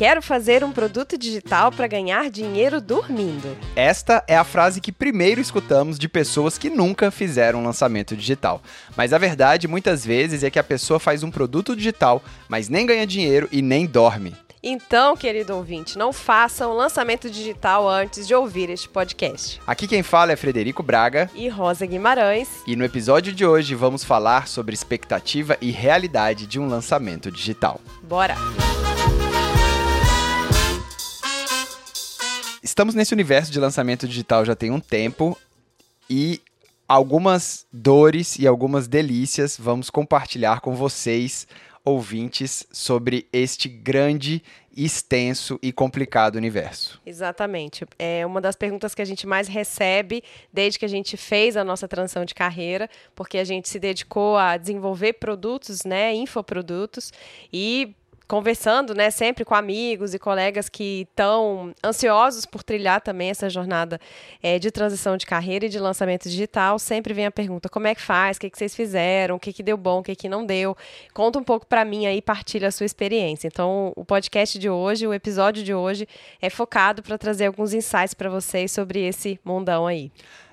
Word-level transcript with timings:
Quero 0.00 0.22
fazer 0.22 0.64
um 0.64 0.72
produto 0.72 1.18
digital 1.18 1.70
para 1.70 1.86
ganhar 1.86 2.30
dinheiro 2.30 2.80
dormindo. 2.80 3.54
Esta 3.76 4.24
é 4.26 4.34
a 4.34 4.44
frase 4.44 4.80
que 4.80 4.90
primeiro 4.90 5.42
escutamos 5.42 5.98
de 5.98 6.08
pessoas 6.08 6.56
que 6.56 6.70
nunca 6.70 7.10
fizeram 7.10 7.60
um 7.60 7.64
lançamento 7.64 8.16
digital. 8.16 8.62
Mas 8.96 9.12
a 9.12 9.18
verdade, 9.18 9.68
muitas 9.68 10.02
vezes, 10.02 10.42
é 10.42 10.48
que 10.48 10.58
a 10.58 10.64
pessoa 10.64 10.98
faz 10.98 11.22
um 11.22 11.30
produto 11.30 11.76
digital, 11.76 12.22
mas 12.48 12.66
nem 12.66 12.86
ganha 12.86 13.06
dinheiro 13.06 13.46
e 13.52 13.60
nem 13.60 13.84
dorme. 13.84 14.34
Então, 14.62 15.14
querido 15.14 15.54
ouvinte, 15.54 15.98
não 15.98 16.14
faça 16.14 16.66
um 16.66 16.72
lançamento 16.72 17.28
digital 17.28 17.86
antes 17.86 18.26
de 18.26 18.34
ouvir 18.34 18.70
este 18.70 18.88
podcast. 18.88 19.60
Aqui 19.66 19.86
quem 19.86 20.02
fala 20.02 20.32
é 20.32 20.36
Frederico 20.36 20.82
Braga 20.82 21.30
e 21.34 21.46
Rosa 21.50 21.84
Guimarães. 21.84 22.48
E 22.66 22.74
no 22.74 22.86
episódio 22.86 23.34
de 23.34 23.44
hoje 23.44 23.74
vamos 23.74 24.02
falar 24.02 24.48
sobre 24.48 24.72
expectativa 24.72 25.58
e 25.60 25.70
realidade 25.70 26.46
de 26.46 26.58
um 26.58 26.66
lançamento 26.66 27.30
digital. 27.30 27.78
Bora! 28.02 28.34
Estamos 32.62 32.94
nesse 32.94 33.14
universo 33.14 33.50
de 33.50 33.58
lançamento 33.58 34.06
digital 34.06 34.44
já 34.44 34.54
tem 34.54 34.70
um 34.70 34.80
tempo 34.80 35.36
e 36.10 36.42
algumas 36.86 37.66
dores 37.72 38.38
e 38.38 38.46
algumas 38.46 38.86
delícias 38.86 39.56
vamos 39.58 39.88
compartilhar 39.88 40.60
com 40.60 40.74
vocês 40.74 41.46
ouvintes 41.82 42.66
sobre 42.70 43.26
este 43.32 43.66
grande, 43.66 44.42
extenso 44.76 45.58
e 45.62 45.72
complicado 45.72 46.36
universo. 46.36 47.00
Exatamente. 47.06 47.86
É 47.98 48.26
uma 48.26 48.42
das 48.42 48.54
perguntas 48.54 48.94
que 48.94 49.00
a 49.00 49.06
gente 49.06 49.26
mais 49.26 49.48
recebe 49.48 50.22
desde 50.52 50.78
que 50.78 50.84
a 50.84 50.88
gente 50.88 51.16
fez 51.16 51.56
a 51.56 51.64
nossa 51.64 51.88
transição 51.88 52.26
de 52.26 52.34
carreira, 52.34 52.90
porque 53.14 53.38
a 53.38 53.44
gente 53.44 53.70
se 53.70 53.78
dedicou 53.78 54.36
a 54.36 54.58
desenvolver 54.58 55.14
produtos, 55.14 55.84
né, 55.84 56.14
infoprodutos, 56.14 57.10
e 57.50 57.94
conversando, 58.30 58.94
né, 58.94 59.10
sempre 59.10 59.44
com 59.44 59.56
amigos 59.56 60.14
e 60.14 60.18
colegas 60.18 60.68
que 60.68 61.04
estão 61.10 61.74
ansiosos 61.84 62.46
por 62.46 62.62
trilhar 62.62 63.00
também 63.00 63.28
essa 63.28 63.50
jornada 63.50 64.00
é, 64.40 64.56
de 64.56 64.70
transição 64.70 65.16
de 65.16 65.26
carreira 65.26 65.66
e 65.66 65.68
de 65.68 65.80
lançamento 65.80 66.28
digital, 66.28 66.78
sempre 66.78 67.12
vem 67.12 67.26
a 67.26 67.30
pergunta: 67.32 67.68
como 67.68 67.88
é 67.88 67.94
que 67.94 68.00
faz? 68.00 68.36
O 68.36 68.40
que, 68.40 68.48
que 68.48 68.56
vocês 68.56 68.72
fizeram? 68.72 69.34
O 69.34 69.40
que, 69.40 69.52
que 69.52 69.64
deu 69.64 69.76
bom? 69.76 69.98
O 69.98 70.02
que, 70.04 70.14
que 70.14 70.28
não 70.28 70.46
deu? 70.46 70.76
Conta 71.12 71.40
um 71.40 71.42
pouco 71.42 71.66
para 71.66 71.84
mim 71.84 72.06
aí, 72.06 72.22
partilha 72.22 72.68
a 72.68 72.70
sua 72.70 72.86
experiência. 72.86 73.48
Então, 73.48 73.92
o 73.96 74.04
podcast 74.04 74.56
de 74.60 74.70
hoje, 74.70 75.08
o 75.08 75.12
episódio 75.12 75.64
de 75.64 75.74
hoje, 75.74 76.06
é 76.40 76.48
focado 76.48 77.02
para 77.02 77.18
trazer 77.18 77.46
alguns 77.46 77.74
insights 77.74 78.14
para 78.14 78.30
vocês 78.30 78.70
sobre 78.70 79.00
esse 79.00 79.40
mundão 79.44 79.88
aí. 79.88 80.12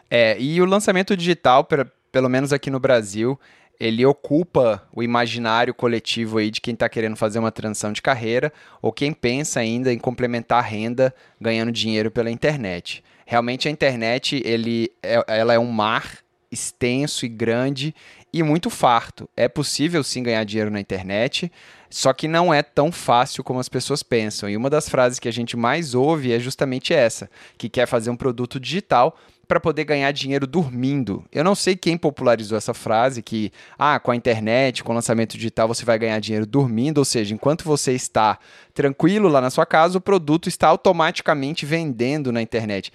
É, 0.10 0.36
e 0.40 0.60
o 0.60 0.66
lançamento 0.66 1.16
digital, 1.16 1.64
pra, 1.64 1.86
pelo 2.12 2.28
menos 2.28 2.52
aqui 2.52 2.72
no 2.72 2.80
Brasil, 2.80 3.40
ele 3.80 4.06
ocupa 4.06 4.88
o 4.94 5.04
imaginário 5.04 5.74
coletivo 5.74 6.38
aí 6.38 6.50
de 6.50 6.62
quem 6.62 6.74
está 6.74 6.90
querendo 6.90 7.16
fazer 7.16 7.40
uma 7.40 7.52
transição 7.52 7.92
de 7.92 8.02
carreira 8.02 8.52
ou 8.82 8.92
quem 8.92 9.14
pensa 9.14 9.60
ainda 9.60 9.94
em 9.94 9.98
complementar 9.98 10.60
a 10.60 10.68
renda 10.68 11.14
ganhando 11.40 11.72
dinheiro 11.72 12.10
pela 12.10 12.32
internet. 12.32 13.04
Realmente 13.26 13.68
a 13.68 13.72
internet 13.72 14.42
ele 14.46 14.92
é, 15.04 15.24
ela 15.28 15.54
é 15.54 15.60
um 15.60 15.72
mar 15.72 16.20
extenso 16.52 17.26
e 17.26 17.30
grande 17.30 17.94
e 18.34 18.42
muito 18.42 18.70
farto. 18.70 19.30
É 19.36 19.48
possível 19.48 20.04
sim 20.04 20.24
ganhar 20.24 20.44
dinheiro 20.44 20.72
na 20.72 20.80
internet, 20.80 21.52
só 21.90 22.14
que 22.14 22.28
não 22.28 22.54
é 22.54 22.62
tão 22.62 22.92
fácil 22.92 23.44
como 23.44 23.60
as 23.60 23.70
pessoas 23.70 24.02
pensam. 24.02 24.50
E 24.50 24.58
uma 24.58 24.70
das 24.70 24.90
frases 24.90 25.20
que 25.20 25.28
a 25.28 25.34
gente 25.34 25.58
mais 25.58 25.94
ouve 25.94 26.32
é 26.32 26.40
justamente 26.40 26.94
essa, 26.94 27.30
que 27.58 27.70
quer 27.70 27.86
fazer 27.86 28.10
um 28.10 28.16
produto 28.16 28.60
digital 28.60 29.18
para 29.48 29.60
poder 29.60 29.86
ganhar 29.86 30.12
dinheiro 30.12 30.46
dormindo. 30.46 31.24
Eu 31.32 31.44
não 31.44 31.56
sei 31.56 31.76
quem 31.76 31.98
popularizou 31.98 32.58
essa 32.58 32.74
frase 32.74 33.22
que, 33.22 33.52
ah, 33.78 34.00
com 34.00 34.12
a 34.12 34.16
internet, 34.16 34.84
com 34.84 34.92
o 34.92 34.96
lançamento 34.96 35.36
digital, 35.36 35.68
você 35.68 35.86
vai 35.86 35.98
ganhar 35.98 36.20
dinheiro 36.20 36.46
dormindo, 36.46 36.98
ou 36.98 37.06
seja, 37.06 37.34
enquanto 37.34 37.64
você 37.64 37.94
está 37.94 38.38
tranquilo 38.74 39.28
lá 39.30 39.40
na 39.40 39.50
sua 39.50 39.66
casa, 39.66 39.98
o 39.98 40.02
produto 40.02 40.50
está 40.50 40.68
automaticamente 40.68 41.66
vendendo 41.66 42.32
na 42.32 42.42
internet. 42.42 42.92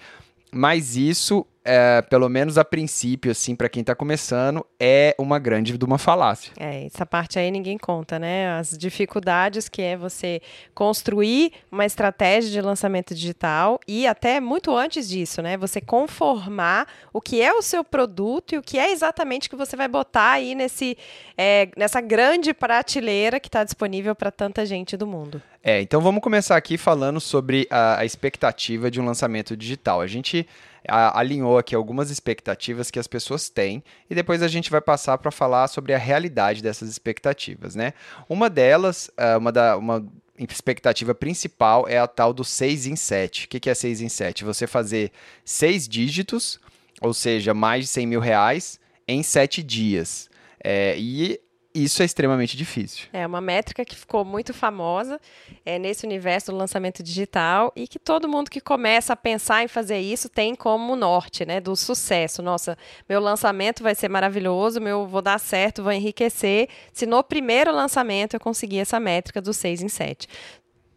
Mas 0.51 0.95
isso 0.95 1.45
é, 1.65 2.01
pelo 2.01 2.27
menos 2.27 2.57
a 2.57 2.65
princípio, 2.65 3.31
assim, 3.31 3.55
para 3.55 3.69
quem 3.69 3.81
está 3.81 3.95
começando, 3.95 4.65
é 4.79 5.15
uma 5.17 5.39
grande 5.39 5.77
de 5.77 5.85
uma 5.85 5.97
falácia. 5.97 6.51
É, 6.59 6.85
essa 6.85 7.05
parte 7.05 7.39
aí 7.39 7.49
ninguém 7.49 7.77
conta, 7.77 8.19
né? 8.19 8.51
As 8.57 8.77
dificuldades 8.77 9.69
que 9.69 9.81
é 9.81 9.95
você 9.95 10.41
construir 10.73 11.53
uma 11.71 11.85
estratégia 11.85 12.51
de 12.51 12.61
lançamento 12.61 13.15
digital 13.15 13.79
e 13.87 14.05
até 14.05 14.39
muito 14.39 14.75
antes 14.75 15.07
disso, 15.07 15.41
né? 15.41 15.55
Você 15.57 15.79
conformar 15.79 16.87
o 17.13 17.21
que 17.21 17.41
é 17.41 17.53
o 17.53 17.61
seu 17.61 17.83
produto 17.83 18.53
e 18.53 18.57
o 18.57 18.61
que 18.61 18.77
é 18.77 18.91
exatamente 18.91 19.49
que 19.49 19.55
você 19.55 19.75
vai 19.75 19.87
botar 19.87 20.31
aí 20.31 20.55
nesse, 20.55 20.97
é, 21.37 21.69
nessa 21.77 22.01
grande 22.01 22.53
prateleira 22.53 23.39
que 23.39 23.47
está 23.47 23.63
disponível 23.63 24.13
para 24.15 24.31
tanta 24.31 24.65
gente 24.65 24.97
do 24.97 25.07
mundo. 25.07 25.41
É, 25.63 25.81
então 25.81 26.01
vamos 26.01 26.21
começar 26.21 26.57
aqui 26.57 26.77
falando 26.77 27.21
sobre 27.21 27.65
a, 27.69 27.99
a 27.99 28.05
expectativa 28.05 28.91
de 28.91 28.99
um 28.99 29.05
lançamento 29.05 29.55
digital. 29.55 30.01
A 30.01 30.07
gente 30.07 30.45
a, 30.87 31.19
alinhou 31.19 31.57
aqui 31.57 31.75
algumas 31.75 32.09
expectativas 32.09 32.91
que 32.91 32.99
as 32.99 33.07
pessoas 33.07 33.49
têm 33.49 33.83
e 34.09 34.15
depois 34.15 34.41
a 34.41 34.47
gente 34.47 34.69
vai 34.69 34.81
passar 34.81 35.17
para 35.17 35.31
falar 35.31 35.67
sobre 35.67 35.93
a 35.93 35.97
realidade 35.97 36.61
dessas 36.61 36.89
expectativas, 36.89 37.75
né? 37.75 37.93
Uma 38.27 38.49
delas, 38.49 39.09
uh, 39.17 39.37
uma, 39.37 39.51
da, 39.51 39.77
uma 39.77 40.05
expectativa 40.37 41.13
principal 41.13 41.87
é 41.87 41.97
a 41.97 42.07
tal 42.07 42.33
do 42.33 42.43
6 42.43 42.87
em 42.87 42.95
7. 42.95 43.45
O 43.45 43.49
que, 43.49 43.59
que 43.59 43.69
é 43.69 43.73
6 43.73 44.01
em 44.01 44.09
7? 44.09 44.43
Você 44.43 44.67
fazer 44.67 45.11
seis 45.45 45.87
dígitos, 45.87 46.59
ou 47.01 47.13
seja, 47.13 47.53
mais 47.53 47.85
de 47.85 47.89
100 47.89 48.07
mil 48.07 48.19
reais, 48.19 48.79
em 49.07 49.21
sete 49.21 49.61
dias. 49.61 50.29
É, 50.63 50.95
e 50.97 51.39
isso 51.73 52.01
é 52.01 52.05
extremamente 52.05 52.55
difícil. 52.55 53.07
É 53.11 53.25
uma 53.25 53.41
métrica 53.41 53.83
que 53.83 53.95
ficou 53.95 54.23
muito 54.23 54.53
famosa 54.53 55.19
é, 55.65 55.79
nesse 55.79 56.05
universo 56.05 56.51
do 56.51 56.57
lançamento 56.57 57.01
digital 57.01 57.71
e 57.75 57.87
que 57.87 57.97
todo 57.97 58.29
mundo 58.29 58.49
que 58.51 58.61
começa 58.61 59.13
a 59.13 59.15
pensar 59.15 59.63
em 59.63 59.67
fazer 59.67 59.99
isso 59.99 60.29
tem 60.29 60.53
como 60.53 60.95
norte, 60.95 61.45
né, 61.45 61.59
do 61.59 61.75
sucesso. 61.75 62.41
Nossa, 62.41 62.77
meu 63.09 63.19
lançamento 63.19 63.81
vai 63.81 63.95
ser 63.95 64.09
maravilhoso, 64.09 64.79
meu 64.79 65.07
vou 65.07 65.21
dar 65.21 65.39
certo, 65.39 65.81
vou 65.81 65.91
enriquecer. 65.91 66.69
Se 66.91 67.05
no 67.05 67.23
primeiro 67.23 67.73
lançamento 67.73 68.35
eu 68.35 68.39
conseguir 68.39 68.79
essa 68.79 68.99
métrica 68.99 69.41
do 69.41 69.53
6 69.53 69.81
em 69.81 69.89
7. 69.89 70.27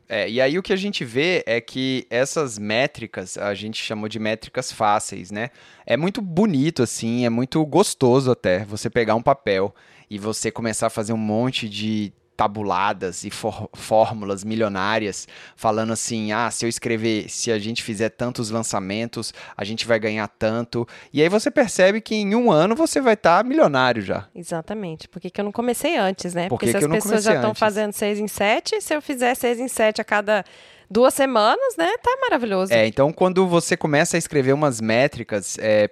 É, 0.09 0.31
e 0.31 0.41
aí 0.41 0.57
o 0.57 0.63
que 0.63 0.73
a 0.73 0.77
gente 0.77 1.05
vê 1.05 1.43
é 1.47 1.61
que 1.61 2.07
essas 2.09 2.59
métricas, 2.59 3.37
a 3.37 3.55
gente 3.55 3.83
chamou 3.83 4.09
de 4.09 4.21
métricas 4.21 4.71
fáceis, 4.71 5.33
né? 5.33 5.51
É 5.85 5.97
muito 5.97 6.23
bonito, 6.23 6.83
assim, 6.83 7.27
é 7.27 7.31
muito 7.31 7.65
gostoso 7.67 8.31
até 8.31 8.65
você 8.65 8.89
pegar 8.89 9.17
um 9.17 9.23
papel 9.23 9.75
e 10.11 10.19
você 10.19 10.51
começar 10.51 10.87
a 10.87 10.91
fazer 10.91 11.13
um 11.13 11.19
monte 11.19 11.69
de 11.69 12.13
tabuladas 12.37 13.25
e 13.25 13.31
fórmulas 13.31 14.45
milionárias 14.45 15.27
falando 15.57 15.93
assim: 15.93 16.33
ah, 16.33 16.51
se 16.51 16.67
eu 16.67 16.69
escrever, 16.69 17.29
se 17.31 17.51
a 17.51 17.59
gente 17.59 17.83
fizer 17.83 18.11
tantos 18.11 18.51
lançamentos, 18.51 19.33
a 19.57 19.65
gente 19.65 19.87
vai 19.87 19.99
ganhar 19.99 20.29
tanto. 20.29 20.87
E 21.13 21.23
aí 21.23 21.29
você 21.29 21.51
percebe 21.51 22.01
que 22.01 22.15
em 22.15 22.35
um 22.35 22.53
ano 22.53 22.77
você 22.77 23.01
vai 23.01 23.15
estar 23.15 23.43
tá 23.43 23.49
milionário 23.49 24.03
já. 24.03 24.29
Exatamente. 24.35 25.09
Por 25.09 25.21
que, 25.21 25.31
que 25.31 25.41
eu 25.41 25.45
não 25.45 25.53
comecei 25.53 25.97
antes, 25.97 26.35
né? 26.35 26.49
Por 26.49 26.59
Porque 26.59 26.71
se 26.71 26.77
as 26.77 26.87
pessoas 26.87 27.25
já 27.25 27.37
estão 27.37 27.55
fazendo 27.55 27.93
seis 27.93 28.19
em 28.19 28.29
sete, 28.29 28.81
se 28.81 28.95
eu 28.95 29.01
fizer 29.01 29.35
seis 29.35 29.59
em 29.59 29.69
sete 29.69 30.01
a 30.01 30.05
cada 30.05 30.45
duas 30.91 31.15
semanas, 31.15 31.77
né? 31.77 31.97
Tá 32.03 32.17
maravilhoso. 32.21 32.73
É, 32.73 32.87
então 32.87 33.13
quando 33.13 33.47
você 33.47 33.77
começa 33.77 34.17
a 34.17 34.19
escrever 34.19 34.53
umas 34.53 34.81
métricas 34.81 35.57
é, 35.59 35.91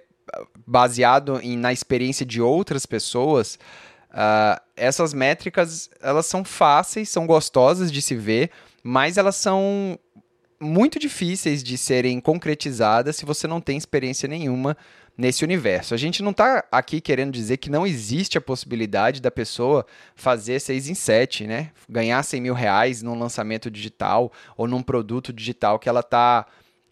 baseado 0.65 1.39
em, 1.41 1.57
na 1.57 1.73
experiência 1.73 2.25
de 2.25 2.41
outras 2.41 2.85
pessoas 2.85 3.59
Uh, 4.15 4.57
essas 4.77 5.13
métricas, 5.13 5.89
elas 6.01 6.25
são 6.25 6.45
fáceis, 6.45 7.09
são 7.09 7.27
gostosas 7.27 7.91
de 7.91 8.01
se 8.01 8.15
ver, 8.15 8.49
mas 8.81 9.17
elas 9.17 9.35
são 9.35 9.99
muito 10.57 10.97
difíceis 10.97 11.61
de 11.61 11.77
serem 11.77 12.21
concretizadas 12.21 13.17
se 13.17 13.25
você 13.25 13.45
não 13.45 13.59
tem 13.59 13.77
experiência 13.77 14.27
nenhuma 14.27 14.77
nesse 15.17 15.43
universo. 15.43 15.93
A 15.93 15.97
gente 15.97 16.23
não 16.23 16.31
está 16.31 16.63
aqui 16.71 17.01
querendo 17.01 17.33
dizer 17.33 17.57
que 17.57 17.69
não 17.69 17.85
existe 17.85 18.37
a 18.37 18.41
possibilidade 18.41 19.21
da 19.21 19.29
pessoa 19.29 19.85
fazer 20.15 20.61
6 20.61 20.89
em 20.89 20.95
7, 20.95 21.45
né? 21.45 21.71
Ganhar 21.89 22.23
100 22.23 22.41
mil 22.41 22.53
reais 22.53 23.01
num 23.01 23.19
lançamento 23.19 23.69
digital 23.69 24.31
ou 24.55 24.65
num 24.65 24.81
produto 24.81 25.33
digital 25.33 25.77
que 25.77 25.89
ela 25.89 25.99
está 26.01 26.45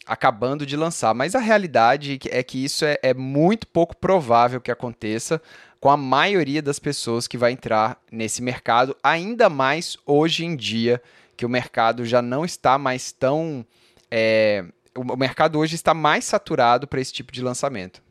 acabando 0.06 0.66
de 0.66 0.76
lançar. 0.76 1.14
Mas 1.14 1.36
a 1.36 1.40
realidade 1.40 2.20
é 2.30 2.44
que 2.44 2.64
isso 2.64 2.84
é, 2.86 2.98
é 3.02 3.14
muito 3.14 3.66
pouco 3.68 3.96
provável 3.96 4.60
que 4.60 4.72
aconteça 4.72 5.42
com 5.84 5.90
a 5.90 5.98
maioria 5.98 6.62
das 6.62 6.80
pessoas 6.80 7.28
que 7.28 7.38
vai 7.38 7.52
entrar 7.52 8.02
nesse 8.10 8.42
mercado, 8.42 8.96
ainda 9.04 9.50
mais 9.50 9.98
hoje 10.06 10.46
em 10.46 10.56
dia, 10.56 11.04
que 11.36 11.46
o 11.46 11.50
mercado 11.50 12.06
já 12.06 12.22
não 12.22 12.46
está 12.46 12.78
mais 12.78 13.12
tão. 13.12 13.66
É, 14.10 14.64
o 14.96 15.18
mercado 15.18 15.60
hoje 15.60 15.76
está 15.76 15.94
mais 15.94 16.24
saturado 16.24 16.88
para 16.88 17.02
esse 17.02 17.12
tipo 17.12 17.34
de 17.34 17.42
lançamento. 17.42 18.02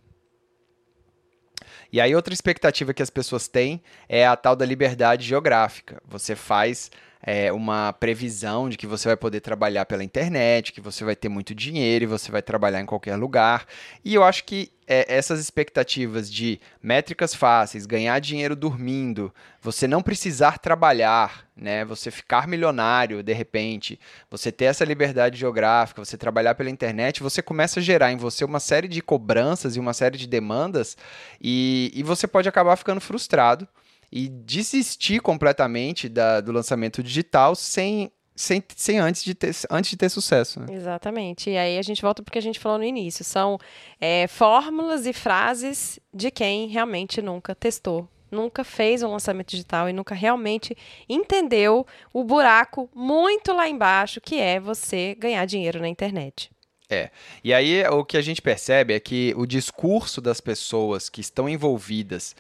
E 1.91 1.99
aí, 1.99 2.15
outra 2.15 2.35
expectativa 2.35 2.93
que 2.93 3.03
as 3.03 3.09
pessoas 3.09 3.49
têm 3.49 3.83
é 4.07 4.27
a 4.27 4.37
tal 4.37 4.55
da 4.55 4.67
liberdade 4.67 5.27
geográfica. 5.27 6.03
Você 6.07 6.37
faz 6.37 6.91
é, 7.23 7.53
uma 7.53 7.93
previsão 7.93 8.69
de 8.69 8.77
que 8.77 8.87
você 8.87 9.09
vai 9.09 9.17
poder 9.17 9.41
trabalhar 9.41 9.87
pela 9.87 10.03
internet, 10.03 10.73
que 10.73 10.81
você 10.81 11.05
vai 11.05 11.15
ter 11.15 11.29
muito 11.29 11.55
dinheiro 11.55 12.05
e 12.05 12.07
você 12.07 12.33
vai 12.33 12.43
trabalhar 12.43 12.81
em 12.81 12.87
qualquer 12.87 13.15
lugar. 13.15 13.65
E 14.05 14.13
eu 14.15 14.25
acho 14.25 14.43
que 14.45 14.73
é, 14.89 15.07
essas 15.15 15.39
expectativas 15.39 16.31
de 16.31 16.61
métricas 16.83 17.33
fáceis, 17.33 17.87
ganhar 17.87 18.19
dinheiro 18.19 18.57
dormindo, 18.57 19.33
você 19.61 19.87
não 19.87 20.03
precisar 20.03 20.59
trabalhar, 20.59 21.47
né? 21.57 21.85
Você 21.85 22.11
ficar 22.11 22.49
milionário 22.49 23.23
de 23.23 23.33
repente, 23.33 24.01
você 24.29 24.51
ter 24.51 24.65
essa 24.65 24.85
liberdade 24.85 25.39
geográfica, 25.39 26.05
você 26.05 26.19
trabalhar 26.19 26.57
pela 26.57 26.71
internet, 26.71 27.23
você 27.23 27.41
começa 27.41 27.79
a 27.79 27.83
gerar 27.83 28.11
em 28.11 28.17
você 28.17 28.45
uma 28.45 28.59
série 28.59 28.89
de 28.89 29.01
cobranças 29.01 29.77
e 29.77 29.81
uma 29.81 29.95
série 29.95 30.19
de 30.19 30.27
demandas 30.27 30.97
e, 31.41 31.93
e 31.95 32.03
você 32.03 32.27
pode 32.27 32.49
acabar 32.49 32.75
ficando 32.75 33.01
frustrado 33.01 33.69
e 34.13 34.29
desistir 34.29 35.21
completamente 35.21 36.09
da, 36.09 36.41
do 36.41 36.53
lançamento 36.53 37.03
digital 37.03 37.55
sem 37.55 38.13
sem, 38.35 38.63
sem 38.75 38.99
antes, 38.99 39.23
de 39.23 39.35
ter, 39.35 39.55
antes 39.71 39.91
de 39.91 39.97
ter 39.97 40.09
sucesso. 40.09 40.59
Né? 40.59 40.67
Exatamente. 40.71 41.51
E 41.51 41.57
aí 41.57 41.79
a 41.79 41.83
gente 41.83 42.01
volta 42.01 42.23
porque 42.23 42.39
a 42.39 42.43
gente 42.43 42.59
falou 42.59 42.79
no 42.79 42.85
início. 42.85 43.23
São 43.25 43.59
é, 44.01 44.27
fórmulas 44.27 45.07
e 45.07 45.13
frases 45.13 46.01
de 46.13 46.31
quem 46.31 46.67
realmente 46.67 47.21
nunca 47.21 47.55
testou, 47.55 48.09
nunca 48.31 48.65
fez 48.65 49.03
um 49.03 49.11
lançamento 49.11 49.51
digital 49.51 49.89
e 49.89 49.93
nunca 49.93 50.15
realmente 50.15 50.77
entendeu 51.09 51.87
o 52.13 52.25
buraco 52.25 52.89
muito 52.95 53.53
lá 53.53 53.69
embaixo 53.69 54.21
que 54.21 54.37
é 54.37 54.59
você 54.59 55.15
ganhar 55.19 55.45
dinheiro 55.45 55.79
na 55.79 55.89
internet. 55.89 56.51
É. 56.89 57.11
E 57.45 57.55
aí 57.55 57.87
o 57.87 58.05
que 58.05 58.17
a 58.17 58.23
gente 58.23 58.43
percebe 58.43 58.95
é 58.95 59.01
que 59.01 59.33
o 59.37 59.47
discurso 59.47 60.21
das 60.21 60.41
pessoas 60.41 61.09
que 61.09 61.21
estão 61.21 61.49
envolvidas 61.49 62.35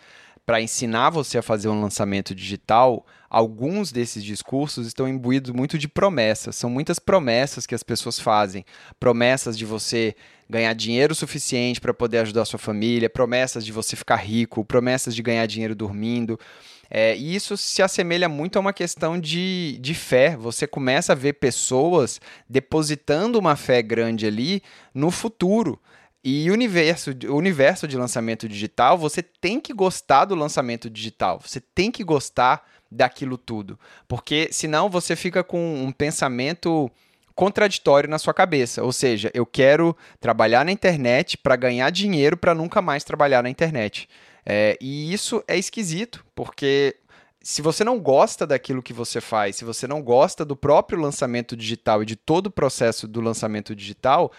para 0.45 0.61
ensinar 0.61 1.11
você 1.11 1.39
a 1.39 1.43
fazer 1.43 1.69
um 1.69 1.81
lançamento 1.81 2.35
digital, 2.35 3.07
alguns 3.31 3.93
desses 3.93 4.25
discursos 4.25 4.87
estão 4.87 5.09
imbuídos 5.09 5.53
muito 5.53 5.79
de 5.79 5.89
promessas. 5.89 6.57
São 6.57 6.69
muitas 6.69 6.99
promessas 6.99 7.67
que 7.67 7.75
as 7.75 7.83
pessoas 7.83 8.19
fazem. 8.19 8.65
Promessas 8.99 9.57
de 9.57 9.65
você 9.65 10.17
ganhar 10.51 10.75
dinheiro 10.75 11.15
suficiente 11.15 11.81
para 11.81 11.95
poder 11.95 12.19
ajudar 12.19 12.43
a 12.43 12.45
sua 12.45 12.59
família, 12.59 13.09
promessas 13.09 13.65
de 13.65 13.73
você 13.73 13.97
ficar 13.97 14.17
rico, 14.17 14.65
promessas 14.65 15.15
de 15.15 15.23
ganhar 15.23 15.47
dinheiro 15.47 15.75
dormindo. 15.75 16.39
É, 16.91 17.17
e 17.17 17.35
isso 17.35 17.57
se 17.57 17.81
assemelha 17.81 18.29
muito 18.29 18.59
a 18.59 18.61
uma 18.61 18.73
questão 18.73 19.19
de, 19.19 19.79
de 19.81 19.95
fé. 19.95 20.37
Você 20.37 20.67
começa 20.67 21.13
a 21.13 21.17
ver 21.17 21.35
pessoas 21.35 22.21
depositando 22.47 23.39
uma 23.39 23.57
fé 23.57 23.81
grande 23.81 24.27
ali 24.27 24.63
no 24.93 25.11
futuro. 25.11 25.81
E 26.25 26.51
universo, 26.51 27.11
universo 27.29 27.89
de 27.89 27.97
lançamento 27.97 28.49
digital, 28.49 28.97
você 28.97 29.23
tem 29.23 29.61
que 29.61 29.73
gostar 29.73 30.25
do 30.25 30.35
lançamento 30.35 30.89
digital. 30.89 31.41
Você 31.41 31.61
tem 31.61 31.91
que 31.91 32.05
gostar 32.05 32.65
daquilo 32.91 33.37
tudo. 33.37 33.79
Porque 34.07 34.49
senão 34.53 34.89
você 34.89 35.17
fica 35.17 35.43
com 35.43 35.83
um 35.83 35.91
pensamento 35.91 36.91
contraditório 37.35 38.09
na 38.09 38.19
sua 38.19 38.33
cabeça. 38.33 38.85
Ou 38.85 38.93
seja, 38.93 39.31
eu 39.35 39.45
quero 39.45 39.97
trabalhar 40.21 40.65
na 40.65 40.73
internet 40.73 41.37
para 41.37 41.57
ganhar 41.57 41.91
dinheiro 41.91 42.37
para 42.37 42.55
nunca 42.55 42.81
mais 42.81 43.03
trabalhar 43.03 43.43
na 43.43 43.51
internet. 43.51 44.09
É, 44.45 44.77
e 44.81 45.13
isso 45.13 45.43
é 45.49 45.57
esquisito, 45.57 46.25
porque 46.35 46.97
se 47.41 47.63
você 47.63 47.83
não 47.83 47.99
gosta 47.99 48.47
daquilo 48.47 48.83
que 48.83 48.93
você 48.93 49.21
faz, 49.21 49.57
se 49.57 49.65
você 49.65 49.87
não 49.87 50.03
gosta 50.03 50.45
do 50.45 50.57
próprio 50.57 51.01
lançamento 51.01 51.57
digital 51.57 52.03
e 52.03 52.07
de 52.07 52.17
todo 52.17 52.47
o 52.47 52.51
processo 52.51 53.09
do 53.09 53.21
lançamento 53.21 53.75
digital, 53.75 54.33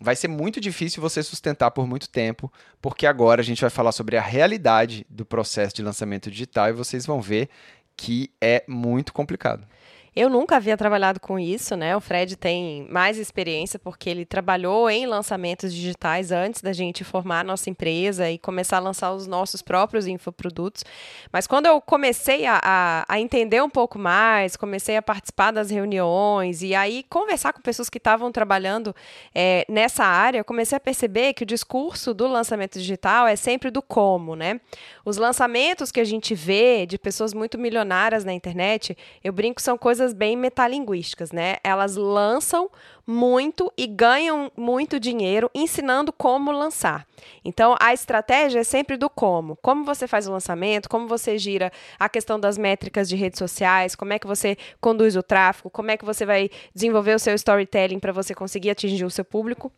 vai 0.00 0.16
ser 0.16 0.28
muito 0.28 0.60
difícil 0.60 1.00
você 1.00 1.22
sustentar 1.22 1.70
por 1.70 1.86
muito 1.86 2.08
tempo, 2.08 2.52
porque 2.80 3.06
agora 3.06 3.40
a 3.40 3.44
gente 3.44 3.60
vai 3.60 3.70
falar 3.70 3.92
sobre 3.92 4.16
a 4.16 4.22
realidade 4.22 5.06
do 5.08 5.24
processo 5.24 5.74
de 5.74 5.82
lançamento 5.82 6.30
digital 6.30 6.68
e 6.68 6.72
vocês 6.72 7.06
vão 7.06 7.20
ver 7.20 7.48
que 7.96 8.30
é 8.40 8.64
muito 8.66 9.12
complicado. 9.12 9.66
Eu 10.16 10.30
nunca 10.30 10.56
havia 10.56 10.76
trabalhado 10.76 11.18
com 11.18 11.40
isso, 11.40 11.74
né? 11.74 11.96
O 11.96 12.00
Fred 12.00 12.36
tem 12.36 12.86
mais 12.88 13.18
experiência 13.18 13.80
porque 13.80 14.08
ele 14.08 14.24
trabalhou 14.24 14.88
em 14.88 15.06
lançamentos 15.06 15.74
digitais 15.74 16.30
antes 16.30 16.62
da 16.62 16.72
gente 16.72 17.02
formar 17.02 17.40
a 17.40 17.44
nossa 17.44 17.68
empresa 17.68 18.30
e 18.30 18.38
começar 18.38 18.76
a 18.76 18.80
lançar 18.80 19.12
os 19.12 19.26
nossos 19.26 19.60
próprios 19.60 20.06
infoprodutos. 20.06 20.84
Mas 21.32 21.48
quando 21.48 21.66
eu 21.66 21.80
comecei 21.80 22.46
a, 22.46 22.60
a, 22.62 23.04
a 23.08 23.20
entender 23.20 23.60
um 23.60 23.68
pouco 23.68 23.98
mais, 23.98 24.56
comecei 24.56 24.96
a 24.96 25.02
participar 25.02 25.50
das 25.50 25.68
reuniões 25.68 26.62
e 26.62 26.76
aí 26.76 27.04
conversar 27.10 27.52
com 27.52 27.60
pessoas 27.60 27.90
que 27.90 27.98
estavam 27.98 28.30
trabalhando 28.30 28.94
é, 29.34 29.64
nessa 29.68 30.04
área, 30.04 30.38
eu 30.38 30.44
comecei 30.44 30.76
a 30.76 30.80
perceber 30.80 31.34
que 31.34 31.42
o 31.42 31.46
discurso 31.46 32.14
do 32.14 32.28
lançamento 32.28 32.78
digital 32.78 33.26
é 33.26 33.34
sempre 33.34 33.68
do 33.68 33.82
como, 33.82 34.36
né? 34.36 34.60
Os 35.04 35.16
lançamentos 35.16 35.90
que 35.90 35.98
a 35.98 36.04
gente 36.04 36.36
vê 36.36 36.86
de 36.86 36.98
pessoas 36.98 37.34
muito 37.34 37.58
milionárias 37.58 38.24
na 38.24 38.32
internet, 38.32 38.96
eu 39.22 39.32
brinco, 39.32 39.60
são 39.60 39.76
coisas 39.76 40.03
coisas 40.04 40.12
bem 40.12 40.36
metalinguísticas, 40.36 41.32
né? 41.32 41.56
Elas 41.64 41.96
lançam 41.96 42.70
muito 43.06 43.72
e 43.76 43.86
ganham 43.86 44.52
muito 44.56 45.00
dinheiro 45.00 45.50
ensinando 45.54 46.12
como 46.12 46.50
lançar. 46.50 47.06
Então, 47.44 47.74
a 47.80 47.94
estratégia 47.94 48.60
é 48.60 48.64
sempre 48.64 48.96
do 48.96 49.08
como. 49.08 49.56
Como 49.56 49.84
você 49.84 50.06
faz 50.06 50.28
o 50.28 50.32
lançamento, 50.32 50.88
como 50.88 51.08
você 51.08 51.38
gira 51.38 51.72
a 51.98 52.08
questão 52.08 52.38
das 52.38 52.58
métricas 52.58 53.08
de 53.08 53.16
redes 53.16 53.38
sociais, 53.38 53.94
como 53.94 54.12
é 54.12 54.18
que 54.18 54.26
você 54.26 54.56
conduz 54.80 55.16
o 55.16 55.22
tráfego, 55.22 55.70
como 55.70 55.90
é 55.90 55.96
que 55.96 56.04
você 56.04 56.26
vai 56.26 56.50
desenvolver 56.74 57.14
o 57.14 57.18
seu 57.18 57.34
storytelling 57.34 57.98
para 57.98 58.12
você 58.12 58.34
conseguir 58.34 58.70
atingir 58.70 59.04
o 59.04 59.10
seu 59.10 59.24
público 59.24 59.72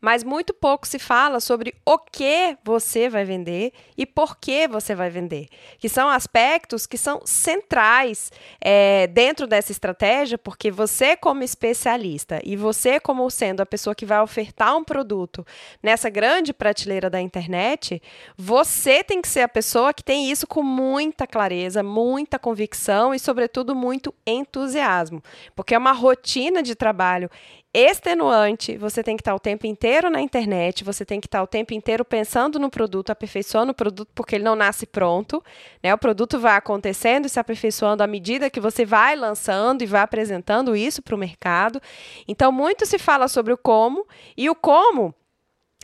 mas 0.00 0.24
muito 0.24 0.54
pouco 0.54 0.86
se 0.86 0.98
fala 0.98 1.40
sobre 1.40 1.74
o 1.84 1.98
que 1.98 2.56
você 2.64 3.08
vai 3.08 3.24
vender 3.24 3.72
e 3.96 4.06
por 4.06 4.38
que 4.38 4.66
você 4.66 4.94
vai 4.94 5.10
vender, 5.10 5.48
que 5.78 5.88
são 5.88 6.08
aspectos 6.08 6.86
que 6.86 6.96
são 6.96 7.20
centrais 7.24 8.32
é, 8.60 9.06
dentro 9.08 9.46
dessa 9.46 9.72
estratégia, 9.72 10.38
porque 10.38 10.70
você, 10.70 11.16
como 11.16 11.42
especialista 11.42 12.40
e 12.44 12.56
você, 12.56 12.98
como 12.98 13.28
sendo 13.30 13.60
a 13.60 13.66
pessoa 13.66 13.94
que 13.94 14.06
vai 14.06 14.20
ofertar 14.20 14.76
um 14.76 14.84
produto 14.84 15.46
nessa 15.82 16.08
grande 16.08 16.52
prateleira 16.52 17.10
da 17.10 17.20
internet, 17.20 18.02
você 18.36 19.04
tem 19.04 19.20
que 19.20 19.28
ser 19.28 19.40
a 19.40 19.48
pessoa 19.48 19.92
que 19.92 20.02
tem 20.02 20.30
isso 20.30 20.46
com 20.46 20.62
muita 20.62 21.26
clareza, 21.26 21.82
muita 21.82 22.38
convicção 22.38 23.14
e, 23.14 23.18
sobretudo, 23.18 23.74
muito 23.74 24.14
entusiasmo, 24.26 25.22
porque 25.54 25.74
é 25.74 25.78
uma 25.78 25.92
rotina 25.92 26.62
de 26.62 26.74
trabalho 26.74 27.30
extenuante, 27.72 28.76
você 28.76 29.02
tem 29.02 29.16
que 29.16 29.20
estar 29.20 29.34
o 29.34 29.38
tempo 29.38 29.66
inteiro 29.66 30.10
na 30.10 30.20
internet, 30.20 30.82
você 30.82 31.04
tem 31.04 31.20
que 31.20 31.28
estar 31.28 31.42
o 31.42 31.46
tempo 31.46 31.72
inteiro 31.72 32.04
pensando 32.04 32.58
no 32.58 32.68
produto, 32.68 33.10
aperfeiçoando 33.10 33.70
o 33.70 33.74
produto, 33.74 34.10
porque 34.14 34.34
ele 34.34 34.44
não 34.44 34.56
nasce 34.56 34.86
pronto, 34.86 35.42
né? 35.82 35.94
O 35.94 35.98
produto 35.98 36.38
vai 36.38 36.56
acontecendo 36.56 37.26
e 37.26 37.28
se 37.28 37.38
aperfeiçoando 37.38 38.02
à 38.02 38.06
medida 38.06 38.50
que 38.50 38.60
você 38.60 38.84
vai 38.84 39.14
lançando 39.14 39.82
e 39.82 39.86
vai 39.86 40.00
apresentando 40.00 40.74
isso 40.74 41.00
para 41.00 41.14
o 41.14 41.18
mercado. 41.18 41.80
Então, 42.26 42.50
muito 42.50 42.84
se 42.84 42.98
fala 42.98 43.28
sobre 43.28 43.52
o 43.52 43.58
como, 43.58 44.06
e 44.36 44.50
o 44.50 44.54
como 44.54 45.14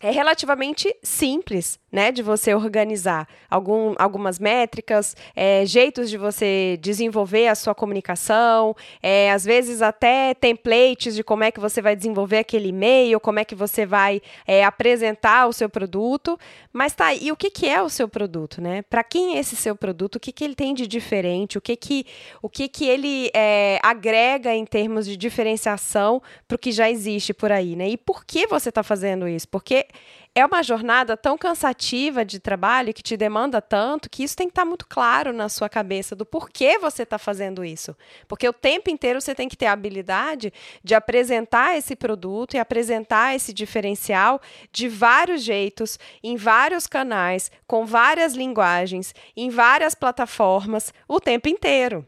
é 0.03 0.11
relativamente 0.11 0.95
simples, 1.03 1.79
né, 1.97 2.13
de 2.13 2.23
você 2.23 2.55
organizar 2.55 3.27
algum, 3.49 3.95
algumas 3.99 4.39
métricas, 4.39 5.17
é, 5.35 5.65
jeitos 5.65 6.11
de 6.11 6.19
você 6.19 6.79
desenvolver 6.79 7.49
a 7.49 7.55
sua 7.55 7.75
comunicação, 7.75 8.77
é, 9.03 9.33
às 9.33 9.47
vezes 9.47 9.81
até 9.81 10.35
templates 10.35 11.15
de 11.15 11.25
como 11.25 11.43
é 11.43 11.51
que 11.51 11.59
você 11.59 11.81
vai 11.81 11.97
desenvolver 11.97 12.37
aquele 12.37 12.69
e-mail, 12.69 13.19
como 13.19 13.39
é 13.39 13.47
que 13.47 13.55
você 13.55 13.87
vai 13.87 14.21
é, 14.47 14.63
apresentar 14.63 15.47
o 15.47 15.55
seu 15.55 15.71
produto. 15.71 16.39
Mas 16.71 16.93
tá, 16.95 17.15
e 17.15 17.33
o 17.33 17.37
que, 17.37 17.49
que 17.49 17.67
é 17.67 17.81
o 17.81 17.89
seu 17.89 18.07
produto, 18.07 18.61
né? 18.61 18.83
Para 18.83 19.03
quem 19.03 19.37
é 19.37 19.41
esse 19.41 19.57
seu 19.57 19.75
produto? 19.75 20.17
O 20.17 20.21
que, 20.21 20.33
que 20.33 20.45
ele 20.45 20.55
tem 20.55 20.75
de 20.75 20.87
diferente? 20.87 21.57
O 21.57 21.63
que 21.63 21.77
que, 21.77 22.05
o 22.43 22.51
que, 22.51 22.69
que 22.69 22.85
ele 22.85 23.31
é, 23.35 23.81
agrega 23.83 24.55
em 24.55 24.67
termos 24.67 25.07
de 25.07 25.17
diferenciação 25.17 26.21
para 26.47 26.57
o 26.57 26.59
que 26.59 26.73
já 26.73 26.91
existe 26.91 27.33
por 27.33 27.51
aí, 27.51 27.75
né? 27.75 27.89
E 27.89 27.97
por 27.97 28.23
que 28.27 28.47
você 28.47 28.69
está 28.69 28.83
fazendo 28.83 29.27
isso? 29.27 29.49
Porque 29.49 29.87
é 30.37 30.45
uma 30.45 30.63
jornada 30.63 31.17
tão 31.17 31.39
cansativa 31.39 32.23
de 32.23 32.39
trabalho 32.39 32.93
que 32.93 33.03
te 33.03 33.17
demanda 33.17 33.63
tanto 33.63 34.11
que 34.11 34.23
isso 34.23 34.37
tem 34.37 34.47
que 34.47 34.51
estar 34.51 34.65
tá 34.65 34.69
muito 34.69 34.87
claro 34.87 35.33
na 35.33 35.49
sua 35.49 35.67
cabeça 35.67 36.15
do 36.15 36.27
porquê 36.27 36.79
você 36.79 37.05
está 37.05 37.17
fazendo 37.17 37.65
isso. 37.65 37.97
Porque 38.29 38.47
o 38.47 38.53
tempo 38.53 38.91
inteiro 38.91 39.19
você 39.19 39.35
tem 39.35 39.49
que 39.49 39.57
ter 39.57 39.65
a 39.65 39.73
habilidade 39.73 40.53
de 40.85 40.95
apresentar 40.95 41.79
esse 41.79 41.97
produto 41.97 42.53
e 42.53 42.59
apresentar 42.59 43.35
esse 43.35 43.51
diferencial 43.51 44.39
de 44.71 44.91
vários 44.91 45.43
jeitos, 45.43 45.99
em 46.23 46.37
vários 46.37 46.87
canais, 46.87 47.51
com 47.67 47.87
várias 47.87 48.35
linguagens, 48.35 49.15
em 49.35 49.49
várias 49.49 49.95
plataformas, 49.95 50.93
o 51.09 51.19
tempo 51.19 51.49
inteiro. 51.49 52.05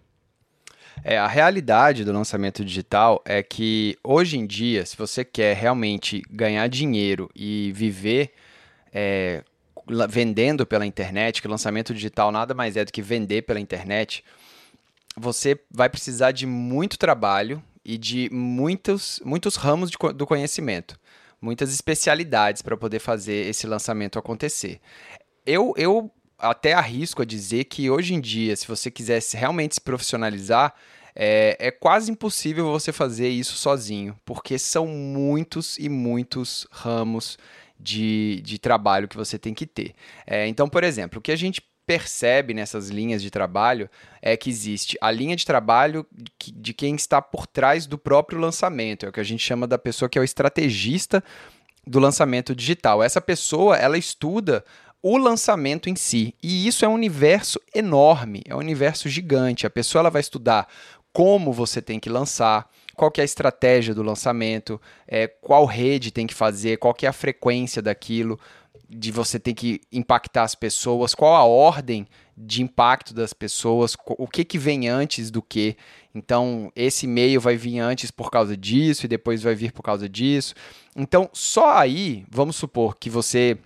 É, 1.04 1.18
a 1.18 1.26
realidade 1.26 2.04
do 2.04 2.12
lançamento 2.12 2.64
digital 2.64 3.22
é 3.24 3.42
que 3.42 3.96
hoje 4.02 4.38
em 4.38 4.46
dia, 4.46 4.84
se 4.84 4.96
você 4.96 5.24
quer 5.24 5.56
realmente 5.56 6.22
ganhar 6.30 6.68
dinheiro 6.68 7.30
e 7.34 7.72
viver 7.74 8.32
é, 8.92 9.42
vendendo 10.08 10.66
pela 10.66 10.86
internet, 10.86 11.40
que 11.40 11.48
lançamento 11.48 11.94
digital 11.94 12.30
nada 12.30 12.54
mais 12.54 12.76
é 12.76 12.84
do 12.84 12.92
que 12.92 13.02
vender 13.02 13.42
pela 13.42 13.60
internet, 13.60 14.24
você 15.16 15.58
vai 15.70 15.88
precisar 15.88 16.32
de 16.32 16.46
muito 16.46 16.98
trabalho 16.98 17.62
e 17.84 17.96
de 17.96 18.28
muitos, 18.30 19.20
muitos 19.24 19.56
ramos 19.56 19.90
de, 19.90 19.96
do 20.14 20.26
conhecimento, 20.26 20.98
muitas 21.40 21.72
especialidades 21.72 22.62
para 22.62 22.76
poder 22.76 22.98
fazer 22.98 23.46
esse 23.46 23.66
lançamento 23.66 24.18
acontecer. 24.18 24.80
Eu, 25.46 25.72
eu 25.76 26.10
até 26.38 26.72
arrisco 26.72 27.22
a 27.22 27.24
dizer 27.24 27.64
que 27.64 27.90
hoje 27.90 28.14
em 28.14 28.20
dia, 28.20 28.54
se 28.54 28.66
você 28.66 28.90
quisesse 28.90 29.36
realmente 29.36 29.74
se 29.74 29.80
profissionalizar, 29.80 30.74
é, 31.14 31.56
é 31.58 31.70
quase 31.70 32.12
impossível 32.12 32.70
você 32.70 32.92
fazer 32.92 33.28
isso 33.28 33.56
sozinho, 33.56 34.16
porque 34.24 34.58
são 34.58 34.86
muitos 34.86 35.76
e 35.78 35.88
muitos 35.88 36.66
ramos 36.70 37.36
de, 37.78 38.40
de 38.44 38.58
trabalho 38.58 39.08
que 39.08 39.16
você 39.16 39.38
tem 39.38 39.52
que 39.52 39.66
ter. 39.66 39.94
É, 40.26 40.46
então, 40.46 40.68
por 40.68 40.84
exemplo, 40.84 41.18
o 41.18 41.22
que 41.22 41.32
a 41.32 41.36
gente 41.36 41.60
percebe 41.84 42.52
nessas 42.52 42.90
linhas 42.90 43.22
de 43.22 43.30
trabalho 43.30 43.88
é 44.20 44.36
que 44.36 44.50
existe 44.50 44.98
a 45.00 45.10
linha 45.10 45.34
de 45.34 45.46
trabalho 45.46 46.06
de 46.54 46.74
quem 46.74 46.94
está 46.94 47.22
por 47.22 47.46
trás 47.46 47.86
do 47.86 47.96
próprio 47.96 48.38
lançamento, 48.38 49.06
é 49.06 49.08
o 49.08 49.12
que 49.12 49.20
a 49.20 49.24
gente 49.24 49.42
chama 49.42 49.66
da 49.66 49.78
pessoa 49.78 50.08
que 50.08 50.18
é 50.18 50.20
o 50.20 50.24
estrategista 50.24 51.24
do 51.86 51.98
lançamento 51.98 52.54
digital. 52.54 53.02
Essa 53.02 53.20
pessoa, 53.20 53.76
ela 53.76 53.96
estuda 53.96 54.62
o 55.02 55.16
lançamento 55.16 55.88
em 55.88 55.96
si. 55.96 56.34
E 56.42 56.66
isso 56.66 56.84
é 56.84 56.88
um 56.88 56.94
universo 56.94 57.60
enorme, 57.74 58.42
é 58.46 58.54
um 58.54 58.58
universo 58.58 59.08
gigante. 59.08 59.66
A 59.66 59.70
pessoa 59.70 60.00
ela 60.00 60.10
vai 60.10 60.20
estudar 60.20 60.68
como 61.12 61.52
você 61.52 61.80
tem 61.80 61.98
que 61.98 62.10
lançar, 62.10 62.68
qual 62.94 63.10
que 63.10 63.20
é 63.20 63.22
a 63.22 63.24
estratégia 63.24 63.94
do 63.94 64.02
lançamento, 64.02 64.80
é, 65.06 65.26
qual 65.26 65.64
rede 65.64 66.10
tem 66.10 66.26
que 66.26 66.34
fazer, 66.34 66.78
qual 66.78 66.92
que 66.92 67.06
é 67.06 67.08
a 67.08 67.12
frequência 67.12 67.80
daquilo, 67.80 68.38
de 68.88 69.12
você 69.12 69.38
ter 69.38 69.54
que 69.54 69.80
impactar 69.92 70.44
as 70.44 70.54
pessoas, 70.54 71.14
qual 71.14 71.34
a 71.34 71.44
ordem 71.44 72.06
de 72.36 72.62
impacto 72.62 73.12
das 73.12 73.32
pessoas, 73.32 73.96
o 74.06 74.26
que, 74.26 74.44
que 74.44 74.58
vem 74.58 74.88
antes 74.88 75.30
do 75.30 75.42
que. 75.42 75.76
Então, 76.14 76.72
esse 76.74 77.04
e-mail 77.06 77.40
vai 77.40 77.56
vir 77.56 77.80
antes 77.80 78.10
por 78.10 78.30
causa 78.30 78.56
disso 78.56 79.04
e 79.04 79.08
depois 79.08 79.42
vai 79.42 79.54
vir 79.54 79.72
por 79.72 79.82
causa 79.82 80.08
disso. 80.08 80.54
Então, 80.96 81.28
só 81.32 81.76
aí, 81.76 82.24
vamos 82.30 82.56
supor 82.56 82.96
que 82.96 83.10
você. 83.10 83.58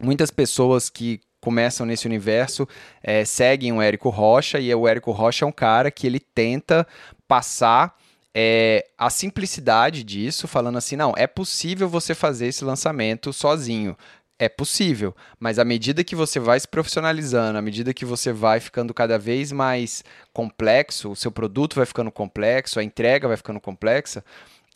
Muitas 0.00 0.30
pessoas 0.30 0.90
que 0.90 1.20
começam 1.40 1.86
nesse 1.86 2.06
universo 2.06 2.68
é, 3.02 3.24
seguem 3.24 3.72
o 3.72 3.80
Érico 3.80 4.08
Rocha, 4.10 4.58
e 4.58 4.74
o 4.74 4.88
Érico 4.88 5.12
Rocha 5.12 5.44
é 5.44 5.48
um 5.48 5.52
cara 5.52 5.90
que 5.90 6.06
ele 6.06 6.20
tenta 6.20 6.86
passar 7.28 7.96
é, 8.34 8.86
a 8.98 9.08
simplicidade 9.08 10.04
disso, 10.04 10.46
falando 10.46 10.76
assim: 10.76 10.96
não, 10.96 11.14
é 11.16 11.26
possível 11.26 11.88
você 11.88 12.14
fazer 12.14 12.48
esse 12.48 12.64
lançamento 12.64 13.32
sozinho. 13.32 13.96
É 14.38 14.50
possível, 14.50 15.16
mas 15.40 15.58
à 15.58 15.64
medida 15.64 16.04
que 16.04 16.14
você 16.14 16.38
vai 16.38 16.60
se 16.60 16.68
profissionalizando, 16.68 17.56
à 17.56 17.62
medida 17.62 17.94
que 17.94 18.04
você 18.04 18.34
vai 18.34 18.60
ficando 18.60 18.92
cada 18.92 19.18
vez 19.18 19.50
mais 19.50 20.04
complexo, 20.30 21.10
o 21.10 21.16
seu 21.16 21.32
produto 21.32 21.76
vai 21.76 21.86
ficando 21.86 22.10
complexo, 22.10 22.78
a 22.78 22.84
entrega 22.84 23.26
vai 23.26 23.38
ficando 23.38 23.58
complexa, 23.58 24.22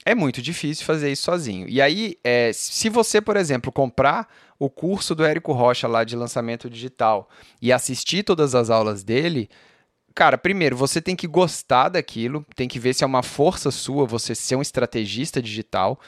é 0.04 0.14
muito 0.14 0.40
difícil 0.40 0.84
fazer 0.84 1.12
isso 1.12 1.24
sozinho. 1.24 1.68
E 1.68 1.80
aí, 1.80 2.16
é, 2.24 2.52
se 2.52 2.88
você, 2.88 3.20
por 3.20 3.36
exemplo, 3.36 3.70
comprar 3.70 4.28
o 4.58 4.68
curso 4.68 5.14
do 5.14 5.24
Érico 5.24 5.52
Rocha 5.52 5.86
lá 5.86 6.04
de 6.04 6.16
lançamento 6.16 6.68
digital 6.68 7.28
e 7.60 7.72
assistir 7.72 8.22
todas 8.22 8.54
as 8.54 8.70
aulas 8.70 9.02
dele, 9.02 9.48
cara, 10.14 10.38
primeiro 10.38 10.76
você 10.76 11.00
tem 11.00 11.16
que 11.16 11.26
gostar 11.26 11.90
daquilo, 11.90 12.44
tem 12.54 12.68
que 12.68 12.78
ver 12.78 12.94
se 12.94 13.04
é 13.04 13.06
uma 13.06 13.22
força 13.22 13.70
sua 13.70 14.06
você 14.06 14.34
ser 14.34 14.56
um 14.56 14.62
estrategista 14.62 15.40
digital. 15.40 15.98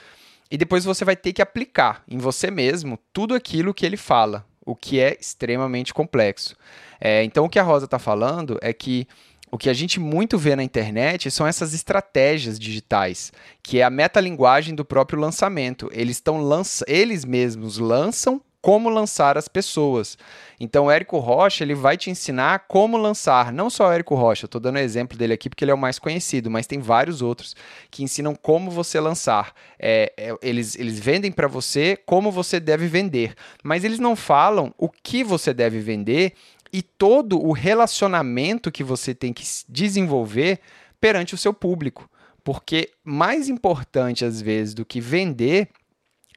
E 0.51 0.59
depois 0.59 0.85
você 0.85 1.05
vai 1.05 1.17
ter 1.17 1.33
que 1.33 1.41
aplicar 1.41 2.03
em 2.07 2.19
você 2.19 2.51
mesmo 2.51 2.99
tudo 3.13 3.35
aquilo 3.35 3.73
que 3.73 3.87
ele 3.87 3.97
fala, 3.97 4.45
o 4.65 4.77
que 4.77 5.01
é 5.01 5.17
extremamente 5.19 5.95
complexo. 5.95 6.55
É, 7.01 7.25
então, 7.25 7.47
o 7.47 7.49
que 7.49 7.59
a 7.59 7.63
Rosa 7.63 7.87
está 7.87 7.99
falando 7.99 8.59
é 8.61 8.73
que 8.73 9.09
o 9.53 9.59
que 9.59 9.69
a 9.69 9.75
gente 9.75 10.01
muito 10.01 10.39
vê 10.39 10.57
na 10.57 10.65
internet 10.65 11.31
são 11.31 11.47
essas 11.47 11.75
estratégias 11.75 12.59
digitais, 12.59 13.31
que 13.63 13.81
é 13.81 13.83
a 13.85 13.91
metalinguagem 13.91 14.75
do 14.75 14.83
próprio 14.83 15.21
lançamento. 15.21 15.91
Eles, 15.93 16.17
estão 16.17 16.41
lança 16.41 16.83
eles 16.89 17.23
mesmos 17.23 17.77
lançam 17.77 18.41
como 18.63 18.89
lançar 18.89 19.37
as 19.37 19.49
pessoas. 19.49 20.17
Então, 20.59 20.87
o 20.87 20.91
Érico 20.91 21.19
Rocha 21.19 21.65
ele 21.65 21.75
vai 21.75 21.99
te 21.99 22.09
ensinar 22.09 22.61
como 22.69 22.97
lançar. 22.97 23.53
Não 23.53 23.69
só 23.69 23.89
o 23.89 23.93
Érico 23.93 24.15
Rocha, 24.15 24.47
estou 24.47 24.61
dando 24.61 24.79
exemplo 24.79 25.19
dele 25.19 25.35
aqui 25.35 25.51
porque 25.51 25.65
ele 25.65 25.73
é 25.73 25.75
o 25.75 25.79
mais 25.79 25.99
conhecido, 25.99 26.49
mas 26.49 26.67
tem 26.67 26.79
vários 26.79 27.21
outros 27.21 27.55
que 27.91 28.03
ensinam 28.03 28.35
como 28.35 28.71
você 28.71 29.01
lançar. 29.01 29.53
É, 29.79 30.13
é, 30.17 30.35
eles, 30.41 30.77
eles 30.77 30.99
vendem 30.99 31.31
para 31.31 31.49
você 31.49 31.99
como 32.07 32.31
você 32.31 32.59
deve 32.59 32.87
vender, 32.87 33.35
mas 33.63 33.85
eles 33.85 33.99
não 33.99 34.17
falam 34.17 34.73
o 34.79 34.89
que 34.89 35.23
você 35.23 35.53
deve 35.53 35.81
vender 35.81 36.33
e 36.73 36.83
todo 36.83 37.39
o 37.39 37.53
relacionamento 37.53 38.73
que 38.73 38.83
você 38.83 39.15
tem 39.15 39.33
que 39.33 39.45
desenvolver 39.69 40.61
perante 41.01 41.35
o 41.35 41.39
seu 41.39 41.53
público. 41.53 42.09
Porque 42.43 42.91
mais 43.05 43.49
importante, 43.49 44.25
às 44.25 44.41
vezes, 44.41 44.75
do 44.75 44.85
que 44.85 45.01
vender 45.01 45.69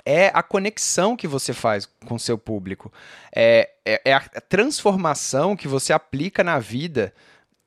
é 0.05 0.27
a 0.33 0.43
conexão 0.43 1.15
que 1.15 1.27
você 1.27 1.51
faz 1.51 1.87
com 2.05 2.15
o 2.15 2.19
seu 2.19 2.37
público, 2.37 2.93
é, 3.35 3.71
é, 3.83 4.01
é 4.05 4.13
a 4.13 4.19
transformação 4.19 5.55
que 5.55 5.67
você 5.67 5.91
aplica 5.91 6.43
na 6.43 6.59
vida 6.59 7.11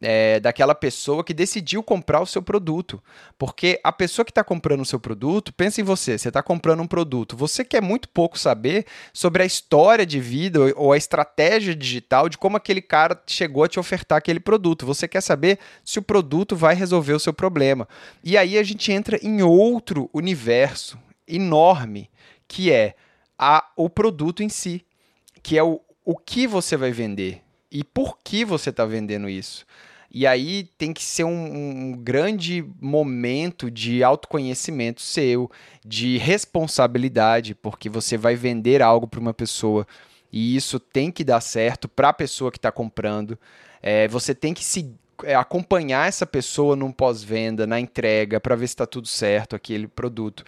é, 0.01 0.39
daquela 0.39 0.75
pessoa 0.75 1.25
que 1.25 1.35
decidiu 1.35 1.83
comprar 1.83 2.21
o 2.21 2.27
seu 2.27 2.43
produto. 2.43 3.03
Porque 3.37 3.81
a 3.83 3.93
pessoa 3.93 4.25
que 4.25 4.31
está 4.31 4.45
comprando 4.45 4.81
o 4.81 4.87
seu 4.87 5.01
produto, 5.01 5.53
pensa 5.53 5.81
em 5.81 5.85
você, 5.85 6.17
você 6.17 6.29
está 6.29 6.43
comprando 6.43 6.81
um 6.81 6.87
produto, 6.87 7.37
você 7.37 7.65
quer 7.65 7.83
muito 7.83 8.09
pouco 8.09 8.39
saber 8.39 8.87
sobre 9.13 9.43
a 9.43 9.47
história 9.47 10.07
de 10.07 10.21
vida 10.21 10.61
ou 10.77 10.93
a 10.93 10.97
estratégia 10.97 11.75
digital 11.75 12.29
de 12.29 12.39
como 12.39 12.57
aquele 12.57 12.83
cara 12.83 13.21
chegou 13.27 13.65
a 13.65 13.69
te 13.69 13.81
ofertar 13.81 14.19
aquele 14.19 14.41
produto. 14.41 14.87
Você 14.87 15.09
quer 15.09 15.21
saber 15.21 15.59
se 15.85 15.99
o 15.99 16.03
produto 16.03 16.55
vai 16.55 16.75
resolver 16.75 17.13
o 17.13 17.21
seu 17.21 17.33
problema. 17.33 17.89
E 18.23 18.37
aí 18.37 18.59
a 18.59 18.63
gente 18.63 18.93
entra 18.93 19.19
em 19.23 19.43
outro 19.43 20.09
universo 20.13 20.99
enorme 21.27 22.11
que 22.47 22.73
é 22.73 22.95
a, 23.39 23.71
o 23.77 23.91
produto 23.91 24.43
em 24.43 24.49
si, 24.49 24.85
que 25.43 25.59
é 25.59 25.63
o, 25.63 25.81
o 26.03 26.17
que 26.17 26.47
você 26.47 26.77
vai 26.77 26.91
vender 26.91 27.43
e 27.71 27.85
por 27.85 28.19
que 28.25 28.45
você 28.45 28.71
está 28.71 28.85
vendendo 28.85 29.29
isso. 29.29 29.67
E 30.11 30.27
aí 30.27 30.71
tem 30.79 30.93
que 30.93 31.05
ser 31.05 31.25
um, 31.25 31.31
um, 31.91 31.93
grande 31.93 32.65
momento 32.81 33.71
de 33.71 34.03
autoconhecimento 34.03 35.03
seu, 35.03 35.51
de 35.85 36.17
responsabilidade, 36.17 37.55
porque 37.55 37.91
você 37.91 38.17
vai 38.17 38.35
vender 38.35 38.81
algo 38.81 39.07
para 39.07 39.21
uma 39.21 39.35
pessoa 39.35 39.87
e 40.33 40.57
isso 40.57 40.79
tem 40.79 41.11
que 41.11 41.25
dar 41.25 41.41
certo 41.41 41.89
para 41.89 42.11
a 42.11 42.13
pessoa 42.13 42.51
que 42.51 42.59
está 42.59 42.71
comprando. 42.71 43.39
É, 43.83 44.07
você 44.09 44.35
tem 44.35 44.53
que 44.53 44.65
se 44.65 44.95
é, 45.25 45.35
acompanhar 45.35 46.09
essa 46.09 46.27
pessoa 46.27 46.77
num 46.77 46.93
pós-venda, 46.93 47.67
na 47.67 47.81
entrega, 47.81 48.39
para 48.41 48.55
ver 48.55 48.67
se 48.67 48.75
está 48.75 48.87
tudo 48.87 49.09
certo 49.09 49.57
aquele 49.57 49.87
produto. 49.87 50.45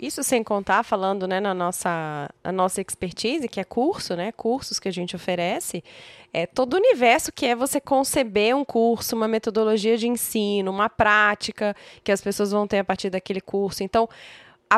Isso 0.00 0.22
sem 0.22 0.44
contar, 0.44 0.84
falando 0.84 1.26
né, 1.26 1.40
na 1.40 1.52
nossa, 1.52 2.30
na 2.44 2.52
nossa 2.52 2.80
expertise, 2.80 3.48
que 3.48 3.58
é 3.58 3.64
curso, 3.64 4.14
né, 4.14 4.30
cursos 4.30 4.78
que 4.78 4.88
a 4.88 4.92
gente 4.92 5.16
oferece, 5.16 5.82
é 6.32 6.46
todo 6.46 6.74
o 6.74 6.76
universo 6.76 7.32
que 7.32 7.44
é 7.44 7.56
você 7.56 7.80
conceber 7.80 8.56
um 8.56 8.64
curso, 8.64 9.16
uma 9.16 9.26
metodologia 9.26 9.96
de 9.96 10.06
ensino, 10.06 10.70
uma 10.70 10.88
prática 10.88 11.74
que 12.04 12.12
as 12.12 12.20
pessoas 12.20 12.52
vão 12.52 12.64
ter 12.66 12.78
a 12.78 12.84
partir 12.84 13.10
daquele 13.10 13.40
curso. 13.40 13.82
Então, 13.82 14.08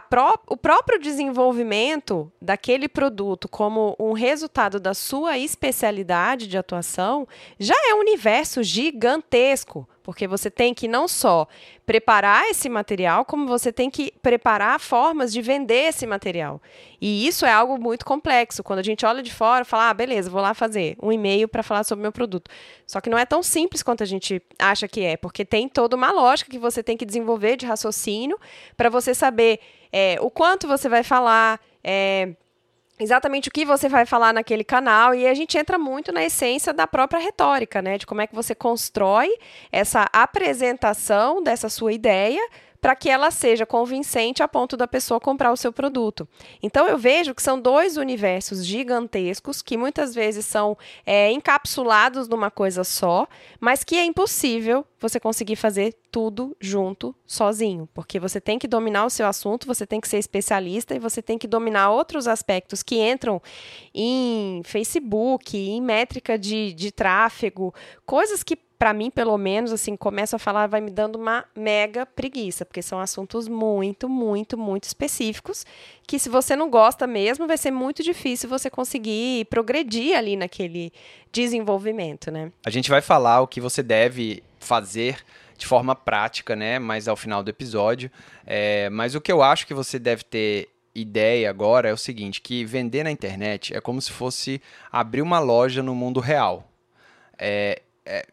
pró 0.01 0.39
o 0.47 0.57
próprio 0.57 1.01
desenvolvimento 1.01 2.31
daquele 2.41 2.89
produto 2.89 3.49
como 3.49 3.97
um 3.99 4.13
resultado 4.13 4.79
da 4.79 4.95
sua 4.95 5.37
especialidade 5.37 6.47
de 6.47 6.57
atuação 6.57 7.27
já 7.59 7.75
é 7.91 7.95
um 7.95 7.99
universo 7.99 8.63
gigantesco, 8.63 9.89
porque 10.03 10.27
você 10.27 10.51
tem 10.51 10.73
que 10.75 10.89
não 10.89 11.07
só 11.07 11.47
preparar 11.85 12.45
esse 12.49 12.69
material, 12.69 13.25
como 13.25 13.47
você 13.47 13.73
tem 13.73 13.91
que 13.91 14.13
preparar 14.23 14.79
formas 14.79 15.33
de 15.33 15.43
vender 15.43 15.89
esse 15.89 16.07
material. 16.07 16.61
E 17.01 17.27
isso 17.27 17.45
é 17.45 17.53
algo 17.53 17.81
muito 17.81 18.05
complexo. 18.05 18.63
Quando 18.63 18.79
a 18.79 18.83
gente 18.83 19.05
olha 19.05 19.23
de 19.23 19.33
fora, 19.33 19.65
fala, 19.65 19.91
ah, 19.91 19.95
beleza, 19.95 20.31
vou 20.31 20.41
lá 20.41 20.55
fazer 20.55 20.97
um 21.03 21.11
e-mail 21.11 21.49
para 21.49 21.63
falar 21.63 21.85
sobre 21.85 22.03
meu 22.03 22.13
produto. 22.13 22.51
Só 22.87 23.01
que 23.01 23.11
não 23.11 23.19
é 23.19 23.27
tão 23.27 23.43
simples 23.43 23.83
quanto 23.83 24.03
a 24.03 24.07
gente 24.07 24.43
acha 24.59 24.87
que 24.87 25.03
é, 25.03 25.17
porque 25.17 25.45
tem 25.45 25.69
toda 25.69 25.97
uma 25.97 26.11
lógica 26.11 26.51
que 26.51 26.59
você 26.59 26.83
tem 26.83 26.97
que 26.97 27.05
desenvolver 27.05 27.57
de 27.57 27.67
raciocínio 27.67 28.39
para 28.77 28.89
você 28.89 29.15
saber 29.15 29.61
é, 29.93 30.17
o 30.21 30.31
quanto 30.31 30.69
você 30.69 30.89
vai 30.89 31.03
falar, 31.03 31.61
é, 31.83 32.35
exatamente 33.01 33.49
o 33.49 33.53
que 33.53 33.65
você 33.65 33.89
vai 33.89 34.05
falar 34.05 34.33
naquele 34.33 34.63
canal 34.63 35.15
e 35.15 35.27
a 35.27 35.35
gente 35.35 35.57
entra 35.57 35.79
muito 35.79 36.13
na 36.13 36.23
essência 36.23 36.73
da 36.73 36.87
própria 36.87 37.19
retórica, 37.19 37.81
né, 37.81 37.97
de 37.97 38.07
como 38.07 38.21
é 38.21 38.27
que 38.27 38.35
você 38.35 38.55
constrói 38.55 39.31
essa 39.73 40.07
apresentação 40.13 41.43
dessa 41.43 41.69
sua 41.69 41.93
ideia 41.93 42.41
para 42.81 42.97
que 42.97 43.09
ela 43.09 43.31
seja 43.31 43.67
convincente 43.67 44.43
a 44.43 44.49
ponto 44.49 44.77
da 44.77 44.89
pessoa 44.89 45.21
comprar 45.21 45.53
o 45.53 45.57
seu 45.57 45.73
produto. 45.73 46.27
Então 46.63 46.89
eu 46.89 46.97
vejo 46.97 47.35
que 47.35 47.43
são 47.43 47.61
dois 47.61 47.97
universos 47.97 48.65
gigantescos 48.65 49.61
que 49.61 49.77
muitas 49.77 50.15
vezes 50.15 50.47
são 50.47 50.77
é, 51.05 51.31
encapsulados 51.31 52.29
numa 52.29 52.51
coisa 52.51 52.83
só, 52.85 53.27
mas 53.61 53.85
que 53.85 53.97
é 53.97 54.05
impossível 54.05 54.85
você 54.99 55.19
conseguir 55.19 55.57
fazer 55.57 55.95
tudo 56.11 56.57
junto, 56.61 57.15
sozinho, 57.27 57.89
porque 57.95 58.19
você 58.19 58.41
tem 58.41 58.59
que 58.59 58.67
dominar 58.67 59.07
o 59.07 59.11
seu 59.11 59.27
assunto, 59.27 59.67
você 59.67 59.87
tem 59.87 60.01
que 60.01 60.09
ser 60.09 60.19
especialista 60.19 60.95
e 60.95 60.99
você 60.99 61.23
tem 61.23 61.39
que 61.39 61.47
dominar 61.47 61.91
outros 61.91 62.27
aspectos 62.27 62.83
que 62.83 62.97
entram 62.97 63.41
em 63.95 64.63
Facebook, 64.65 65.57
em 65.57 65.81
métrica 65.81 66.39
de, 66.39 66.73
de 66.73 66.91
tráfego, 66.91 67.75
coisas 68.05 68.43
que 68.43 68.59
para 68.81 68.95
mim, 68.95 69.11
pelo 69.11 69.37
menos, 69.37 69.73
assim, 69.73 69.95
começo 69.95 70.35
a 70.35 70.39
falar, 70.39 70.67
vai 70.67 70.81
me 70.81 70.91
dando 70.91 71.17
uma 71.17 71.45
mega 71.55 72.07
preguiça, 72.07 72.65
porque 72.65 72.81
são 72.81 72.99
assuntos 72.99 73.47
muito, 73.47 74.09
muito, 74.09 74.57
muito 74.57 74.85
específicos, 74.85 75.67
que 76.07 76.19
se 76.19 76.31
você 76.31 76.57
não 76.57 76.71
gosta 76.71 77.07
mesmo, 77.07 77.47
vai 77.47 77.59
ser 77.59 77.71
muito 77.71 78.03
difícil 78.03 78.49
você 78.49 78.71
conseguir 78.71 79.45
progredir 79.51 80.17
ali 80.17 80.35
naquele 80.35 80.95
desenvolvimento, 81.31 82.31
né? 82.31 82.51
A 82.65 82.71
gente 82.71 82.89
vai 82.89 83.03
falar 83.03 83.43
o 83.43 83.47
que 83.47 83.61
você 83.61 83.83
deve 83.83 84.43
fazer 84.59 85.19
de 85.59 85.67
forma 85.67 85.95
prática, 85.95 86.57
né? 86.57 86.79
Mais 86.79 87.07
ao 87.07 87.17
final 87.17 87.43
do 87.43 87.51
episódio. 87.51 88.11
É, 88.47 88.89
mas 88.89 89.15
o 89.15 89.21
que 89.21 89.31
eu 89.31 89.43
acho 89.43 89.67
que 89.67 89.75
você 89.75 89.99
deve 89.99 90.25
ter 90.25 90.71
ideia 90.95 91.51
agora 91.51 91.91
é 91.91 91.93
o 91.93 91.99
seguinte, 91.99 92.41
que 92.41 92.65
vender 92.65 93.05
na 93.05 93.11
internet 93.11 93.77
é 93.77 93.81
como 93.83 94.01
se 94.01 94.11
fosse 94.11 94.59
abrir 94.91 95.21
uma 95.21 95.39
loja 95.39 95.83
no 95.83 95.95
mundo 95.95 96.19
real. 96.19 96.67
É, 97.39 97.83
é, 98.07 98.27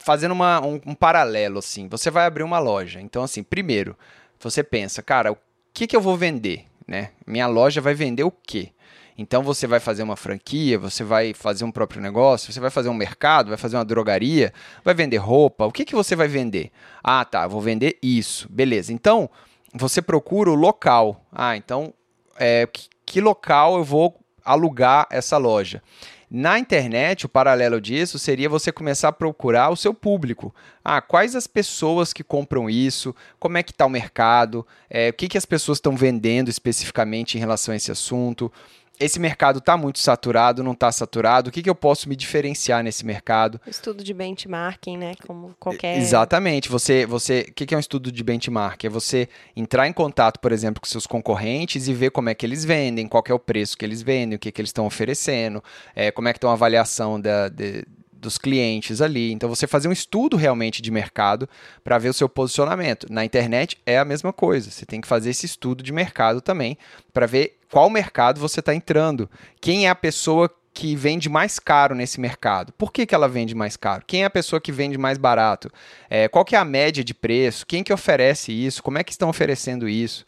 fazendo 0.00 0.32
uma, 0.32 0.60
um, 0.60 0.80
um, 0.86 0.94
paralelo, 0.94 1.58
assim, 1.58 1.88
você 1.88 2.10
vai 2.10 2.26
abrir 2.26 2.42
uma 2.42 2.58
loja. 2.58 3.00
Então, 3.00 3.22
assim, 3.22 3.42
primeiro, 3.42 3.96
você 4.38 4.62
pensa, 4.62 5.02
cara, 5.02 5.32
o 5.32 5.38
que, 5.72 5.86
que 5.86 5.96
eu 5.96 6.00
vou 6.00 6.16
vender? 6.16 6.64
Né? 6.86 7.10
Minha 7.26 7.46
loja 7.46 7.80
vai 7.80 7.94
vender 7.94 8.24
o 8.24 8.30
quê? 8.30 8.70
Então 9.18 9.42
você 9.42 9.66
vai 9.66 9.80
fazer 9.80 10.04
uma 10.04 10.14
franquia, 10.14 10.78
você 10.78 11.02
vai 11.02 11.34
fazer 11.34 11.64
um 11.64 11.72
próprio 11.72 12.00
negócio, 12.00 12.52
você 12.52 12.60
vai 12.60 12.70
fazer 12.70 12.88
um 12.88 12.94
mercado, 12.94 13.48
vai 13.48 13.58
fazer 13.58 13.76
uma 13.76 13.84
drogaria, 13.84 14.52
vai 14.84 14.94
vender 14.94 15.16
roupa. 15.16 15.66
O 15.66 15.72
que, 15.72 15.84
que 15.84 15.94
você 15.94 16.14
vai 16.14 16.28
vender? 16.28 16.70
Ah, 17.02 17.24
tá, 17.24 17.44
vou 17.48 17.60
vender 17.60 17.98
isso. 18.00 18.48
Beleza. 18.48 18.92
Então, 18.92 19.28
você 19.74 20.00
procura 20.00 20.50
o 20.52 20.54
local. 20.54 21.20
Ah, 21.32 21.56
então, 21.56 21.92
é, 22.36 22.64
que, 22.66 22.88
que 23.04 23.20
local 23.20 23.76
eu 23.76 23.84
vou 23.84 24.16
alugar 24.44 25.08
essa 25.10 25.36
loja? 25.36 25.82
Na 26.30 26.58
internet, 26.58 27.24
o 27.24 27.28
paralelo 27.28 27.80
disso 27.80 28.18
seria 28.18 28.50
você 28.50 28.70
começar 28.70 29.08
a 29.08 29.12
procurar 29.12 29.70
o 29.70 29.76
seu 29.76 29.94
público. 29.94 30.54
Ah, 30.84 31.00
quais 31.00 31.34
as 31.34 31.46
pessoas 31.46 32.12
que 32.12 32.22
compram 32.22 32.68
isso? 32.68 33.14
Como 33.38 33.56
é 33.56 33.62
que 33.62 33.70
está 33.70 33.86
o 33.86 33.90
mercado? 33.90 34.66
É, 34.90 35.08
o 35.08 35.12
que, 35.14 35.26
que 35.26 35.38
as 35.38 35.46
pessoas 35.46 35.78
estão 35.78 35.96
vendendo 35.96 36.50
especificamente 36.50 37.36
em 37.36 37.40
relação 37.40 37.72
a 37.72 37.76
esse 37.76 37.90
assunto? 37.90 38.52
Esse 39.00 39.18
mercado 39.20 39.58
está 39.58 39.76
muito 39.76 39.98
saturado, 39.98 40.62
não 40.62 40.72
está 40.72 40.90
saturado? 40.90 41.48
O 41.48 41.52
que, 41.52 41.62
que 41.62 41.70
eu 41.70 41.74
posso 41.74 42.08
me 42.08 42.16
diferenciar 42.16 42.82
nesse 42.82 43.04
mercado? 43.04 43.60
Estudo 43.66 44.02
de 44.02 44.12
benchmarking, 44.12 44.96
né? 44.96 45.14
Como 45.26 45.54
qualquer. 45.58 45.98
Exatamente. 45.98 46.68
Você, 46.68 47.06
você, 47.06 47.46
o 47.48 47.52
que, 47.52 47.66
que 47.66 47.74
é 47.74 47.76
um 47.76 47.80
estudo 47.80 48.10
de 48.10 48.24
benchmark? 48.24 48.84
É 48.84 48.88
você 48.88 49.28
entrar 49.56 49.86
em 49.86 49.92
contato, 49.92 50.40
por 50.40 50.52
exemplo, 50.52 50.80
com 50.80 50.86
seus 50.86 51.06
concorrentes 51.06 51.88
e 51.88 51.94
ver 51.94 52.10
como 52.10 52.28
é 52.28 52.34
que 52.34 52.44
eles 52.44 52.64
vendem, 52.64 53.06
qual 53.06 53.22
é 53.28 53.34
o 53.34 53.38
preço 53.38 53.76
que 53.76 53.84
eles 53.84 54.02
vendem, 54.02 54.36
o 54.36 54.38
que, 54.38 54.50
que 54.50 54.60
eles 54.60 54.70
estão 54.70 54.86
oferecendo, 54.86 55.62
é, 55.94 56.10
como 56.10 56.28
é 56.28 56.32
que 56.32 56.38
está 56.38 56.48
a 56.48 56.52
avaliação 56.52 57.20
da, 57.20 57.48
de, 57.48 57.84
dos 58.18 58.36
clientes 58.36 59.00
ali. 59.00 59.32
Então, 59.32 59.48
você 59.48 59.66
fazer 59.66 59.88
um 59.88 59.92
estudo 59.92 60.36
realmente 60.36 60.82
de 60.82 60.90
mercado 60.90 61.48
para 61.82 61.98
ver 61.98 62.08
o 62.08 62.14
seu 62.14 62.28
posicionamento. 62.28 63.06
Na 63.10 63.24
internet 63.24 63.78
é 63.86 63.98
a 63.98 64.04
mesma 64.04 64.32
coisa. 64.32 64.70
Você 64.70 64.84
tem 64.84 65.00
que 65.00 65.08
fazer 65.08 65.30
esse 65.30 65.46
estudo 65.46 65.82
de 65.82 65.92
mercado 65.92 66.40
também 66.40 66.76
para 67.12 67.26
ver 67.26 67.58
qual 67.70 67.88
mercado 67.88 68.40
você 68.40 68.60
está 68.60 68.74
entrando. 68.74 69.30
Quem 69.60 69.86
é 69.86 69.90
a 69.90 69.94
pessoa 69.94 70.50
que 70.78 70.94
vende 70.94 71.28
mais 71.28 71.58
caro 71.58 71.92
nesse 71.92 72.20
mercado. 72.20 72.72
Por 72.72 72.92
que, 72.92 73.04
que 73.04 73.12
ela 73.12 73.28
vende 73.28 73.52
mais 73.52 73.76
caro? 73.76 74.04
Quem 74.06 74.22
é 74.22 74.26
a 74.26 74.30
pessoa 74.30 74.60
que 74.60 74.70
vende 74.70 74.96
mais 74.96 75.18
barato? 75.18 75.68
É, 76.08 76.28
qual 76.28 76.44
que 76.44 76.54
é 76.54 76.58
a 76.58 76.64
média 76.64 77.02
de 77.02 77.12
preço? 77.12 77.66
Quem 77.66 77.82
que 77.82 77.92
oferece 77.92 78.52
isso? 78.52 78.80
Como 78.80 78.96
é 78.96 79.02
que 79.02 79.10
estão 79.10 79.28
oferecendo 79.28 79.88
isso? 79.88 80.24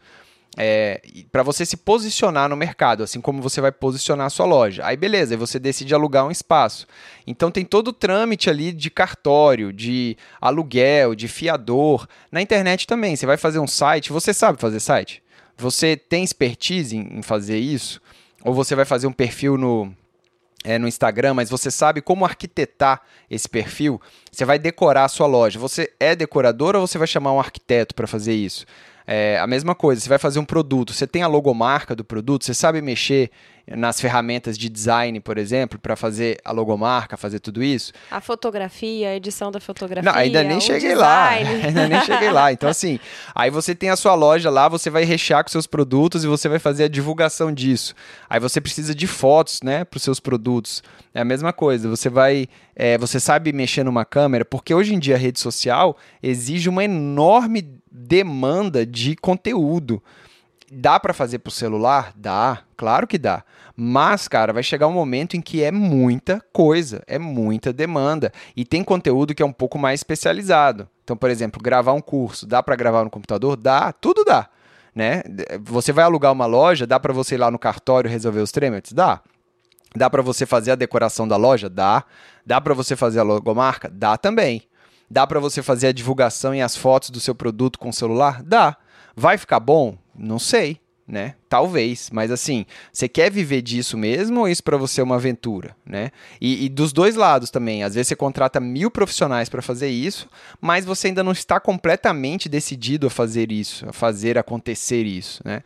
É, 0.56 1.00
para 1.30 1.42
você 1.42 1.64
se 1.64 1.76
posicionar 1.76 2.48
no 2.48 2.56
mercado, 2.56 3.02
assim 3.02 3.20
como 3.20 3.40
você 3.40 3.60
vai 3.60 3.70
posicionar 3.70 4.26
a 4.26 4.30
sua 4.30 4.46
loja. 4.46 4.84
Aí 4.84 4.96
beleza, 4.96 5.36
você 5.36 5.58
decide 5.58 5.94
alugar 5.94 6.26
um 6.26 6.30
espaço. 6.30 6.86
Então 7.26 7.50
tem 7.50 7.64
todo 7.64 7.88
o 7.88 7.92
trâmite 7.92 8.50
ali 8.50 8.72
de 8.72 8.90
cartório, 8.90 9.72
de 9.72 10.16
aluguel, 10.40 11.14
de 11.14 11.28
fiador. 11.28 12.08
Na 12.32 12.42
internet 12.42 12.86
também, 12.86 13.14
você 13.14 13.26
vai 13.26 13.36
fazer 13.36 13.58
um 13.58 13.66
site, 13.66 14.12
você 14.12 14.34
sabe 14.34 14.60
fazer 14.60 14.80
site? 14.80 15.22
Você 15.56 15.96
tem 15.96 16.24
expertise 16.24 16.96
em, 16.96 17.18
em 17.18 17.22
fazer 17.22 17.58
isso? 17.58 18.00
Ou 18.42 18.54
você 18.54 18.74
vai 18.74 18.84
fazer 18.84 19.06
um 19.06 19.12
perfil 19.12 19.56
no, 19.56 19.94
é, 20.64 20.78
no 20.78 20.88
Instagram, 20.88 21.34
mas 21.34 21.50
você 21.50 21.70
sabe 21.70 22.00
como 22.00 22.24
arquitetar 22.24 23.02
esse 23.30 23.48
perfil, 23.48 24.00
você 24.30 24.44
vai 24.44 24.58
decorar 24.58 25.04
a 25.04 25.08
sua 25.08 25.26
loja. 25.26 25.58
Você 25.58 25.92
é 26.00 26.16
decorador 26.16 26.74
ou 26.74 26.86
você 26.86 26.98
vai 26.98 27.06
chamar 27.06 27.32
um 27.32 27.40
arquiteto 27.40 27.94
para 27.94 28.06
fazer 28.06 28.34
isso? 28.34 28.66
É 29.06 29.38
a 29.38 29.46
mesma 29.46 29.74
coisa, 29.74 30.00
você 30.00 30.08
vai 30.08 30.18
fazer 30.18 30.38
um 30.38 30.44
produto, 30.44 30.92
você 30.92 31.06
tem 31.06 31.22
a 31.22 31.26
logomarca 31.26 31.96
do 31.96 32.04
produto, 32.04 32.44
você 32.44 32.54
sabe 32.54 32.80
mexer 32.80 33.30
nas 33.76 34.00
ferramentas 34.00 34.58
de 34.58 34.68
design, 34.68 35.20
por 35.20 35.38
exemplo, 35.38 35.78
para 35.78 35.94
fazer 35.94 36.38
a 36.44 36.50
logomarca, 36.50 37.16
fazer 37.16 37.38
tudo 37.40 37.62
isso. 37.62 37.92
A 38.10 38.20
fotografia, 38.20 39.10
a 39.10 39.16
edição 39.16 39.50
da 39.50 39.60
fotografia. 39.60 40.10
Não, 40.10 40.18
ainda 40.18 40.42
nem 40.42 40.60
cheguei 40.60 40.90
design. 40.90 40.96
lá. 40.96 41.28
ainda 41.66 41.88
nem 41.88 42.00
cheguei 42.02 42.30
lá. 42.30 42.52
Então, 42.52 42.68
assim, 42.68 42.98
aí 43.34 43.50
você 43.50 43.74
tem 43.74 43.90
a 43.90 43.96
sua 43.96 44.14
loja 44.14 44.50
lá, 44.50 44.68
você 44.68 44.90
vai 44.90 45.04
rechear 45.04 45.44
com 45.44 45.50
seus 45.50 45.66
produtos 45.66 46.24
e 46.24 46.26
você 46.26 46.48
vai 46.48 46.58
fazer 46.58 46.84
a 46.84 46.88
divulgação 46.88 47.52
disso. 47.52 47.94
Aí 48.28 48.40
você 48.40 48.60
precisa 48.60 48.94
de 48.94 49.06
fotos, 49.06 49.60
né, 49.62 49.84
para 49.84 49.98
os 49.98 50.02
seus 50.02 50.18
produtos. 50.18 50.82
É 51.14 51.20
a 51.20 51.24
mesma 51.24 51.52
coisa. 51.52 51.88
Você 51.88 52.08
vai. 52.08 52.48
É, 52.74 52.96
você 52.96 53.20
sabe 53.20 53.52
mexer 53.52 53.84
numa 53.84 54.04
câmera, 54.04 54.44
porque 54.44 54.72
hoje 54.72 54.94
em 54.94 54.98
dia 54.98 55.14
a 55.14 55.18
rede 55.18 55.38
social 55.38 55.96
exige 56.22 56.68
uma 56.68 56.82
enorme 56.82 57.79
demanda 57.90 58.86
de 58.86 59.16
conteúdo. 59.16 60.02
Dá 60.72 61.00
para 61.00 61.12
fazer 61.12 61.40
pro 61.40 61.50
celular? 61.50 62.12
Dá, 62.14 62.60
claro 62.76 63.06
que 63.06 63.18
dá. 63.18 63.42
Mas, 63.74 64.28
cara, 64.28 64.52
vai 64.52 64.62
chegar 64.62 64.86
um 64.86 64.92
momento 64.92 65.36
em 65.36 65.40
que 65.40 65.64
é 65.64 65.72
muita 65.72 66.40
coisa, 66.52 67.02
é 67.08 67.18
muita 67.18 67.72
demanda. 67.72 68.32
E 68.54 68.64
tem 68.64 68.84
conteúdo 68.84 69.34
que 69.34 69.42
é 69.42 69.46
um 69.46 69.52
pouco 69.52 69.78
mais 69.78 70.00
especializado. 70.00 70.88
Então, 71.02 71.16
por 71.16 71.28
exemplo, 71.28 71.60
gravar 71.60 71.92
um 71.92 72.00
curso, 72.00 72.46
dá 72.46 72.62
para 72.62 72.76
gravar 72.76 73.02
no 73.02 73.10
computador? 73.10 73.56
Dá, 73.56 73.92
tudo 73.92 74.24
dá. 74.24 74.48
Né? 74.94 75.22
Você 75.62 75.92
vai 75.92 76.04
alugar 76.04 76.30
uma 76.30 76.46
loja, 76.46 76.86
dá 76.86 77.00
para 77.00 77.12
você 77.12 77.34
ir 77.34 77.38
lá 77.38 77.50
no 77.50 77.58
cartório 77.58 78.08
resolver 78.08 78.40
os 78.40 78.52
trâmites? 78.52 78.92
Dá. 78.92 79.20
Dá 79.96 80.08
para 80.08 80.22
você 80.22 80.46
fazer 80.46 80.70
a 80.70 80.76
decoração 80.76 81.26
da 81.26 81.36
loja? 81.36 81.68
Dá. 81.68 82.04
Dá 82.46 82.60
para 82.60 82.74
você 82.74 82.94
fazer 82.94 83.18
a 83.18 83.24
logomarca? 83.24 83.90
Dá 83.92 84.16
também. 84.16 84.69
Dá 85.10 85.26
para 85.26 85.40
você 85.40 85.62
fazer 85.62 85.88
a 85.88 85.92
divulgação 85.92 86.54
e 86.54 86.62
as 86.62 86.76
fotos 86.76 87.10
do 87.10 87.18
seu 87.18 87.34
produto 87.34 87.78
com 87.78 87.88
o 87.88 87.92
celular? 87.92 88.42
Dá. 88.42 88.76
Vai 89.16 89.36
ficar 89.36 89.58
bom? 89.58 89.98
Não 90.16 90.38
sei, 90.38 90.80
né? 91.06 91.34
Talvez, 91.48 92.08
mas 92.12 92.30
assim, 92.30 92.64
você 92.92 93.08
quer 93.08 93.30
viver 93.30 93.60
disso 93.60 93.98
mesmo 93.98 94.40
ou 94.40 94.48
isso 94.48 94.62
para 94.62 94.76
você 94.76 95.00
é 95.00 95.04
uma 95.04 95.16
aventura, 95.16 95.74
né? 95.84 96.12
E, 96.40 96.64
e, 96.64 96.68
dos 96.68 96.92
dois 96.92 97.16
lados 97.16 97.50
também, 97.50 97.82
às 97.82 97.94
vezes 97.94 98.08
você 98.08 98.16
contrata 98.16 98.60
mil 98.60 98.90
profissionais 98.90 99.48
para 99.48 99.60
fazer 99.60 99.88
isso, 99.88 100.28
mas 100.60 100.84
você 100.84 101.08
ainda 101.08 101.24
não 101.24 101.32
está 101.32 101.58
completamente 101.58 102.48
decidido 102.48 103.08
a 103.08 103.10
fazer 103.10 103.50
isso, 103.50 103.88
a 103.88 103.92
fazer 103.92 104.38
acontecer 104.38 105.02
isso, 105.02 105.42
né? 105.44 105.62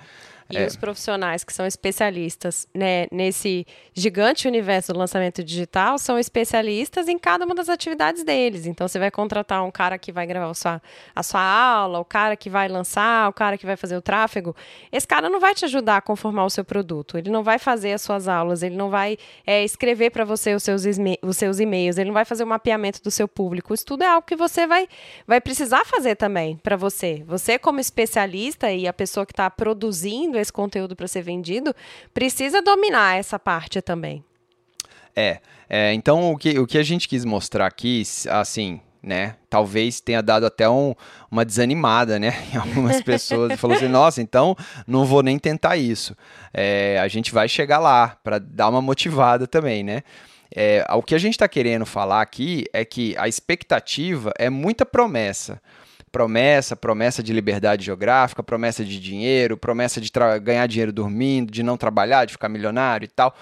E 0.51 0.59
é. 0.59 0.67
os 0.67 0.77
profissionais 0.77 1.43
que 1.43 1.53
são 1.53 1.67
especialistas 1.67 2.69
né, 2.75 3.07
nesse 3.11 3.67
gigante 3.95 4.47
universo 4.47 4.93
do 4.93 4.99
lançamento 4.99 5.43
digital 5.43 5.99
são 5.99 6.19
especialistas 6.19 7.09
em 7.09 7.19
cada 7.19 7.45
uma 7.45 7.55
das 7.55 7.69
atividades 7.69 8.23
deles. 8.25 8.67
Então, 8.67 8.87
você 8.87 8.99
vai 8.99 9.11
contratar 9.11 9.65
um 9.65 9.71
cara 9.71 9.99
que 9.99 10.13
vai 10.13 10.27
gravar 10.27 10.51
a 10.51 10.55
sua, 10.55 10.83
a 11.15 11.23
sua 11.23 11.41
aula, 11.41 11.99
o 11.99 12.05
cara 12.05 12.37
que 12.37 12.51
vai 12.51 12.69
lançar, 12.69 13.29
o 13.29 13.33
cara 13.33 13.57
que 13.57 13.65
vai 13.65 13.77
fazer 13.77 13.97
o 13.97 14.03
tráfego. 14.03 14.55
Esse 14.93 15.07
cara 15.07 15.31
não 15.31 15.41
vai 15.41 15.55
te 15.55 15.65
ajudar 15.65 15.97
a 15.97 16.01
conformar 16.01 16.45
o 16.45 16.51
seu 16.51 16.65
produto. 16.65 17.17
Ele 17.17 17.31
não 17.31 17.43
vai 17.43 17.59
fazer 17.59 17.93
as 17.93 18.03
suas 18.03 18.29
aulas, 18.29 18.63
ele 18.63 18.77
não 18.77 18.91
vai 18.91 19.17
é, 19.47 19.65
escrever 19.65 20.11
para 20.11 20.25
você 20.25 20.55
os 20.55 20.63
seus, 20.63 20.85
os 21.23 21.37
seus 21.37 21.59
e-mails, 21.59 21.97
ele 21.97 22.09
não 22.09 22.15
vai 22.15 22.25
fazer 22.25 22.45
o 22.45 22.47
mapeamento 22.47 23.03
do 23.03 23.11
seu 23.11 23.27
público. 23.27 23.73
Isso 23.73 23.87
tudo 23.87 24.03
é 24.03 24.09
algo 24.09 24.27
que 24.27 24.37
você 24.37 24.67
vai, 24.67 24.87
vai 25.27 25.41
precisar 25.41 25.85
fazer 25.85 26.17
também 26.17 26.57
para 26.57 26.77
você. 26.77 27.23
Você, 27.27 27.59
como 27.59 27.81
especialista 27.81 28.71
e 28.71 28.87
a 28.87 28.93
pessoa 28.93 29.25
que 29.25 29.33
está 29.33 29.49
produzindo 29.51 30.34
esse 30.39 30.53
conteúdo 30.53 30.97
para 30.97 31.09
ser 31.09 31.23
vendido, 31.23 31.75
precisa 32.13 32.63
dominar 32.63 33.17
essa 33.17 33.39
parte 33.39 33.81
também. 33.81 34.25
É, 35.17 35.41
é, 35.69 35.93
então 35.93 36.33
o 36.33 36.37
que, 36.37 36.59
o 36.59 36.67
que 36.67 36.79
a 36.79 36.83
gente 36.83 37.09
quis 37.09 37.25
mostrar 37.25 37.67
aqui, 37.67 38.03
assim, 38.29 38.81
né? 39.05 39.37
Talvez 39.49 40.01
tenha 40.01 40.23
dado 40.23 40.47
até 40.47 40.69
um, 40.69 40.95
uma 41.31 41.45
desanimada, 41.45 42.19
né? 42.19 42.35
Em 42.53 42.57
algumas 42.57 43.01
pessoas. 43.03 43.59
falou 43.61 43.77
assim: 43.77 43.89
nossa, 43.89 44.21
então 44.23 44.57
não 44.87 45.05
vou 45.05 45.23
nem 45.23 45.39
tentar 45.39 45.77
isso. 45.77 46.17
É, 46.53 46.99
a 47.01 47.07
gente 47.07 47.33
vai 47.33 47.49
chegar 47.49 47.79
lá 47.79 48.17
para 48.25 48.39
dar 48.39 48.69
uma 48.69 48.81
motivada 48.81 49.47
também, 49.47 49.85
né? 49.85 50.03
É, 50.55 50.87
o 50.93 51.03
que 51.03 51.15
a 51.15 51.19
gente 51.19 51.35
está 51.35 51.49
querendo 51.49 51.85
falar 51.85 52.21
aqui 52.21 52.65
é 52.73 52.85
que 52.85 53.15
a 53.19 53.27
expectativa 53.29 54.33
é 54.39 54.49
muita 54.49 54.87
promessa 54.87 55.61
promessa, 56.15 56.77
promessa 56.77 57.25
de 57.25 57.33
liberdade 57.33 57.85
geográfica, 57.85 58.41
promessa 58.41 58.85
de 58.85 59.01
dinheiro, 59.01 59.57
promessa 59.57 60.01
de 60.01 60.13
ganhar 60.41 60.65
dinheiro 60.69 60.93
dormindo, 60.93 61.51
de 61.51 61.61
não 61.61 61.77
trabalhar, 61.77 62.25
de 62.25 62.35
ficar 62.35 62.49
milionário 62.49 63.05
e 63.05 63.09
tal. 63.09 63.35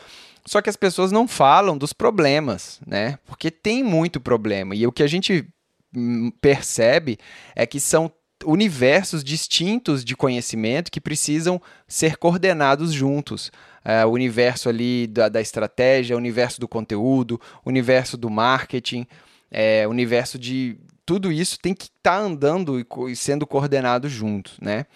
Só 0.47 0.63
que 0.63 0.71
as 0.71 0.77
pessoas 0.77 1.13
não 1.13 1.29
falam 1.29 1.77
dos 1.77 1.93
problemas, 1.93 2.81
né? 2.87 3.19
Porque 3.27 3.51
tem 3.51 3.85
muito 3.85 4.19
problema. 4.19 4.75
E 4.75 4.87
o 4.87 4.91
que 4.91 5.03
a 5.03 5.07
gente 5.07 5.47
hum, 5.95 6.33
percebe 6.41 7.19
é 7.55 7.67
que 7.67 7.79
são 7.79 8.11
universos 8.43 9.23
distintos 9.23 10.03
de 10.03 10.17
conhecimento 10.17 10.91
que 10.91 11.01
precisam 11.01 11.61
ser 11.87 12.17
coordenados 12.17 12.91
juntos. 12.91 13.53
É, 13.85 14.03
o 14.07 14.09
universo 14.09 14.71
ali 14.71 15.07
da, 15.09 15.29
da 15.29 15.43
estratégia, 15.43 16.17
o 16.17 16.19
universo 16.19 16.59
do 16.59 16.67
conteúdo, 16.67 17.39
o 17.63 17.69
universo 17.69 18.17
do 18.17 18.31
marketing, 18.31 19.07
é, 19.51 19.87
o 19.87 19.91
universo 19.91 20.39
de, 20.39 20.79
tudo 21.05 21.33
isso 21.33 21.59
tem 21.59 21.75
que 21.75 21.85
estar 21.85 22.19
tá 22.19 22.19
andando 22.19 22.81
e, 22.81 23.17
sendo 23.17 23.47
coordenado 23.47 24.09
junto, 24.09 24.53
né? 24.61 24.87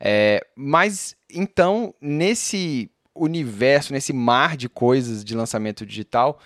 É, 0.00 0.44
mas 0.56 1.14
então 1.32 1.94
nesse 2.00 2.90
universo, 3.14 3.92
nesse 3.92 4.12
mar 4.12 4.56
de 4.56 4.68
coisas 4.68 5.24
de 5.24 5.34
lançamento 5.34 5.86
digital, 5.86 6.40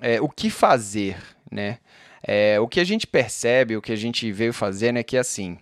é, 0.00 0.20
o 0.20 0.28
que 0.28 0.50
fazer, 0.50 1.16
né? 1.50 1.78
É, 2.22 2.58
o 2.58 2.66
que 2.66 2.80
a 2.80 2.84
gente 2.84 3.06
percebe, 3.06 3.76
o 3.76 3.82
que 3.82 3.92
a 3.92 3.96
gente 3.96 4.30
veio 4.32 4.52
fazendo 4.52 4.98
é 4.98 5.02
que 5.02 5.16
assim 5.16 5.58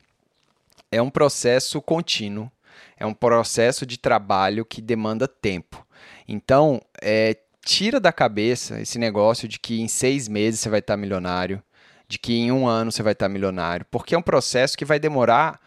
é 0.90 1.02
um 1.02 1.11
processo 1.11 1.80
contínuo, 1.82 2.50
é 2.96 3.04
um 3.04 3.12
processo 3.12 3.85
de 3.85 3.98
trabalho 3.98 4.64
que 4.64 4.80
demanda 4.80 5.28
tempo. 5.28 5.87
Então, 6.26 6.80
é, 7.02 7.37
tira 7.64 8.00
da 8.00 8.12
cabeça 8.12 8.80
esse 8.80 8.98
negócio 8.98 9.48
de 9.48 9.59
que 9.59 9.80
em 9.80 9.88
seis 9.88 10.28
meses 10.28 10.61
você 10.61 10.68
vai 10.68 10.78
estar 10.78 10.96
milionário, 10.96 11.62
de 12.09 12.19
que 12.19 12.35
em 12.35 12.53
um 12.53 12.66
ano 12.66 12.92
você 12.92 13.03
vai 13.03 13.12
estar 13.12 13.29
milionário, 13.29 13.87
porque 13.90 14.14
é 14.14 14.19
um 14.19 14.23
processo 14.23 14.77
que 14.77 14.85
vai 14.85 14.99
demorar 14.99 15.61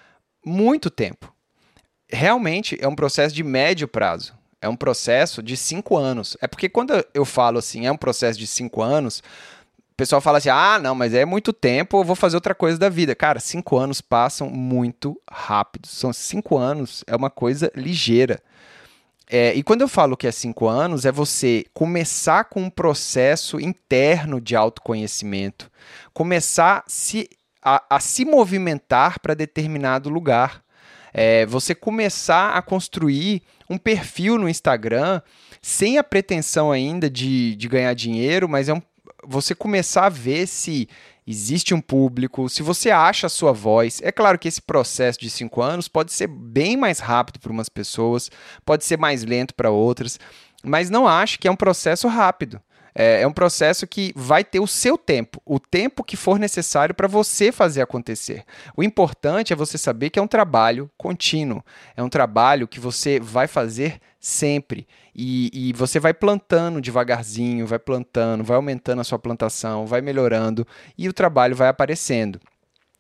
muito 0.46 0.90
tempo. 0.90 1.34
Realmente 2.10 2.78
é 2.82 2.88
um 2.88 2.96
processo 2.96 3.36
de 3.36 3.44
médio 3.44 3.88
prazo. 3.88 4.34
É 4.62 4.68
um 4.68 4.76
processo 4.76 5.42
de 5.42 5.56
cinco 5.56 5.96
anos. 5.96 6.36
É 6.42 6.48
porque 6.48 6.68
quando 6.68 6.94
eu 7.14 7.24
falo 7.24 7.60
assim, 7.60 7.86
é 7.86 7.92
um 7.92 7.98
processo 7.98 8.38
de 8.38 8.46
cinco 8.46 8.82
anos, 8.82 9.20
o 9.20 9.96
pessoal 9.96 10.20
fala 10.20 10.38
assim: 10.38 10.50
ah, 10.50 10.80
não, 10.82 10.96
mas 10.96 11.14
é 11.14 11.24
muito 11.24 11.54
tempo, 11.54 12.00
eu 12.00 12.04
vou 12.04 12.16
fazer 12.16 12.36
outra 12.36 12.56
coisa 12.56 12.78
da 12.78 12.90
vida. 12.90 13.16
Cara, 13.16 13.40
cinco 13.40 13.78
anos 13.78 14.02
passam 14.02 14.50
muito 14.50 15.20
rápido. 15.30 15.88
São 15.88 16.12
cinco 16.12 16.58
anos, 16.58 17.04
é 17.08 17.16
uma 17.16 17.30
coisa 17.30 17.72
ligeira. 17.76 18.42
É, 19.32 19.54
e 19.54 19.62
quando 19.62 19.82
eu 19.82 19.88
falo 19.88 20.18
que 20.18 20.26
é 20.26 20.32
cinco 20.32 20.68
anos, 20.68 21.06
é 21.06 21.12
você 21.12 21.64
começar 21.72 22.46
com 22.46 22.64
um 22.64 22.70
processo 22.70 23.60
interno 23.60 24.42
de 24.42 24.56
autoconhecimento, 24.56 25.70
começar 26.12 26.84
se, 26.88 27.30
a, 27.62 27.84
a 27.96 28.00
se 28.00 28.26
movimentar 28.26 29.20
para 29.20 29.36
determinado 29.36 30.10
lugar. 30.10 30.64
É, 31.14 31.46
você 31.46 31.76
começar 31.76 32.56
a 32.56 32.62
construir 32.62 33.44
um 33.70 33.78
perfil 33.78 34.38
no 34.38 34.50
Instagram 34.50 35.22
sem 35.62 35.98
a 35.98 36.04
pretensão 36.04 36.72
ainda 36.72 37.10
de, 37.10 37.56
de 37.56 37.68
ganhar 37.68 37.94
dinheiro, 37.94 38.50
mas 38.50 38.68
é 38.68 38.74
um, 38.74 38.82
você 39.24 39.54
começar 39.54 40.06
a 40.06 40.10
ver 40.10 40.48
se 40.48 40.88
existe 41.30 41.76
um 41.76 41.80
público, 41.82 42.50
se 42.50 42.64
você 42.64 42.90
acha 42.90 43.28
a 43.28 43.30
sua 43.30 43.52
voz. 43.52 44.02
É 44.04 44.12
claro 44.12 44.40
que 44.40 44.48
esse 44.48 44.60
processo 44.60 45.20
de 45.20 45.30
cinco 45.30 45.62
anos 45.62 45.88
pode 45.88 46.12
ser 46.12 46.26
bem 46.26 46.76
mais 46.76 46.98
rápido 46.98 47.40
para 47.40 47.52
umas 47.52 47.70
pessoas, 47.70 48.32
pode 48.66 48.84
ser 48.84 48.98
mais 48.98 49.24
lento 49.24 49.54
para 49.54 49.70
outras, 49.70 50.20
mas 50.64 50.90
não 50.90 51.08
acho 51.08 51.38
que 51.38 51.48
é 51.48 51.52
um 51.52 51.56
processo 51.56 52.08
rápido. 52.08 52.60
É, 52.94 53.22
é 53.22 53.28
um 53.28 53.32
processo 53.32 53.86
que 53.88 54.12
vai 54.16 54.44
ter 54.44 54.60
o 54.60 54.68
seu 54.68 54.98
tempo, 54.98 55.42
o 55.46 55.60
tempo 55.60 56.04
que 56.04 56.18
for 56.18 56.40
necessário 56.40 56.96
para 56.96 57.08
você 57.08 57.52
fazer 57.52 57.82
acontecer. 57.82 58.44
O 58.76 58.84
importante 58.84 59.54
é 59.54 59.56
você 59.56 59.78
saber 59.78 60.10
que 60.10 60.20
é 60.20 60.22
um 60.22 60.28
trabalho 60.28 60.90
contínuo, 60.98 61.64
é 61.96 62.04
um 62.04 62.10
trabalho 62.10 62.68
que 62.68 62.80
você 62.80 63.20
vai 63.20 63.48
fazer 63.48 64.00
sempre. 64.20 64.88
E, 65.16 65.70
e, 65.70 65.74
você 65.74 66.00
vai 66.00 66.14
plantando 66.14 66.82
devagarzinho, 66.82 67.66
vai 67.66 67.80
plantando, 67.80 68.44
vai 68.44 68.56
aumentando 68.56 69.02
a 69.02 69.04
sua 69.04 69.20
plantação, 69.20 69.86
vai 69.86 70.02
melhorando 70.02 70.66
e 70.98 71.10
o 71.10 71.14
trabalho 71.14 71.56
vai 71.56 71.68
aparecendo. 71.68 72.40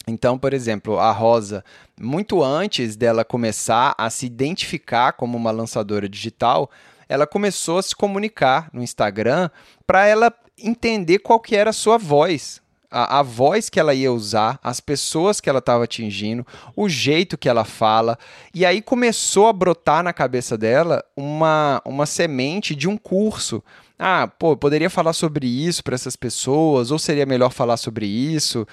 Então, 0.07 0.37
por 0.37 0.53
exemplo, 0.53 0.97
a 0.99 1.11
Rosa, 1.11 1.63
muito 1.99 2.43
antes 2.43 2.95
dela 2.95 3.23
começar 3.23 3.93
a 3.97 4.09
se 4.09 4.25
identificar 4.25 5.13
como 5.13 5.37
uma 5.37 5.51
lançadora 5.51 6.09
digital, 6.09 6.69
ela 7.09 7.25
começou 7.25 7.79
a 7.79 7.83
se 7.83 7.95
comunicar 7.95 8.69
no 8.71 8.83
Instagram 8.83 9.49
para 9.85 10.05
ela 10.05 10.31
entender 10.57 11.19
qual 11.19 11.39
que 11.39 11.55
era 11.55 11.71
a 11.71 11.73
sua 11.73 11.97
voz, 11.97 12.61
a, 12.91 13.19
a, 13.19 13.23
voz 13.23 13.69
que 13.69 13.79
ela 13.79 13.93
ia 13.93 14.11
usar, 14.11 14.59
as 14.63 14.79
pessoas 14.79 15.41
que 15.41 15.49
ela 15.49 15.59
estava 15.59 15.83
atingindo, 15.83 16.45
o 16.75 16.87
jeito 16.87 17.37
que 17.37 17.49
ela 17.49 17.65
fala. 17.65 18.17
E 18.53 18.65
aí 18.65 18.81
começou 18.81 19.47
a 19.47 19.53
brotar 19.53 20.03
na 20.03 20.13
cabeça 20.13 20.57
dela 20.57 21.03
uma, 21.15 21.81
uma 21.85 22.05
semente 22.05 22.75
de 22.75 22.87
um 22.87 22.97
curso. 22.97 23.63
Ah, 23.97 24.27
pô, 24.27 24.55
poderia 24.55 24.89
falar 24.89 25.13
sobre 25.13 25.47
isso 25.47 25.83
para 25.83 25.95
essas 25.95 26.15
pessoas, 26.15 26.91
ou 26.91 26.99
seria 26.99 27.25
melhor 27.25 27.51
falar 27.51 27.77
sobre 27.77 28.05
isso. 28.05 28.65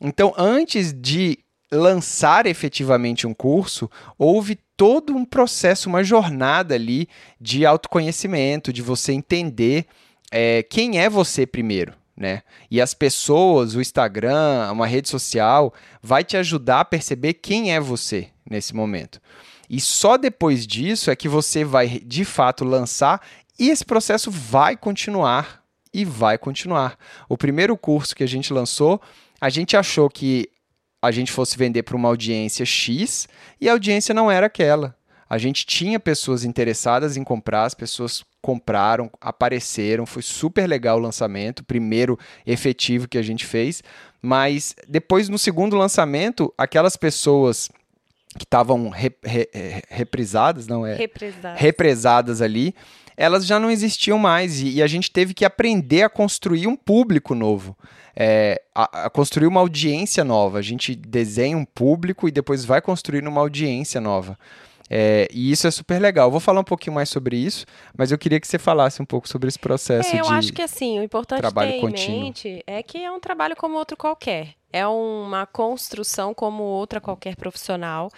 Então, 0.00 0.34
antes 0.36 0.92
de 0.92 1.38
lançar 1.70 2.46
efetivamente 2.46 3.26
um 3.26 3.32
curso, 3.32 3.90
houve 4.18 4.58
todo 4.76 5.14
um 5.14 5.24
processo, 5.24 5.88
uma 5.88 6.02
jornada 6.02 6.74
ali 6.74 7.08
de 7.40 7.64
autoconhecimento, 7.64 8.72
de 8.72 8.82
você 8.82 9.12
entender 9.12 9.86
é, 10.30 10.62
quem 10.62 10.98
é 10.98 11.08
você 11.08 11.46
primeiro. 11.46 11.94
Né? 12.16 12.42
E 12.70 12.80
as 12.80 12.94
pessoas, 12.94 13.74
o 13.74 13.80
Instagram, 13.80 14.70
uma 14.72 14.86
rede 14.86 15.08
social, 15.08 15.72
vai 16.02 16.22
te 16.22 16.36
ajudar 16.36 16.80
a 16.80 16.84
perceber 16.84 17.34
quem 17.34 17.72
é 17.72 17.80
você 17.80 18.28
nesse 18.48 18.74
momento. 18.74 19.20
E 19.68 19.80
só 19.80 20.16
depois 20.16 20.66
disso 20.66 21.10
é 21.10 21.16
que 21.16 21.28
você 21.28 21.64
vai 21.64 22.00
de 22.04 22.24
fato 22.24 22.64
lançar 22.64 23.22
e 23.58 23.70
esse 23.70 23.84
processo 23.84 24.30
vai 24.30 24.76
continuar 24.76 25.62
e 25.92 26.04
vai 26.04 26.36
continuar. 26.36 26.98
O 27.28 27.36
primeiro 27.36 27.76
curso 27.76 28.14
que 28.14 28.22
a 28.22 28.28
gente 28.28 28.52
lançou, 28.52 29.00
a 29.40 29.48
gente 29.48 29.76
achou 29.76 30.08
que 30.08 30.48
a 31.02 31.10
gente 31.10 31.32
fosse 31.32 31.58
vender 31.58 31.82
para 31.82 31.96
uma 31.96 32.08
audiência 32.08 32.64
X 32.64 33.28
e 33.60 33.68
a 33.68 33.72
audiência 33.72 34.14
não 34.14 34.30
era 34.30 34.46
aquela. 34.46 34.96
A 35.28 35.36
gente 35.36 35.66
tinha 35.66 35.98
pessoas 35.98 36.44
interessadas 36.44 37.16
em 37.16 37.24
comprar, 37.24 37.64
as 37.64 37.74
pessoas 37.74 38.22
compraram, 38.40 39.10
apareceram, 39.20 40.06
foi 40.06 40.22
super 40.22 40.68
legal 40.68 40.98
o 40.98 41.02
lançamento, 41.02 41.64
primeiro 41.64 42.18
efetivo 42.46 43.08
que 43.08 43.18
a 43.18 43.22
gente 43.22 43.46
fez, 43.46 43.82
mas 44.20 44.76
depois 44.86 45.28
no 45.28 45.38
segundo 45.38 45.76
lançamento, 45.76 46.52
aquelas 46.56 46.96
pessoas 46.96 47.70
que 48.38 48.44
estavam 48.44 48.88
re, 48.88 49.12
re, 49.22 49.48
reprisadas, 49.88 50.66
não 50.66 50.86
é? 50.86 50.94
Represadas. 50.94 51.60
Represadas 51.60 52.42
ali, 52.42 52.74
elas 53.16 53.46
já 53.46 53.60
não 53.60 53.70
existiam 53.70 54.18
mais 54.18 54.60
e, 54.60 54.76
e 54.76 54.82
a 54.82 54.86
gente 54.86 55.10
teve 55.10 55.34
que 55.34 55.44
aprender 55.44 56.02
a 56.02 56.08
construir 56.08 56.66
um 56.66 56.76
público 56.76 57.34
novo 57.34 57.76
é, 58.14 58.62
a, 58.74 59.06
a 59.06 59.10
construir 59.10 59.46
uma 59.46 59.60
audiência 59.60 60.24
nova. 60.24 60.58
A 60.58 60.62
gente 60.62 60.94
desenha 60.94 61.56
um 61.56 61.64
público 61.64 62.28
e 62.28 62.30
depois 62.30 62.64
vai 62.64 62.80
construir 62.80 63.26
uma 63.26 63.40
audiência 63.40 64.00
nova. 64.00 64.38
É, 64.90 65.26
e 65.32 65.50
isso 65.50 65.66
é 65.66 65.70
super 65.70 66.00
legal. 66.00 66.30
vou 66.30 66.40
falar 66.40 66.60
um 66.60 66.64
pouquinho 66.64 66.94
mais 66.94 67.08
sobre 67.08 67.36
isso, 67.36 67.64
mas 67.96 68.12
eu 68.12 68.18
queria 68.18 68.38
que 68.38 68.46
você 68.46 68.58
falasse 68.58 69.00
um 69.00 69.06
pouco 69.06 69.26
sobre 69.26 69.48
esse 69.48 69.58
processo 69.58 70.14
é, 70.14 70.20
eu 70.20 70.24
de 70.24 70.32
acho 70.32 70.52
que 70.52 70.60
assim, 70.60 71.00
o 71.00 71.02
importante 71.02 71.40
trabalho 71.40 71.72
ter 71.72 71.80
contínuo. 71.80 72.18
em 72.18 72.22
mente 72.24 72.62
é 72.66 72.82
que 72.82 73.02
é 73.02 73.10
um 73.10 73.18
trabalho 73.18 73.56
como 73.56 73.78
outro 73.78 73.96
qualquer 73.96 74.54
é 74.72 74.86
uma 74.86 75.46
construção 75.46 76.32
como 76.32 76.62
outra 76.62 77.00
qualquer 77.00 77.36
profissional. 77.36 78.10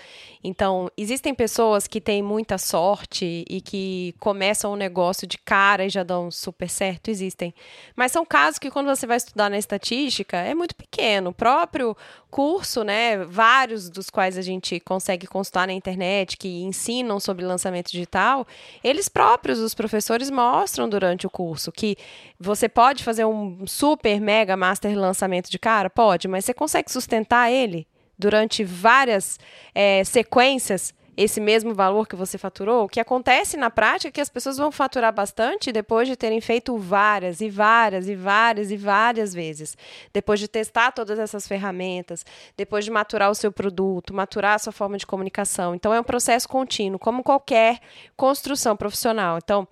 Então, 0.43 0.91
existem 0.97 1.35
pessoas 1.35 1.87
que 1.87 2.01
têm 2.01 2.23
muita 2.23 2.59
sorte 2.59 3.45
e 3.49 3.61
que 3.61 4.15
começam 4.21 4.73
um 4.73 4.77
negócio 4.77 5.27
de 5.27 5.39
cara 5.39 5.85
e 5.85 5.89
já 5.89 6.03
dão 6.03 6.31
super 6.31 6.69
certo, 6.69 7.09
existem. 7.09 7.55
Mas 7.97 8.13
são 8.13 8.25
casos 8.25 8.59
que 8.59 8.71
quando 8.71 8.87
você 8.87 9.07
vai 9.07 9.17
estudar 9.17 9.51
na 9.51 9.59
estatística 9.59 10.37
é 10.37 10.55
muito 10.55 10.75
pequeno. 10.75 11.31
O 11.31 11.35
próprio 11.35 11.97
curso, 12.35 12.83
né, 12.83 13.19
vários 13.19 13.89
dos 13.89 14.11
quais 14.11 14.37
a 14.37 14.43
gente 14.43 14.81
consegue 14.81 15.25
consultar 15.25 15.69
na 15.69 15.73
internet 15.73 16.37
que 16.37 16.65
ensinam 16.65 17.21
sobre 17.21 17.45
lançamento 17.45 17.93
digital, 17.93 18.45
eles 18.83 19.09
próprios, 19.09 19.61
os 19.61 19.73
professores 19.73 20.33
mostram 20.33 20.89
durante 20.89 21.29
o 21.29 21.31
curso 21.31 21.71
que 21.71 21.97
você 22.37 22.69
pode 22.69 23.05
fazer 23.05 23.25
um 23.25 23.65
super 23.69 24.21
mega 24.21 24.57
master 24.57 24.99
lançamento 24.99 25.49
de 25.49 25.61
cara, 25.61 25.89
pode, 25.89 26.27
mas 26.27 26.45
você 26.45 26.53
consegue 26.53 26.91
sustentar 26.91 27.53
ele 27.53 27.87
durante 28.19 28.65
várias 28.65 29.39
é, 29.73 30.03
sequências 30.03 30.93
esse 31.17 31.41
mesmo 31.41 31.75
valor 31.75 32.07
que 32.07 32.17
você 32.17 32.37
faturou, 32.37 32.85
o 32.85 32.89
que 32.89 33.01
acontece 33.01 33.57
na 33.57 33.71
prática 33.71 34.09
é 34.09 34.13
que 34.13 34.21
as 34.21 34.29
pessoas 34.29 34.57
vão 34.57 34.73
faturar 34.73 35.13
bastante 35.13 35.73
depois 35.73 36.09
de 36.09 36.17
terem 36.17 36.41
feito 36.41 36.77
várias 36.77 37.41
e 37.41 37.49
várias 37.49 38.09
e 38.09 38.15
várias 38.15 38.71
e 38.71 38.77
várias 38.77 39.33
vezes. 39.33 39.77
Depois 40.13 40.41
de 40.41 40.49
testar 40.49 40.93
todas 40.93 41.19
essas 41.19 41.47
ferramentas, 41.47 42.25
depois 42.57 42.85
de 42.85 42.91
maturar 42.91 43.31
o 43.31 43.35
seu 43.35 43.53
produto, 43.53 44.15
maturar 44.15 44.55
a 44.55 44.59
sua 44.59 44.73
forma 44.73 44.97
de 44.97 45.07
comunicação. 45.07 45.75
Então 45.75 45.93
é 45.93 46.01
um 46.01 46.05
processo 46.05 46.49
contínuo, 46.49 46.99
como 46.99 47.23
qualquer 47.23 47.81
construção 48.17 48.77
profissional. 48.77 49.39
Então, 49.43 49.69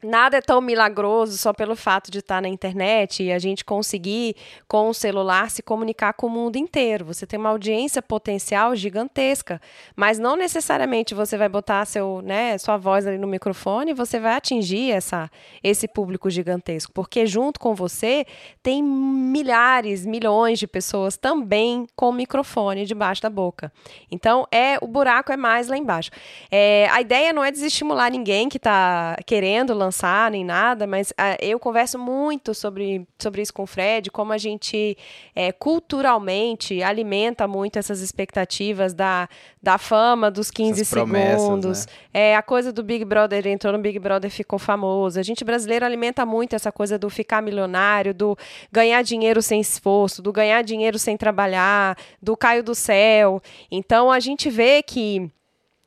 Nada 0.00 0.36
é 0.36 0.40
tão 0.40 0.60
milagroso 0.60 1.36
só 1.36 1.52
pelo 1.52 1.74
fato 1.74 2.08
de 2.08 2.20
estar 2.20 2.40
na 2.40 2.46
internet 2.46 3.20
e 3.24 3.32
a 3.32 3.38
gente 3.40 3.64
conseguir, 3.64 4.36
com 4.68 4.88
o 4.88 4.94
celular, 4.94 5.50
se 5.50 5.60
comunicar 5.60 6.12
com 6.12 6.28
o 6.28 6.30
mundo 6.30 6.54
inteiro. 6.54 7.04
Você 7.06 7.26
tem 7.26 7.36
uma 7.36 7.48
audiência 7.48 8.00
potencial 8.00 8.76
gigantesca, 8.76 9.60
mas 9.96 10.16
não 10.16 10.36
necessariamente 10.36 11.16
você 11.16 11.36
vai 11.36 11.48
botar 11.48 11.84
seu, 11.84 12.22
né, 12.22 12.56
sua 12.58 12.76
voz 12.76 13.08
ali 13.08 13.18
no 13.18 13.26
microfone 13.26 13.90
e 13.90 13.94
você 13.94 14.20
vai 14.20 14.36
atingir 14.36 14.92
essa, 14.92 15.28
esse 15.64 15.88
público 15.88 16.30
gigantesco, 16.30 16.92
porque 16.92 17.26
junto 17.26 17.58
com 17.58 17.74
você 17.74 18.24
tem 18.62 18.80
milhares, 18.80 20.06
milhões 20.06 20.60
de 20.60 20.68
pessoas 20.68 21.16
também 21.16 21.88
com 21.96 22.12
microfone 22.12 22.86
debaixo 22.86 23.20
da 23.20 23.30
boca. 23.30 23.72
Então, 24.12 24.46
é 24.52 24.78
o 24.80 24.86
buraco 24.86 25.32
é 25.32 25.36
mais 25.36 25.66
lá 25.66 25.76
embaixo. 25.76 26.12
É, 26.52 26.88
a 26.92 27.00
ideia 27.00 27.32
não 27.32 27.42
é 27.42 27.50
desestimular 27.50 28.12
ninguém 28.12 28.48
que 28.48 28.58
está 28.58 29.16
querendo 29.26 29.74
lançar 29.74 29.87
lançar 29.88 30.30
nem 30.30 30.44
nada, 30.44 30.86
mas 30.86 31.10
uh, 31.10 31.36
eu 31.40 31.58
converso 31.58 31.98
muito 31.98 32.54
sobre, 32.54 33.06
sobre 33.18 33.42
isso 33.42 33.52
com 33.52 33.62
o 33.62 33.66
Fred, 33.66 34.10
como 34.10 34.32
a 34.32 34.38
gente 34.38 34.96
é, 35.34 35.50
culturalmente 35.50 36.82
alimenta 36.82 37.48
muito 37.48 37.78
essas 37.78 38.00
expectativas 38.00 38.92
da, 38.94 39.28
da 39.62 39.78
fama 39.78 40.30
dos 40.30 40.50
15 40.50 40.84
segundos. 40.84 41.86
Né? 41.86 41.92
É, 42.12 42.36
a 42.36 42.42
coisa 42.42 42.72
do 42.72 42.82
Big 42.82 43.04
Brother 43.04 43.46
entrou 43.46 43.72
no 43.72 43.78
Big 43.78 43.98
Brother 43.98 44.30
ficou 44.30 44.58
famoso. 44.58 45.18
A 45.18 45.22
gente 45.22 45.44
brasileiro 45.44 45.84
alimenta 45.84 46.24
muito 46.26 46.54
essa 46.54 46.70
coisa 46.70 46.98
do 46.98 47.08
ficar 47.08 47.42
milionário, 47.42 48.12
do 48.12 48.36
ganhar 48.70 49.02
dinheiro 49.02 49.40
sem 49.40 49.60
esforço, 49.60 50.20
do 50.20 50.32
ganhar 50.32 50.62
dinheiro 50.62 50.98
sem 50.98 51.16
trabalhar, 51.16 51.96
do 52.22 52.36
caio 52.36 52.62
do 52.62 52.74
céu. 52.74 53.42
Então 53.70 54.12
a 54.12 54.20
gente 54.20 54.50
vê 54.50 54.82
que 54.82 55.30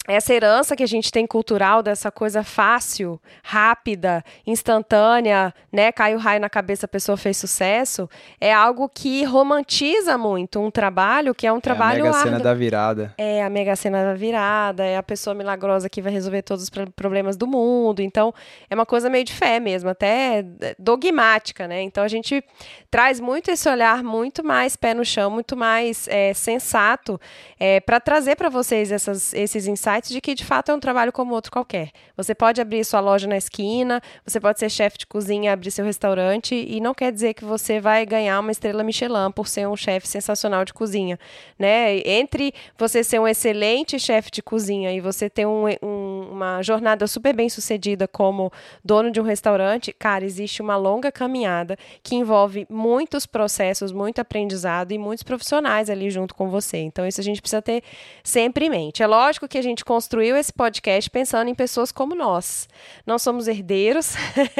essa 0.07 0.33
herança 0.33 0.75
que 0.75 0.81
a 0.81 0.87
gente 0.87 1.11
tem 1.11 1.27
cultural 1.27 1.83
dessa 1.83 2.11
coisa 2.11 2.43
fácil, 2.43 3.21
rápida, 3.43 4.23
instantânea, 4.47 5.53
né? 5.71 5.91
Cai 5.91 6.15
o 6.15 6.17
raio 6.17 6.41
na 6.41 6.49
cabeça, 6.49 6.87
a 6.87 6.89
pessoa 6.89 7.15
fez 7.15 7.37
sucesso, 7.37 8.09
é 8.39 8.51
algo 8.51 8.89
que 8.89 9.23
romantiza 9.23 10.17
muito 10.17 10.59
um 10.59 10.71
trabalho 10.71 11.35
que 11.35 11.45
é 11.45 11.53
um 11.53 11.59
é 11.59 11.61
trabalho. 11.61 12.01
A 12.01 12.07
mega 12.07 12.17
cena 12.17 12.39
da 12.39 12.53
virada. 12.53 13.13
É 13.15 13.43
a 13.43 13.49
mega 13.49 13.75
cena 13.75 14.03
da 14.03 14.15
virada, 14.15 14.83
é 14.83 14.97
a 14.97 15.03
pessoa 15.03 15.35
milagrosa 15.35 15.87
que 15.87 16.01
vai 16.01 16.11
resolver 16.11 16.41
todos 16.41 16.63
os 16.63 16.69
problemas 16.95 17.37
do 17.37 17.45
mundo. 17.45 18.01
Então, 18.01 18.33
é 18.69 18.73
uma 18.73 18.87
coisa 18.87 19.07
meio 19.07 19.23
de 19.23 19.33
fé 19.33 19.59
mesmo, 19.59 19.89
até 19.89 20.43
dogmática, 20.79 21.67
né? 21.67 21.83
Então 21.83 22.03
a 22.03 22.07
gente 22.07 22.43
traz 22.89 23.19
muito 23.19 23.51
esse 23.51 23.69
olhar 23.69 24.03
muito 24.03 24.43
mais 24.43 24.75
pé 24.75 24.95
no 24.95 25.05
chão, 25.05 25.29
muito 25.29 25.55
mais 25.55 26.07
é, 26.07 26.33
sensato, 26.33 27.21
é, 27.59 27.79
para 27.79 27.99
trazer 27.99 28.35
para 28.35 28.49
vocês 28.49 28.91
essas, 28.91 29.31
esses 29.35 29.67
insights 29.67 29.90
insights 29.91 30.09
de 30.09 30.21
que 30.21 30.33
de 30.33 30.45
fato 30.45 30.71
é 30.71 30.75
um 30.75 30.79
trabalho 30.79 31.11
como 31.11 31.33
outro 31.33 31.51
qualquer. 31.51 31.91
Você 32.15 32.33
pode 32.33 32.61
abrir 32.61 32.83
sua 32.85 32.99
loja 32.99 33.27
na 33.27 33.37
esquina, 33.37 34.01
você 34.25 34.39
pode 34.39 34.59
ser 34.59 34.69
chefe 34.69 34.97
de 34.99 35.07
cozinha, 35.07 35.53
abrir 35.53 35.71
seu 35.71 35.85
restaurante 35.85 36.55
e 36.55 36.79
não 36.79 36.93
quer 36.93 37.11
dizer 37.11 37.33
que 37.33 37.43
você 37.43 37.79
vai 37.79 38.05
ganhar 38.05 38.39
uma 38.39 38.51
estrela 38.51 38.83
Michelin 38.83 39.31
por 39.33 39.47
ser 39.47 39.67
um 39.67 39.75
chefe 39.75 40.07
sensacional 40.07 40.63
de 40.65 40.73
cozinha, 40.73 41.19
né? 41.57 41.97
Entre 42.05 42.53
você 42.77 43.03
ser 43.03 43.19
um 43.19 43.27
excelente 43.27 43.99
chefe 43.99 44.31
de 44.31 44.41
cozinha 44.41 44.91
e 44.93 44.99
você 44.99 45.29
ter 45.29 45.45
um, 45.45 45.65
um, 45.81 46.00
uma 46.41 46.61
jornada 46.63 47.05
super 47.07 47.35
bem 47.35 47.49
sucedida 47.49 48.07
como 48.07 48.51
dono 48.83 49.11
de 49.11 49.21
um 49.21 49.23
restaurante, 49.23 49.93
cara, 49.93 50.25
existe 50.25 50.61
uma 50.61 50.75
longa 50.75 51.11
caminhada 51.11 51.77
que 52.01 52.15
envolve 52.15 52.65
muitos 52.69 53.25
processos, 53.25 53.91
muito 53.91 54.19
aprendizado 54.19 54.91
e 54.91 54.97
muitos 54.97 55.23
profissionais 55.23 55.89
ali 55.89 56.09
junto 56.09 56.33
com 56.33 56.49
você. 56.49 56.77
Então 56.77 57.05
isso 57.05 57.21
a 57.21 57.23
gente 57.23 57.41
precisa 57.41 57.61
ter 57.61 57.83
sempre 58.23 58.65
em 58.65 58.69
mente. 58.69 59.03
É 59.03 59.07
lógico 59.07 59.47
que 59.47 59.57
a 59.57 59.61
gente 59.61 59.85
construiu 59.85 60.35
esse 60.35 60.51
podcast 60.51 61.09
pensando 61.09 61.49
em 61.49 61.55
pessoas 61.55 61.91
como 61.91 62.15
nós. 62.15 62.67
Não 63.05 63.19
somos 63.19 63.47
herdeiros, 63.47 64.15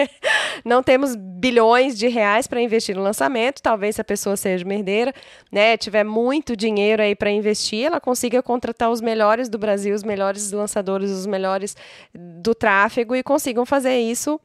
não 0.64 0.84
temos 0.84 1.16
bilhões 1.16 1.98
de 1.98 2.08
reais 2.08 2.46
para 2.46 2.62
investir 2.62 2.96
no 2.96 3.02
lançamento. 3.02 3.62
Talvez 3.62 3.96
se 3.96 4.02
a 4.02 4.04
pessoa 4.06 4.38
seja 4.38 4.64
uma 4.64 4.74
herdeira, 4.74 5.14
né, 5.52 5.76
tiver 5.78 6.04
muito 6.04 6.56
dinheiro 6.56 7.02
aí 7.02 7.16
para 7.16 7.32
investir, 7.32 7.86
ela 7.86 8.00
consiga 8.00 8.44
contratar 8.44 8.92
os 8.92 9.02
melhores 9.02 9.50
do 9.50 9.58
Brasil, 9.58 9.96
os 9.96 10.04
melhores 10.04 10.52
lançadores, 10.52 11.10
os 11.10 11.26
melhores 11.26 11.71
do 12.14 12.54
tráfego 12.54 13.16
e 13.16 13.24
consigam 13.24 13.66
fazer 13.66 13.98
isso 14.00 14.40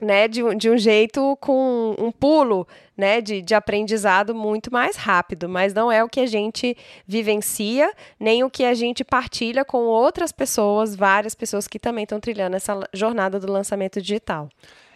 né, 0.00 0.28
de, 0.28 0.42
de 0.56 0.70
um 0.70 0.76
jeito 0.76 1.36
com 1.40 1.94
um 1.98 2.12
pulo 2.12 2.66
né, 2.96 3.20
de, 3.20 3.40
de 3.42 3.54
aprendizado 3.54 4.34
muito 4.34 4.72
mais 4.72 4.96
rápido, 4.96 5.48
mas 5.48 5.72
não 5.72 5.90
é 5.90 6.02
o 6.04 6.08
que 6.08 6.20
a 6.20 6.26
gente 6.26 6.76
vivencia, 7.06 7.92
nem 8.18 8.44
o 8.44 8.50
que 8.50 8.64
a 8.64 8.74
gente 8.74 9.02
partilha 9.02 9.64
com 9.64 9.78
outras 9.78 10.30
pessoas, 10.30 10.94
várias 10.94 11.34
pessoas 11.34 11.66
que 11.66 11.78
também 11.78 12.04
estão 12.04 12.20
trilhando 12.20 12.56
essa 12.56 12.78
jornada 12.92 13.40
do 13.40 13.50
lançamento 13.50 14.00
digital. 14.00 14.48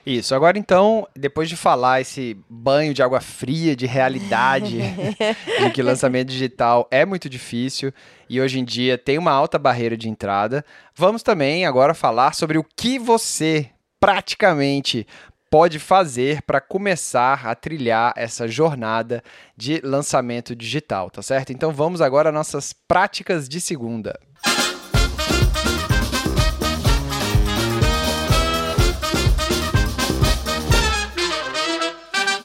Isso, 0.08 0.34
agora 0.34 0.58
então, 0.58 1.06
depois 1.14 1.50
de 1.50 1.56
falar 1.56 2.00
esse 2.00 2.34
banho 2.48 2.94
de 2.94 3.02
água 3.02 3.20
fria, 3.20 3.76
de 3.76 3.84
realidade, 3.84 4.78
de 5.60 5.70
que 5.70 5.82
lançamento 5.82 6.30
digital 6.30 6.88
é 6.90 7.04
muito 7.04 7.28
difícil 7.28 7.92
e 8.26 8.40
hoje 8.40 8.58
em 8.58 8.64
dia 8.64 8.96
tem 8.96 9.18
uma 9.18 9.32
alta 9.32 9.58
barreira 9.58 9.98
de 9.98 10.08
entrada, 10.08 10.64
vamos 10.96 11.22
também 11.22 11.66
agora 11.66 11.92
falar 11.92 12.34
sobre 12.34 12.56
o 12.56 12.64
que 12.74 12.98
você 12.98 13.68
praticamente 14.00 15.06
pode 15.50 15.78
fazer 15.78 16.40
para 16.40 16.58
começar 16.58 17.46
a 17.46 17.54
trilhar 17.54 18.14
essa 18.16 18.48
jornada 18.48 19.22
de 19.54 19.78
lançamento 19.82 20.56
digital, 20.56 21.10
tá 21.10 21.20
certo? 21.20 21.52
Então 21.52 21.70
vamos 21.70 22.00
agora 22.00 22.30
às 22.30 22.34
nossas 22.34 22.72
práticas 22.72 23.46
de 23.46 23.60
segunda. 23.60 24.18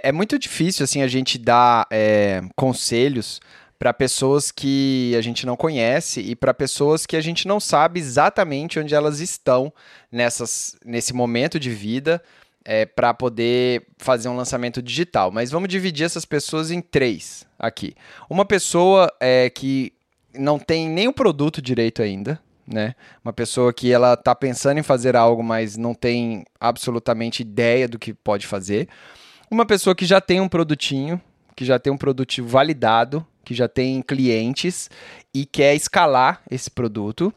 É 0.04 0.12
muito 0.12 0.38
difícil 0.38 0.84
assim 0.84 1.02
a 1.02 1.08
gente 1.08 1.38
dar 1.38 1.88
é, 1.90 2.42
conselhos 2.56 3.40
para 3.80 3.94
pessoas 3.94 4.52
que 4.52 5.14
a 5.18 5.22
gente 5.22 5.46
não 5.46 5.56
conhece 5.56 6.22
e 6.22 6.36
para 6.36 6.54
pessoas 6.54 7.06
que 7.06 7.16
a 7.16 7.22
gente 7.22 7.48
não 7.48 7.60
sabe 7.60 8.00
exatamente 8.00 8.80
onde 8.80 8.94
elas 8.94 9.20
estão 9.20 9.74
nessas, 10.12 10.76
nesse 10.86 11.14
momento 11.14 11.60
de 11.60 11.70
vida 11.70 12.22
é, 12.64 12.86
para 12.86 13.14
poder 13.14 13.86
fazer 13.98 14.30
um 14.30 14.36
lançamento 14.36 14.82
digital. 14.82 15.32
Mas 15.32 15.52
vamos 15.52 15.70
dividir 15.70 16.06
essas 16.06 16.26
pessoas 16.26 16.72
em 16.72 16.82
três 16.82 17.46
aqui. 17.60 17.96
Uma 18.30 18.46
pessoa 18.46 19.12
é, 19.20 19.50
que 19.50 19.94
não 20.34 20.58
tem 20.58 20.90
nem 20.90 21.08
o 21.08 21.14
produto 21.14 21.62
direito 21.62 22.02
ainda, 22.02 22.40
né? 22.66 22.96
Uma 23.24 23.34
pessoa 23.34 23.74
que 23.74 23.92
ela 23.92 24.14
está 24.14 24.34
pensando 24.34 24.80
em 24.80 24.84
fazer 24.84 25.16
algo, 25.16 25.44
mas 25.44 25.76
não 25.76 25.94
tem 25.94 26.46
absolutamente 26.60 27.42
ideia 27.42 27.88
do 27.88 28.00
que 28.00 28.14
pode 28.14 28.48
fazer. 28.48 28.88
Uma 29.54 29.68
pessoa 29.68 29.96
que 29.96 30.04
já 30.04 30.20
tem 30.20 30.42
um 30.42 30.50
produtinho, 30.50 31.22
que 31.56 31.64
já 31.64 31.78
tem 31.78 31.94
um 31.94 31.98
produto 31.98 32.44
validado, 32.44 33.24
que 33.46 33.54
já 33.54 33.68
tem 33.68 34.02
clientes 34.02 34.90
e 35.32 35.46
quer 35.46 35.76
escalar 35.76 36.42
esse 36.50 36.72
produto. 36.72 37.32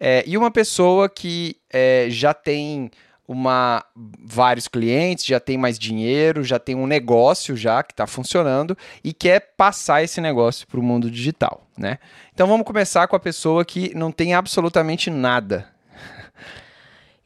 É, 0.00 0.24
e 0.26 0.38
uma 0.38 0.50
pessoa 0.50 1.10
que 1.10 1.56
é, 1.70 2.06
já 2.08 2.32
tem 2.32 2.90
uma, 3.28 3.84
vários 3.94 4.66
clientes, 4.66 5.26
já 5.26 5.38
tem 5.38 5.58
mais 5.58 5.78
dinheiro, 5.78 6.42
já 6.42 6.58
tem 6.58 6.74
um 6.74 6.86
negócio 6.86 7.54
já 7.54 7.82
que 7.82 7.92
está 7.92 8.06
funcionando 8.06 8.74
e 9.04 9.12
quer 9.12 9.52
passar 9.54 10.02
esse 10.02 10.22
negócio 10.22 10.66
para 10.66 10.80
o 10.80 10.82
mundo 10.82 11.10
digital, 11.10 11.66
né? 11.76 11.98
Então 12.32 12.46
vamos 12.46 12.66
começar 12.66 13.06
com 13.08 13.14
a 13.14 13.20
pessoa 13.20 13.62
que 13.62 13.94
não 13.94 14.10
tem 14.10 14.32
absolutamente 14.32 15.10
nada. 15.10 15.68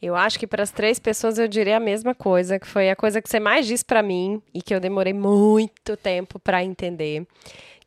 Eu 0.03 0.17
acho 0.17 0.37
que 0.37 0.49
para 0.49 0.65
as 0.65 0.73
três 0.73 0.99
pessoas 0.99 1.39
eu 1.39 1.47
diria 1.47 1.77
a 1.77 1.81
mesma 1.81 2.13
coisa, 2.13 2.59
que 2.59 2.67
foi 2.67 2.91
a 2.91 2.97
coisa 2.97 3.23
que 3.23 3.31
você 3.31 3.39
mais 3.39 3.67
disse 3.67 3.85
para 3.85 4.03
mim 4.03 4.43
e 4.53 4.61
que 4.61 4.75
eu 4.75 4.81
demorei 4.81 5.13
muito 5.13 5.97
tempo 5.97 6.41
para 6.41 6.65
entender 6.65 7.25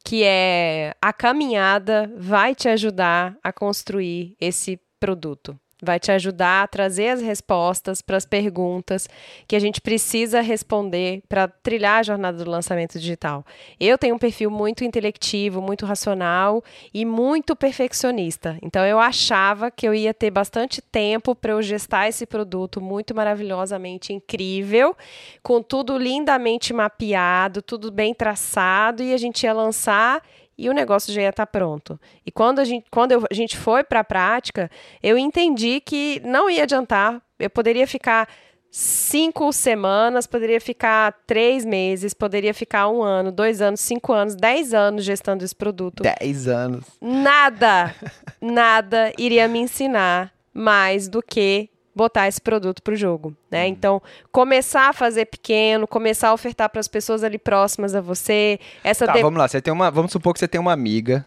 que 0.02 0.24
é 0.24 0.94
a 1.02 1.12
caminhada 1.12 2.10
vai 2.16 2.54
te 2.54 2.70
ajudar 2.70 3.36
a 3.44 3.52
construir 3.52 4.36
esse 4.40 4.80
produto 5.00 5.60
vai 5.82 6.00
te 6.00 6.12
ajudar 6.12 6.64
a 6.64 6.68
trazer 6.68 7.10
as 7.10 7.22
respostas 7.22 8.02
para 8.02 8.18
as 8.18 8.26
perguntas 8.26 9.08
que 9.48 9.56
a 9.56 9.60
gente 9.60 9.82
precisa 9.82 10.42
responder 10.42 11.22
para 11.28 11.48
trilhar 11.48 12.00
a 12.00 12.04
jornada 12.04 12.44
do 12.44 12.50
lançamento 12.50 12.98
digital. 12.98 13.46
Eu 13.80 13.98
tenho 13.98 14.16
um 14.16 14.20
perfil 14.20 14.50
muito 14.50 14.84
intelectivo, 14.84 15.62
muito 15.62 15.86
racional 15.86 16.64
e 16.94 17.06
muito 17.06 17.56
perfeccionista. 17.56 18.58
Então 18.62 18.86
eu 18.86 19.00
achava 19.00 19.70
que 19.70 19.88
eu 19.88 19.94
ia 19.94 20.14
ter 20.14 20.32
bastante 20.32 20.82
tempo 20.82 21.36
para 21.36 21.52
eu 21.52 21.62
gestar 21.62 22.08
esse 22.08 22.26
produto 22.26 22.80
muito 22.80 23.14
maravilhosamente 23.14 24.14
incrível, 24.14 24.96
com 25.44 25.62
tudo 25.62 25.98
lindamente 25.98 26.74
mapeado, 26.74 27.62
tudo 27.62 27.92
bem 27.92 28.14
traçado 28.14 29.04
e 29.04 29.14
a 29.14 29.18
gente 29.18 29.44
ia 29.44 29.54
lançar 29.54 30.22
e 30.58 30.70
o 30.70 30.74
negócio 30.74 31.14
já 31.14 31.22
ia 31.22 31.30
estar 31.30 31.46
tá 31.46 31.52
pronto. 31.52 32.00
E 32.26 32.32
quando 32.32 32.60
a 32.60 32.66
gente, 32.66 32.86
quando 32.90 33.12
eu, 33.12 33.24
a 33.30 33.34
gente 33.34 33.58
foi 33.58 33.84
para 33.84 34.00
a 34.02 34.04
prática, 34.04 34.70
eu 35.02 35.18
entendi 35.18 35.80
que 35.82 36.22
não 36.26 36.50
ia 36.50 36.64
adiantar. 36.64 37.22
Eu 37.38 37.50
poderia 37.50 37.86
ficar 37.86 38.28
cinco 38.72 39.54
semanas, 39.54 40.28
poderia 40.28 40.60
ficar 40.60 41.14
três 41.26 41.64
meses, 41.64 42.14
poderia 42.14 42.54
ficar 42.54 42.90
um 42.90 43.02
ano, 43.02 43.32
dois 43.32 43.62
anos, 43.62 43.80
cinco 43.80 44.12
anos, 44.12 44.36
dez 44.36 44.74
anos 44.74 45.04
gestando 45.04 45.44
esse 45.44 45.56
produto. 45.56 46.04
Dez 46.04 46.48
anos. 46.48 46.86
Nada, 47.02 47.96
nada 48.42 49.14
iria 49.18 49.48
me 49.48 49.60
ensinar 49.60 50.34
mais 50.54 51.08
do 51.08 51.22
que 51.22 51.70
botar 51.96 52.28
esse 52.28 52.42
produto 52.42 52.84
para 52.84 52.94
o 52.94 52.98
jogo, 52.98 53.36
né? 53.50 53.64
Uhum. 53.64 53.70
Então, 53.70 54.02
começar 54.32 54.90
a 54.90 54.94
fazer 54.94 55.26
pequeno, 55.26 55.88
começar 55.88 56.30
a 56.30 56.34
ofertar 56.34 56.70
para 56.70 56.80
as 56.80 56.88
pessoas 56.88 57.24
ali 57.24 57.38
próximas 57.38 57.96
a 57.96 58.02
você. 58.02 58.60
Essa 58.84 59.06
tá, 59.06 59.14
de... 59.14 59.22
vamos 59.22 59.40
lá. 59.40 59.48
Você 59.48 59.62
tem 59.62 59.74
uma, 59.74 59.90
vamos 59.90 60.12
supor 60.12 60.34
que 60.34 60.40
você 60.40 60.48
tem 60.48 60.60
uma 60.60 60.74
amiga 60.74 61.26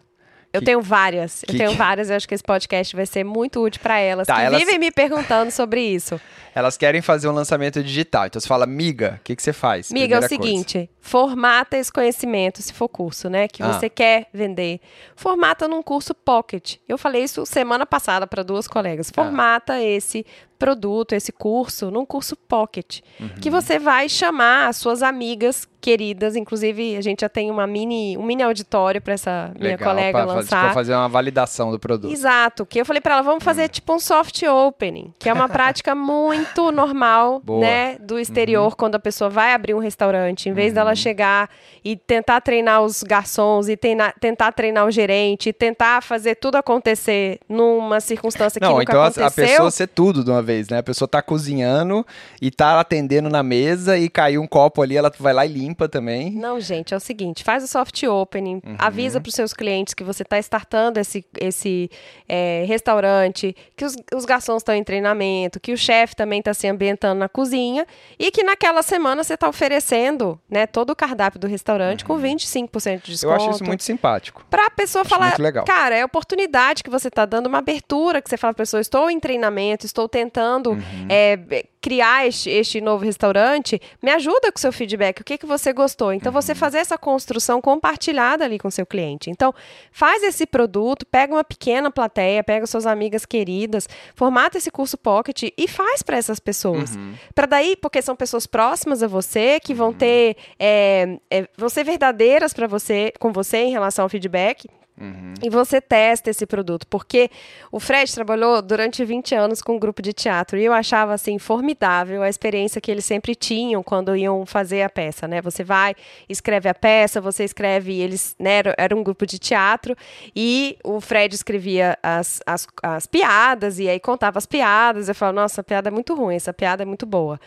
eu 0.52 0.62
tenho 0.62 0.80
várias. 0.80 1.44
Que, 1.46 1.54
eu 1.54 1.58
tenho 1.58 1.72
várias. 1.74 2.08
Eu 2.08 2.16
acho 2.16 2.26
que 2.26 2.34
esse 2.34 2.42
podcast 2.42 2.96
vai 2.96 3.04
ser 3.04 3.22
muito 3.22 3.62
útil 3.62 3.80
para 3.82 3.98
elas. 3.98 4.26
Tá, 4.26 4.36
que 4.36 4.42
elas... 4.42 4.58
vivem 4.58 4.78
me 4.78 4.90
perguntando 4.90 5.50
sobre 5.50 5.80
isso. 5.80 6.18
Elas 6.54 6.76
querem 6.76 7.02
fazer 7.02 7.28
um 7.28 7.32
lançamento 7.32 7.82
digital. 7.82 8.26
Então 8.26 8.40
você 8.40 8.48
fala, 8.48 8.66
miga, 8.66 9.18
o 9.20 9.24
que, 9.24 9.36
que 9.36 9.42
você 9.42 9.52
faz? 9.52 9.92
Miga, 9.92 10.16
é 10.16 10.18
o 10.18 10.28
seguinte: 10.28 10.78
coisa. 10.78 10.88
formata 11.00 11.76
esse 11.76 11.92
conhecimento, 11.92 12.62
se 12.62 12.72
for 12.72 12.88
curso, 12.88 13.28
né? 13.28 13.46
Que 13.46 13.62
ah. 13.62 13.72
você 13.72 13.90
quer 13.90 14.26
vender. 14.32 14.80
Formata 15.14 15.68
num 15.68 15.82
curso 15.82 16.14
pocket. 16.14 16.76
Eu 16.88 16.96
falei 16.96 17.24
isso 17.24 17.44
semana 17.44 17.84
passada 17.84 18.26
para 18.26 18.42
duas 18.42 18.66
colegas. 18.66 19.10
Ah. 19.10 19.22
Formata 19.22 19.74
ah. 19.74 19.82
esse 19.82 20.24
produto, 20.58 21.12
esse 21.14 21.32
curso, 21.32 21.90
num 21.90 22.04
curso 22.04 22.34
pocket, 22.36 23.00
Uhum. 23.20 23.28
que 23.40 23.48
você 23.50 23.78
vai 23.78 24.08
chamar 24.08 24.68
as 24.68 24.76
suas 24.76 25.02
amigas 25.02 25.66
queridas, 25.80 26.34
inclusive 26.34 26.96
a 26.96 27.00
gente 27.00 27.20
já 27.20 27.28
tem 27.28 27.50
uma 27.52 27.64
mini, 27.64 28.18
um 28.18 28.22
mini 28.24 28.42
auditório 28.42 29.00
para 29.00 29.14
essa 29.14 29.52
minha 29.56 29.70
Legal, 29.76 29.88
colega 29.88 30.10
pra, 30.18 30.26
fazer- 30.26 30.36
lançar. 30.40 30.64
pra 30.64 30.74
fazer 30.74 30.94
uma 30.94 31.08
validação 31.08 31.70
do 31.70 31.78
produto. 31.78 32.12
Exato, 32.12 32.66
que 32.66 32.80
eu 32.80 32.84
falei 32.84 33.00
pra 33.00 33.14
ela, 33.14 33.22
vamos 33.22 33.44
fazer 33.44 33.64
Hum. 33.66 33.68
tipo 33.68 33.94
um 33.94 33.98
soft 34.00 34.42
opening, 34.42 35.14
que 35.20 35.28
é 35.28 35.32
uma 35.32 35.48
prática 35.48 35.94
muito 35.94 36.72
normal, 36.72 37.40
Boa. 37.44 37.58
Uhum. 37.58 37.64
né, 37.64 37.96
do 38.00 38.18
exterior, 38.18 38.74
quando 38.74 38.96
a 38.96 38.98
pessoa 38.98 39.30
vai 39.30 39.52
abrir 39.54 39.72
um 39.74 39.78
restaurante, 39.78 40.48
em 40.48 40.52
vez 40.52 40.72
dela 40.72 40.96
chegar 40.96 41.48
e 41.84 41.94
tentar 41.96 42.40
treinar 42.40 42.82
os 42.82 43.04
garçons 43.04 43.68
e 43.68 43.76
teina- 43.76 44.12
tentar 44.20 44.50
treinar 44.52 44.84
o 44.84 44.90
gerente, 44.90 45.50
e 45.50 45.52
tentar 45.52 46.02
fazer 46.02 46.34
tudo 46.34 46.56
acontecer 46.56 47.38
numa 47.48 48.00
circunstância 48.00 48.60
que 48.60 48.66
Não, 48.66 48.72
nunca 48.78 48.82
então 48.82 49.00
a, 49.00 49.04
a 49.04 49.08
aconteceu. 49.08 49.46
pessoa 49.46 49.70
ser 49.70 49.86
tudo 49.86 50.24
de 50.24 50.30
uma 50.30 50.42
vez, 50.48 50.68
né? 50.68 50.78
A 50.78 50.82
pessoa 50.82 51.06
tá 51.06 51.20
cozinhando 51.20 52.06
e 52.40 52.50
tá 52.50 52.80
atendendo 52.80 53.28
na 53.28 53.42
mesa 53.42 53.98
e 53.98 54.08
caiu 54.08 54.40
um 54.40 54.46
copo 54.46 54.80
ali, 54.80 54.96
ela 54.96 55.12
vai 55.18 55.32
lá 55.34 55.44
e 55.44 55.48
limpa 55.52 55.88
também. 55.88 56.30
Não, 56.30 56.58
gente, 56.58 56.94
é 56.94 56.96
o 56.96 57.00
seguinte, 57.00 57.44
faz 57.44 57.62
o 57.62 57.66
soft 57.68 58.02
opening, 58.04 58.62
Uhum. 58.64 58.76
avisa 58.78 59.20
para 59.20 59.28
os 59.28 59.34
seus 59.34 59.52
clientes 59.52 59.92
que 59.94 60.02
você 60.02 60.22
está 60.22 60.38
startando 60.38 60.98
esse, 60.98 61.24
esse 61.38 61.90
é, 62.28 62.64
restaurante, 62.66 63.54
que 63.76 63.84
os, 63.84 63.94
os 64.14 64.24
garçons 64.24 64.62
estão 64.62 64.74
em 64.74 64.82
treinamento, 64.82 65.60
que 65.60 65.72
o 65.72 65.76
chefe 65.76 66.16
também 66.16 66.38
está 66.38 66.54
se 66.54 66.66
ambientando 66.66 67.18
na 67.20 67.28
cozinha 67.28 67.86
e 68.18 68.30
que 68.30 68.42
naquela 68.42 68.82
semana 68.82 69.22
você 69.22 69.34
está 69.34 69.48
oferecendo 69.48 70.40
né, 70.48 70.66
todo 70.66 70.90
o 70.90 70.96
cardápio 70.96 71.38
do 71.38 71.46
restaurante 71.46 72.04
com 72.04 72.18
25% 72.18 73.02
de 73.02 73.12
desconto. 73.12 73.26
Uhum. 73.26 73.32
Eu 73.32 73.36
acho 73.36 73.50
isso 73.56 73.64
muito 73.64 73.82
simpático. 73.82 74.44
Pra 74.48 74.70
pessoa 74.70 75.02
Acho 75.02 75.10
falar, 75.10 75.36
cara, 75.64 75.94
é 75.94 76.04
oportunidade 76.04 76.82
que 76.82 76.90
você 76.90 77.10
tá 77.10 77.26
dando, 77.26 77.46
uma 77.46 77.58
abertura 77.58 78.22
que 78.22 78.30
você 78.30 78.36
fala 78.36 78.54
pra 78.54 78.62
pessoa, 78.62 78.80
estou 78.80 79.10
em 79.10 79.20
treinamento, 79.20 79.84
estou 79.84 80.08
tentando 80.08 80.37
Uhum. 80.72 80.78
é, 81.08 81.64
criar 81.80 82.26
este, 82.26 82.50
este 82.50 82.80
novo 82.80 83.04
restaurante, 83.04 83.80
me 84.02 84.10
ajuda 84.10 84.50
com 84.52 84.58
o 84.58 84.60
seu 84.60 84.72
feedback, 84.72 85.20
o 85.20 85.24
que, 85.24 85.38
que 85.38 85.46
você 85.46 85.72
gostou. 85.72 86.12
Então, 86.12 86.32
você 86.32 86.52
Uhum. 86.52 86.58
fazer 86.58 86.78
essa 86.78 86.98
construção 86.98 87.60
compartilhada 87.60 88.44
ali 88.44 88.58
com 88.58 88.70
seu 88.70 88.84
cliente. 88.84 89.30
Então, 89.30 89.54
faz 89.92 90.22
esse 90.22 90.44
produto, 90.46 91.06
pega 91.06 91.32
uma 91.34 91.44
pequena 91.44 91.90
plateia, 91.90 92.42
pega 92.42 92.66
suas 92.66 92.84
amigas 92.86 93.24
queridas, 93.24 93.88
formata 94.14 94.58
esse 94.58 94.70
curso 94.70 94.98
pocket 94.98 95.44
e 95.56 95.68
faz 95.68 96.02
para 96.02 96.16
essas 96.16 96.40
pessoas. 96.40 96.96
Uhum. 96.96 97.14
Para 97.34 97.46
daí, 97.46 97.76
porque 97.76 98.02
são 98.02 98.16
pessoas 98.16 98.46
próximas 98.46 99.02
a 99.02 99.06
você, 99.06 99.60
que 99.60 99.72
vão 99.72 99.92
ter, 99.92 100.36
é, 100.58 101.18
é, 101.30 101.48
vão 101.56 101.68
ser 101.68 101.84
verdadeiras 101.84 102.52
para 102.52 102.66
você, 102.66 103.12
com 103.18 103.32
você 103.32 103.58
em 103.58 103.70
relação 103.70 104.04
ao 104.04 104.08
feedback. 104.08 104.66
Uhum. 105.00 105.34
E 105.42 105.48
você 105.48 105.80
testa 105.80 106.30
esse 106.30 106.44
produto, 106.44 106.86
porque 106.88 107.30
o 107.70 107.78
Fred 107.78 108.12
trabalhou 108.12 108.60
durante 108.60 109.04
20 109.04 109.34
anos 109.34 109.62
com 109.62 109.76
um 109.76 109.78
grupo 109.78 110.02
de 110.02 110.12
teatro 110.12 110.58
e 110.58 110.64
eu 110.64 110.72
achava 110.72 111.14
assim 111.14 111.38
formidável 111.38 112.22
a 112.22 112.28
experiência 112.28 112.80
que 112.80 112.90
eles 112.90 113.04
sempre 113.04 113.34
tinham 113.34 113.82
quando 113.82 114.16
iam 114.16 114.44
fazer 114.44 114.82
a 114.82 114.90
peça, 114.90 115.28
né? 115.28 115.40
Você 115.40 115.62
vai, 115.62 115.94
escreve 116.28 116.68
a 116.68 116.74
peça, 116.74 117.20
você 117.20 117.44
escreve, 117.44 118.00
eles, 118.00 118.34
né, 118.38 118.58
era, 118.76 118.96
um 118.96 119.02
grupo 119.04 119.24
de 119.24 119.38
teatro 119.38 119.94
e 120.34 120.76
o 120.82 121.00
Fred 121.00 121.34
escrevia 121.34 121.96
as, 122.02 122.40
as, 122.44 122.66
as 122.82 123.06
piadas 123.06 123.78
e 123.78 123.88
aí 123.88 124.00
contava 124.00 124.38
as 124.38 124.46
piadas. 124.46 125.08
Eu 125.08 125.14
falava, 125.14 125.42
nossa, 125.42 125.60
a 125.60 125.64
piada 125.64 125.88
é 125.88 125.92
muito 125.92 126.14
ruim, 126.14 126.34
essa 126.34 126.52
piada 126.52 126.82
é 126.82 126.86
muito 126.86 127.06
boa 127.06 127.38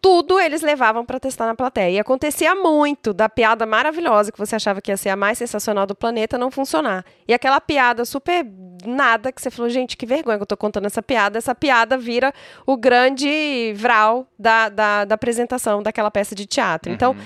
tudo 0.00 0.38
eles 0.38 0.62
levavam 0.62 1.04
para 1.04 1.18
testar 1.18 1.46
na 1.46 1.54
plateia. 1.54 1.90
E 1.90 1.98
acontecia 1.98 2.54
muito 2.54 3.12
da 3.12 3.28
piada 3.28 3.66
maravilhosa 3.66 4.32
que 4.32 4.38
você 4.38 4.56
achava 4.56 4.80
que 4.80 4.90
ia 4.90 4.96
ser 4.96 5.10
a 5.10 5.16
mais 5.16 5.38
sensacional 5.38 5.86
do 5.86 5.94
planeta 5.94 6.38
não 6.38 6.50
funcionar. 6.50 7.04
E 7.26 7.34
aquela 7.34 7.60
piada 7.60 8.04
super 8.04 8.46
nada 8.84 9.32
que 9.32 9.42
você 9.42 9.50
falou, 9.50 9.68
gente, 9.68 9.96
que 9.96 10.06
vergonha 10.06 10.38
que 10.38 10.42
eu 10.42 10.46
tô 10.46 10.56
contando 10.56 10.86
essa 10.86 11.02
piada. 11.02 11.38
Essa 11.38 11.54
piada 11.54 11.98
vira 11.98 12.32
o 12.66 12.76
grande 12.76 13.72
vral 13.76 14.26
da, 14.38 14.68
da, 14.68 15.04
da 15.04 15.14
apresentação 15.14 15.82
daquela 15.82 16.10
peça 16.10 16.34
de 16.34 16.46
teatro. 16.46 16.92
Então, 16.92 17.16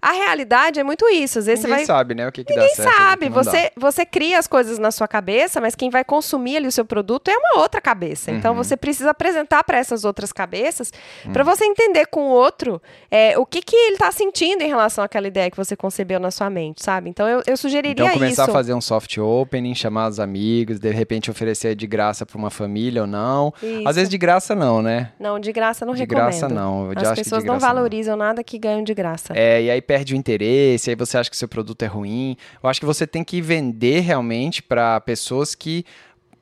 a 0.00 0.12
realidade 0.12 0.78
é 0.80 0.84
muito 0.84 1.08
isso. 1.08 1.38
Às 1.38 1.46
vezes 1.46 1.64
Ninguém 1.64 1.80
você 1.80 1.86
vai. 1.86 1.96
sabe, 1.98 2.14
né, 2.14 2.28
o 2.28 2.32
que, 2.32 2.44
que 2.44 2.54
dá 2.54 2.60
Ninguém 2.60 2.74
certo. 2.76 2.88
e 2.88 2.92
o 2.92 2.96
sabe, 2.96 3.26
que 3.26 3.32
dá. 3.32 3.42
você, 3.42 3.72
você 3.76 4.06
cria 4.06 4.38
as 4.38 4.46
coisas 4.46 4.78
na 4.78 4.90
sua 4.90 5.08
cabeça, 5.08 5.60
mas 5.60 5.74
quem 5.74 5.90
vai 5.90 6.04
consumir 6.04 6.56
ali 6.58 6.66
o 6.66 6.72
seu 6.72 6.84
produto 6.84 7.28
é 7.28 7.36
uma 7.36 7.60
outra 7.60 7.80
cabeça. 7.80 8.30
Então 8.30 8.52
Uhum. 8.52 8.62
você 8.62 8.76
precisa 8.76 9.10
apresentar 9.10 9.62
para 9.64 9.78
essas 9.78 10.04
outras 10.04 10.32
cabeças 10.32 10.92
para 11.32 11.42
você 11.44 11.64
entender 11.64 12.06
com 12.06 12.28
o 12.28 12.30
outro 12.30 12.80
é, 13.10 13.38
o 13.38 13.44
que, 13.46 13.60
que 13.62 13.74
ele 13.76 13.94
está 13.94 14.10
sentindo 14.12 14.62
em 14.62 14.68
relação 14.68 15.02
àquela 15.04 15.26
ideia 15.26 15.50
que 15.50 15.56
você 15.56 15.74
concebeu 15.76 16.18
na 16.20 16.30
sua 16.30 16.48
mente, 16.50 16.82
sabe? 16.82 17.10
Então 17.10 17.28
eu, 17.28 17.42
eu 17.46 17.56
sugeriria 17.56 18.04
Então 18.04 18.14
começar 18.14 18.42
isso. 18.42 18.50
a 18.50 18.54
fazer 18.54 18.74
um 18.74 18.80
soft 18.80 19.16
opening, 19.18 19.74
chamar 19.74 20.08
os 20.08 20.20
amigos, 20.20 20.78
de 20.78 20.90
repente 20.90 21.30
oferecer 21.30 21.74
de 21.74 21.86
graça 21.86 22.24
para 22.24 22.36
uma 22.38 22.50
família 22.50 23.02
ou 23.02 23.06
não. 23.06 23.52
Isso. 23.62 23.88
Às 23.88 23.96
vezes 23.96 24.08
de 24.08 24.18
graça 24.18 24.54
não, 24.54 24.80
né? 24.82 25.12
Não, 25.18 25.38
de 25.40 25.52
graça 25.52 25.84
não 25.84 25.92
de 25.94 26.00
recomendo. 26.00 26.24
graça 26.24 26.48
não. 26.48 26.92
Eu 26.92 26.98
As 26.98 27.10
de 27.10 27.14
pessoas 27.22 27.44
não 27.44 27.54
graça 27.54 27.66
não. 27.66 27.74
valorizam 27.74 28.16
nada 28.16 28.42
que 28.44 28.58
ganham 28.58 28.82
de 28.82 28.94
graça. 28.94 29.32
É, 29.36 29.62
e 29.62 29.70
aí 29.70 29.80
perde 29.88 30.12
o 30.12 30.16
interesse, 30.16 30.90
aí 30.90 30.96
você 30.96 31.16
acha 31.16 31.30
que 31.30 31.36
seu 31.36 31.48
produto 31.48 31.82
é 31.82 31.86
ruim. 31.86 32.36
Eu 32.62 32.68
acho 32.68 32.78
que 32.78 32.84
você 32.84 33.06
tem 33.06 33.24
que 33.24 33.40
vender 33.40 34.00
realmente 34.00 34.62
para 34.62 35.00
pessoas 35.00 35.54
que 35.54 35.82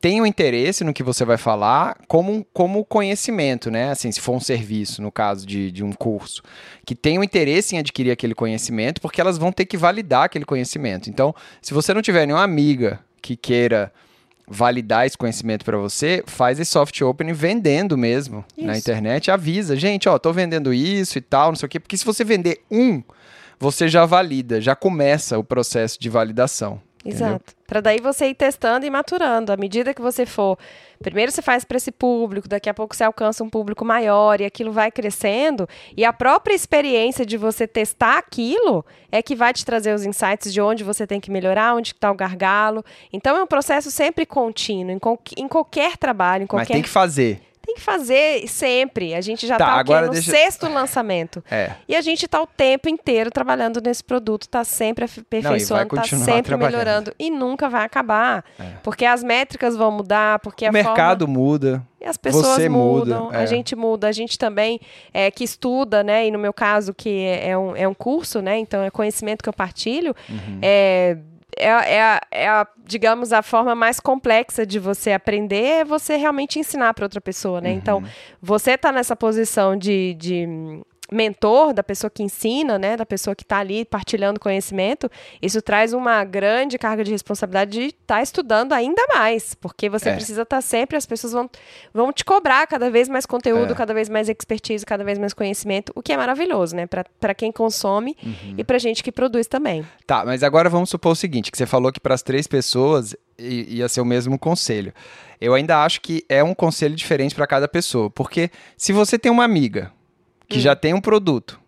tenham 0.00 0.26
interesse 0.26 0.82
no 0.82 0.92
que 0.92 1.02
você 1.02 1.24
vai 1.24 1.37
falar 1.37 1.96
como, 2.09 2.44
como 2.52 2.85
conhecimento, 2.85 3.70
né? 3.70 3.90
Assim, 3.90 4.11
se 4.11 4.20
for 4.20 4.35
um 4.35 4.40
serviço, 4.40 5.00
no 5.00 5.12
caso 5.12 5.46
de, 5.46 5.70
de 5.70 5.85
um 5.85 5.92
curso, 5.92 6.42
que 6.85 6.96
tenham 6.96 7.22
interesse 7.22 7.76
em 7.76 7.78
adquirir 7.78 8.11
aquele 8.11 8.35
conhecimento, 8.35 9.00
porque 9.00 9.20
elas 9.20 9.38
vão 9.38 9.52
ter 9.52 9.64
que 9.64 9.76
validar 9.76 10.24
aquele 10.24 10.44
conhecimento. 10.44 11.09
Então, 11.09 11.32
se 11.62 11.72
você 11.72 11.94
não 11.94 12.02
tiver 12.02 12.26
nenhuma 12.26 12.44
amiga 12.44 12.98
que 13.22 13.37
queira 13.37 13.92
validar 14.48 15.06
esse 15.06 15.16
conhecimento 15.16 15.64
para 15.64 15.76
você, 15.76 16.22
faz 16.26 16.59
esse 16.59 16.70
soft 16.70 17.00
opening 17.00 17.32
vendendo 17.32 17.96
mesmo 17.96 18.44
na 18.56 18.72
Isso. 18.72 18.80
internet, 18.80 19.30
avisa, 19.30 19.76
gente, 19.76 20.09
ó, 20.09 20.18
tô 20.18 20.32
vendendo 20.32 20.74
isso 20.74 21.18
e 21.18 21.20
tal, 21.20 21.50
não 21.50 21.56
sei 21.56 21.66
o 21.66 21.68
quê, 21.68 21.80
porque 21.80 21.96
se 21.96 22.04
você 22.04 22.24
vender 22.24 22.61
um, 22.70 23.02
você 23.59 23.88
já 23.88 24.05
valida, 24.07 24.61
já 24.61 24.75
começa 24.77 25.38
o 25.38 25.45
processo 25.45 25.99
de 26.01 26.09
validação. 26.09 26.81
Exato. 27.05 27.55
Para 27.69 27.81
daí 27.81 28.01
você 28.01 28.27
ir 28.31 28.35
testando 28.35 28.85
e 28.85 28.90
maturando. 28.90 29.53
À 29.53 29.57
medida 29.57 29.95
que 29.95 30.03
você 30.03 30.27
for. 30.27 30.59
Primeiro 31.01 31.31
você 31.31 31.40
faz 31.40 31.64
para 31.64 31.77
esse 31.77 31.92
público, 31.92 32.49
daqui 32.49 32.69
a 32.69 32.75
pouco 32.75 32.97
você 32.97 33.05
alcança 33.05 33.45
um 33.45 33.49
público 33.49 33.85
maior 33.85 34.40
e 34.40 34.45
aquilo 34.45 34.73
vai 34.73 34.90
crescendo. 34.90 35.69
E 35.97 36.05
a 36.05 36.12
própria 36.12 36.53
experiência 36.53 37.25
de 37.25 37.37
você 37.37 37.64
testar 37.64 38.19
aquilo 38.19 38.85
é 39.12 39.23
que 39.23 39.37
vai 39.37 39.53
te 39.53 39.64
trazer 39.64 39.95
os 39.95 40.05
insights 40.05 40.53
de 40.53 40.61
onde 40.61 40.83
você 40.83 41.07
tem 41.07 41.21
que 41.21 41.31
melhorar, 41.31 41.77
onde 41.77 41.92
está 41.92 42.11
o 42.11 42.14
gargalo. 42.16 42.85
Então 43.12 43.37
é 43.37 43.42
um 43.42 43.47
processo 43.47 43.88
sempre 43.90 44.27
contínuo, 44.27 44.90
em, 44.90 44.99
qual- 44.99 45.21
em 45.37 45.47
qualquer 45.47 45.97
trabalho, 45.97 46.42
em 46.42 46.47
Mas 46.47 46.51
qualquer. 46.51 46.73
tem 46.73 46.83
que 46.83 46.88
fazer. 46.88 47.40
Tem 47.66 47.74
que 47.74 47.81
fazer 47.81 48.46
sempre. 48.46 49.12
A 49.12 49.20
gente 49.20 49.44
já 49.46 49.59
Tá, 49.59 49.64
está 49.66 49.74
agora 49.81 50.07
no 50.07 50.12
deixa- 50.12 50.31
sexto 50.31 50.68
lançamento. 50.68 51.42
É. 51.50 51.72
E 51.88 51.96
a 51.96 52.00
gente 52.00 52.24
está 52.24 52.40
o 52.40 52.46
tempo 52.46 52.88
inteiro 52.88 53.29
trabalhando 53.31 53.81
nesse 53.85 54.05
produto, 54.05 54.42
está 54.42 54.62
sempre 54.62 55.05
aperfeiçoando, 55.05 55.83
está 55.83 56.00
continuar 56.00 56.24
sempre. 56.24 56.55
É. 56.55 56.57
melhorando 56.57 57.12
e 57.18 57.29
nunca 57.29 57.68
vai 57.68 57.85
acabar. 57.85 58.44
Porque 58.85 59.05
as 59.05 59.24
métricas 59.24 59.76
vão 59.76 59.90
mudar, 59.90 60.38
porque 60.38 60.68
O 60.68 60.72
mercado 60.72 61.26
forma... 61.26 61.40
muda. 61.40 61.83
E 62.00 62.05
as 62.05 62.16
pessoas 62.16 62.46
você 62.46 62.68
muda, 62.68 63.18
mudam, 63.18 63.35
é. 63.35 63.38
a 63.38 63.46
gente 63.46 63.74
muda, 63.74 64.07
a 64.07 64.12
gente 64.12 64.38
também 64.38 64.79
é, 65.12 65.29
que 65.31 65.42
estuda, 65.42 66.05
né? 66.05 66.26
E 66.26 66.31
no 66.31 66.38
meu 66.38 66.52
caso, 66.52 66.94
que 66.94 67.09
é, 67.24 67.48
é 67.50 67.59
um, 67.59 67.74
é 67.74 67.88
um 67.88 67.94
curso, 67.94 68.40
né? 68.40 68.57
Então 68.59 68.81
é 68.83 68.90
conhecimento 68.90 69.42
que 69.42 69.48
eu 69.48 69.52
partilho. 69.52 70.14
Uhum. 70.29 70.59
É, 70.62 71.16
é, 71.59 71.69
é, 71.69 72.21
é 72.31 72.49
a, 72.49 72.66
digamos, 72.85 73.33
a 73.33 73.42
forma 73.42 73.75
mais 73.75 73.99
complexa 73.99 74.66
de 74.66 74.79
você 74.79 75.12
aprender 75.12 75.81
é 75.81 75.85
você 75.85 76.16
realmente 76.16 76.59
ensinar 76.59 76.92
para 76.95 77.05
outra 77.05 77.21
pessoa, 77.21 77.61
né? 77.61 77.71
Então, 77.71 78.03
você 78.40 78.77
tá 78.77 78.92
nessa 78.92 79.16
posição 79.16 79.77
de, 79.77 80.14
de 80.14 80.47
mentor 81.11 81.73
da 81.73 81.83
pessoa 81.83 82.11
que 82.11 82.23
ensina, 82.23 82.79
né? 82.79 82.97
Da 82.97 83.07
pessoa 83.07 83.35
que 83.35 83.42
está 83.42 83.59
ali 83.59 83.85
partilhando 83.85 84.40
conhecimento, 84.40 85.11
isso 85.40 85.61
traz 85.62 85.92
uma 85.92 86.25
grande 86.25 86.79
carga 86.79 87.05
de 87.05 87.11
responsabilidade 87.11 87.71
de 87.73 87.87
estar 87.87 88.23
estudando 88.23 88.73
ainda 88.73 89.03
mais, 89.14 89.55
porque 89.55 89.88
você 89.88 90.11
É. 90.11 90.14
precisa 90.14 90.42
estar 90.42 90.61
sempre, 90.61 90.97
as 90.97 91.07
pessoas 91.07 91.33
vão, 91.33 91.51
vão 91.92 92.12
te 92.12 92.25
cobrar 92.25 92.66
cada 92.66 92.90
vez 92.90 93.09
mais 93.09 93.27
conteúdo, 93.27 93.73
É. 93.73 93.77
cada 93.77 93.95
vez 93.95 94.09
mais 94.09 94.29
expertise, 94.29 94.85
cada 94.85 95.05
vez 95.05 95.19
mais 95.19 95.33
conhecimento, 95.33 95.92
o 95.95 96.03
que 96.03 96.12
é 96.12 96.16
maravilhoso, 96.16 96.75
né? 96.75 96.87
Para 96.87 97.35
quem 97.35 97.53
consome 97.53 98.16
Uhum. 98.23 98.55
e 98.59 98.64
para 98.64 98.79
gente 98.79 99.03
que 99.03 99.12
produz 99.12 99.47
também. 99.47 99.87
Tá, 100.07 100.25
mas 100.25 100.42
agora 100.42 100.69
vamos 100.69 100.90
supor 100.90 101.12
o 101.12 101.16
seguinte, 101.16 101.51
que 101.51 101.57
você 101.59 101.66
falou 101.66 101.92
que 101.92 102.01
para 102.01 102.14
as 102.14 102.23
três 102.23 102.47
pessoas 102.47 103.14
ia 103.38 103.88
ser 103.88 104.01
o 104.01 104.05
mesmo 104.05 104.38
conselho. 104.38 104.92
Eu 105.40 105.53
ainda 105.53 105.85
acho 105.85 106.01
que 106.01 106.25
é 106.29 106.42
um 106.42 106.55
conselho 106.55 106.95
diferente 106.95 107.35
para 107.35 107.47
cada 107.47 107.69
pessoa, 107.69 108.09
porque 108.11 108.51
se 108.77 108.92
você 108.92 109.19
tem 109.19 109.31
uma 109.31 109.45
amiga 109.45 109.92
que 110.48 110.61
já 110.61 110.76
tem 110.76 110.94
um 110.94 111.00
produto, 111.00 111.61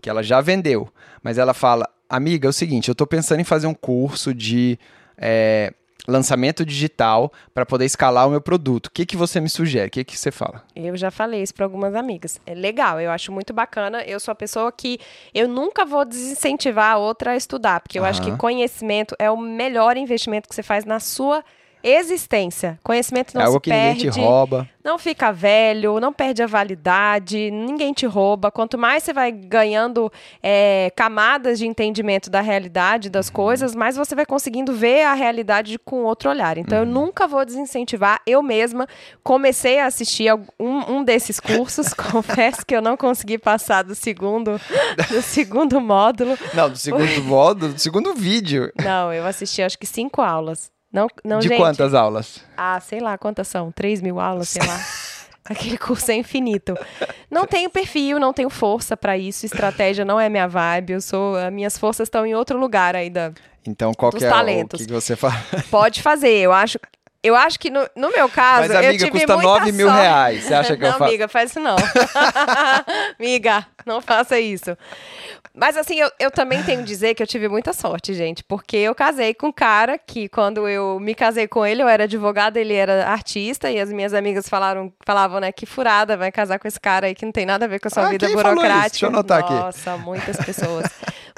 que 0.00 0.08
ela 0.08 0.22
já 0.22 0.40
vendeu, 0.40 0.88
mas 1.22 1.38
ela 1.38 1.54
fala, 1.54 1.88
amiga, 2.08 2.46
é 2.48 2.50
o 2.50 2.52
seguinte, 2.52 2.88
eu 2.88 2.92
estou 2.92 3.06
pensando 3.06 3.40
em 3.40 3.44
fazer 3.44 3.66
um 3.66 3.74
curso 3.74 4.34
de 4.34 4.78
é, 5.16 5.72
lançamento 6.08 6.64
digital 6.64 7.30
para 7.52 7.66
poder 7.66 7.84
escalar 7.84 8.26
o 8.26 8.30
meu 8.30 8.40
produto. 8.40 8.86
O 8.86 8.90
que, 8.90 9.04
que 9.04 9.16
você 9.16 9.40
me 9.40 9.48
sugere? 9.48 9.88
O 9.88 9.90
que, 9.90 10.04
que 10.04 10.18
você 10.18 10.30
fala? 10.30 10.64
Eu 10.74 10.96
já 10.96 11.10
falei 11.10 11.42
isso 11.42 11.54
para 11.54 11.66
algumas 11.66 11.94
amigas. 11.94 12.40
É 12.46 12.54
legal, 12.54 12.98
eu 12.98 13.10
acho 13.10 13.30
muito 13.30 13.52
bacana. 13.52 14.02
Eu 14.04 14.18
sou 14.18 14.32
a 14.32 14.34
pessoa 14.34 14.72
que 14.72 14.98
eu 15.34 15.46
nunca 15.46 15.84
vou 15.84 16.04
desincentivar 16.06 16.92
a 16.92 16.96
outra 16.96 17.32
a 17.32 17.36
estudar, 17.36 17.80
porque 17.80 17.98
eu 17.98 18.04
acho 18.04 18.22
que 18.22 18.34
conhecimento 18.36 19.14
é 19.18 19.30
o 19.30 19.36
melhor 19.36 19.96
investimento 19.98 20.48
que 20.48 20.54
você 20.54 20.62
faz 20.62 20.86
na 20.86 20.98
sua 20.98 21.44
existência. 21.88 22.78
Conhecimento 22.82 23.34
não 23.34 23.42
é 23.42 23.44
algo 23.44 23.58
se 23.58 23.62
que 23.62 23.70
perde. 23.70 24.06
ninguém 24.06 24.10
te 24.10 24.20
rouba. 24.20 24.68
Não 24.88 24.98
fica 24.98 25.30
velho, 25.30 26.00
não 26.00 26.14
perde 26.14 26.42
a 26.42 26.46
validade, 26.46 27.50
ninguém 27.50 27.92
te 27.92 28.06
rouba. 28.06 28.50
Quanto 28.50 28.78
mais 28.78 29.02
você 29.02 29.12
vai 29.12 29.30
ganhando 29.30 30.10
é, 30.42 30.90
camadas 30.96 31.58
de 31.58 31.66
entendimento 31.66 32.30
da 32.30 32.40
realidade 32.40 33.10
das 33.10 33.28
uhum. 33.28 33.34
coisas, 33.34 33.74
mais 33.74 33.96
você 33.96 34.14
vai 34.14 34.24
conseguindo 34.24 34.72
ver 34.72 35.02
a 35.02 35.12
realidade 35.12 35.78
com 35.78 36.04
outro 36.04 36.30
olhar. 36.30 36.56
Então, 36.56 36.78
uhum. 36.78 36.84
eu 36.84 36.90
nunca 36.90 37.26
vou 37.26 37.44
desincentivar. 37.44 38.22
Eu 38.26 38.42
mesma 38.42 38.86
comecei 39.22 39.78
a 39.78 39.86
assistir 39.86 40.32
um, 40.58 40.92
um 40.92 41.04
desses 41.04 41.38
cursos. 41.38 41.92
Confesso 41.92 42.64
que 42.64 42.74
eu 42.74 42.80
não 42.80 42.96
consegui 42.96 43.36
passar 43.36 43.82
do 43.82 43.94
segundo, 43.94 44.58
do 45.10 45.20
segundo 45.20 45.80
módulo. 45.82 46.38
Não, 46.54 46.70
do 46.70 46.78
segundo 46.78 47.22
módulo, 47.24 47.74
do 47.74 47.78
segundo 47.78 48.14
vídeo. 48.14 48.72
Não, 48.82 49.12
eu 49.12 49.26
assisti 49.26 49.60
acho 49.60 49.78
que 49.78 49.86
cinco 49.86 50.22
aulas. 50.22 50.70
Não, 50.92 51.06
não, 51.24 51.38
De 51.38 51.48
gente. 51.48 51.58
quantas 51.58 51.92
aulas? 51.94 52.42
Ah, 52.56 52.80
sei 52.80 53.00
lá, 53.00 53.18
quantas 53.18 53.48
são? 53.48 53.70
3 53.70 54.00
mil 54.00 54.18
aulas, 54.18 54.48
sei 54.48 54.66
lá. 54.66 54.80
Aquele 55.44 55.78
curso 55.78 56.10
é 56.10 56.14
infinito. 56.14 56.76
Não 57.30 57.46
tenho 57.46 57.70
perfil, 57.70 58.18
não 58.18 58.32
tenho 58.34 58.50
força 58.50 58.96
para 58.96 59.16
isso. 59.16 59.46
Estratégia 59.46 60.04
não 60.04 60.20
é 60.20 60.28
minha 60.28 60.46
vibe. 60.46 60.92
Eu 60.92 61.00
sou, 61.00 61.36
as 61.36 61.50
minhas 61.52 61.78
forças 61.78 62.06
estão 62.06 62.26
em 62.26 62.34
outro 62.34 62.58
lugar 62.58 62.94
ainda. 62.94 63.32
Então, 63.66 63.92
qual 63.94 64.12
que 64.12 64.24
é 64.24 64.28
talentos. 64.28 64.80
o 64.82 64.86
que 64.86 64.92
você 64.92 65.16
faz? 65.16 65.34
Pode 65.70 66.02
fazer. 66.02 66.36
Eu 66.36 66.52
acho, 66.52 66.78
eu 67.22 67.34
acho 67.34 67.58
que 67.58 67.70
no, 67.70 67.88
no 67.96 68.10
meu 68.10 68.28
caso. 68.28 68.68
Mas, 68.68 68.70
amiga, 68.70 68.92
eu 68.92 68.98
tive 68.98 69.10
custa 69.10 69.36
9 69.36 69.72
mil 69.72 69.88
sorte. 69.88 70.00
reais. 70.00 70.44
Você 70.44 70.54
acha 70.54 70.76
que 70.76 70.82
não, 70.82 70.88
eu 70.88 70.92
faço? 70.92 71.04
Amiga, 71.04 71.28
faz 71.28 71.50
isso 71.50 71.60
não. 71.60 71.76
amiga, 73.18 73.66
não 73.84 74.00
faça 74.00 74.38
isso. 74.38 74.76
Mas 75.52 75.76
assim, 75.76 75.98
eu, 75.98 76.08
eu 76.20 76.30
também 76.30 76.62
tenho 76.62 76.78
que 76.78 76.84
dizer 76.84 77.16
que 77.16 77.22
eu 77.22 77.26
tive 77.26 77.48
muita 77.48 77.72
sorte, 77.72 78.14
gente, 78.14 78.44
porque 78.44 78.76
eu 78.76 78.94
casei 78.94 79.34
com 79.34 79.48
um 79.48 79.52
cara 79.52 79.98
que, 79.98 80.28
quando 80.28 80.68
eu 80.68 81.00
me 81.00 81.16
casei 81.16 81.48
com 81.48 81.66
ele, 81.66 81.82
eu 81.82 81.88
era 81.88 82.04
advogada, 82.04 82.60
ele 82.60 82.74
era 82.74 83.08
artista, 83.08 83.68
e 83.68 83.80
as 83.80 83.90
minhas 83.90 84.14
amigas 84.14 84.48
falaram, 84.48 84.92
falavam, 85.04 85.40
né, 85.40 85.50
que 85.50 85.66
furada, 85.66 86.16
vai 86.16 86.30
casar 86.30 86.60
com 86.60 86.68
esse 86.68 86.78
cara 86.78 87.08
aí 87.08 87.14
que 87.14 87.24
não 87.24 87.32
tem 87.32 87.44
nada 87.44 87.64
a 87.64 87.68
ver 87.68 87.80
com 87.80 87.88
a 87.88 87.90
sua 87.90 88.06
ah, 88.06 88.10
vida 88.10 88.28
burocrática. 88.28 88.90
Deixa 88.90 89.06
eu 89.06 89.08
anotar 89.08 89.40
Nossa, 89.40 89.54
aqui. 89.54 89.64
Nossa, 89.64 89.96
muitas 89.96 90.36
pessoas. 90.36 90.86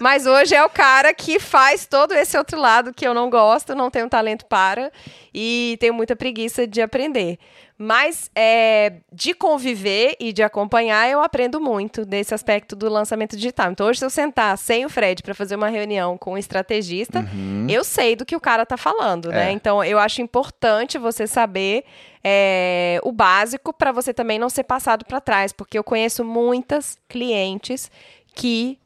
Mas 0.00 0.26
hoje 0.26 0.54
é 0.54 0.64
o 0.64 0.68
cara 0.68 1.12
que 1.14 1.38
faz 1.38 1.86
todo 1.86 2.12
esse 2.12 2.36
outro 2.36 2.58
lado 2.58 2.92
que 2.92 3.06
eu 3.06 3.14
não 3.14 3.28
gosto, 3.28 3.74
não 3.74 3.90
tenho 3.90 4.08
talento 4.08 4.46
para 4.46 4.90
e 5.34 5.76
tenho 5.80 5.94
muita 5.94 6.16
preguiça 6.16 6.66
de 6.66 6.80
aprender. 6.80 7.38
Mas 7.78 8.30
é, 8.34 8.94
de 9.10 9.32
conviver 9.32 10.14
e 10.20 10.34
de 10.34 10.42
acompanhar, 10.42 11.08
eu 11.08 11.22
aprendo 11.22 11.58
muito 11.58 12.04
desse 12.04 12.34
aspecto 12.34 12.76
do 12.76 12.90
lançamento 12.90 13.36
digital. 13.36 13.72
Então, 13.72 13.86
hoje, 13.86 14.00
se 14.00 14.04
eu 14.04 14.10
sentar 14.10 14.58
sem 14.58 14.84
o 14.84 14.90
Fred 14.90 15.22
para 15.22 15.34
fazer 15.34 15.56
uma 15.56 15.68
reunião 15.68 16.18
com 16.18 16.34
um 16.34 16.38
estrategista, 16.38 17.20
uhum. 17.20 17.66
eu 17.70 17.82
sei 17.82 18.14
do 18.14 18.26
que 18.26 18.36
o 18.36 18.40
cara 18.40 18.64
está 18.64 18.76
falando, 18.76 19.30
né? 19.30 19.44
é. 19.44 19.44
né? 19.46 19.52
Então, 19.52 19.82
eu 19.82 19.98
acho 19.98 20.20
importante 20.20 20.98
você 20.98 21.26
saber 21.26 21.84
é, 22.22 23.00
o 23.02 23.12
básico 23.12 23.72
para 23.72 23.92
você 23.92 24.12
também 24.12 24.38
não 24.38 24.50
ser 24.50 24.64
passado 24.64 25.04
para 25.06 25.20
trás, 25.20 25.50
porque 25.52 25.78
eu 25.78 25.84
conheço 25.84 26.22
muitas 26.22 26.98
clientes 27.08 27.90
que 28.34 28.78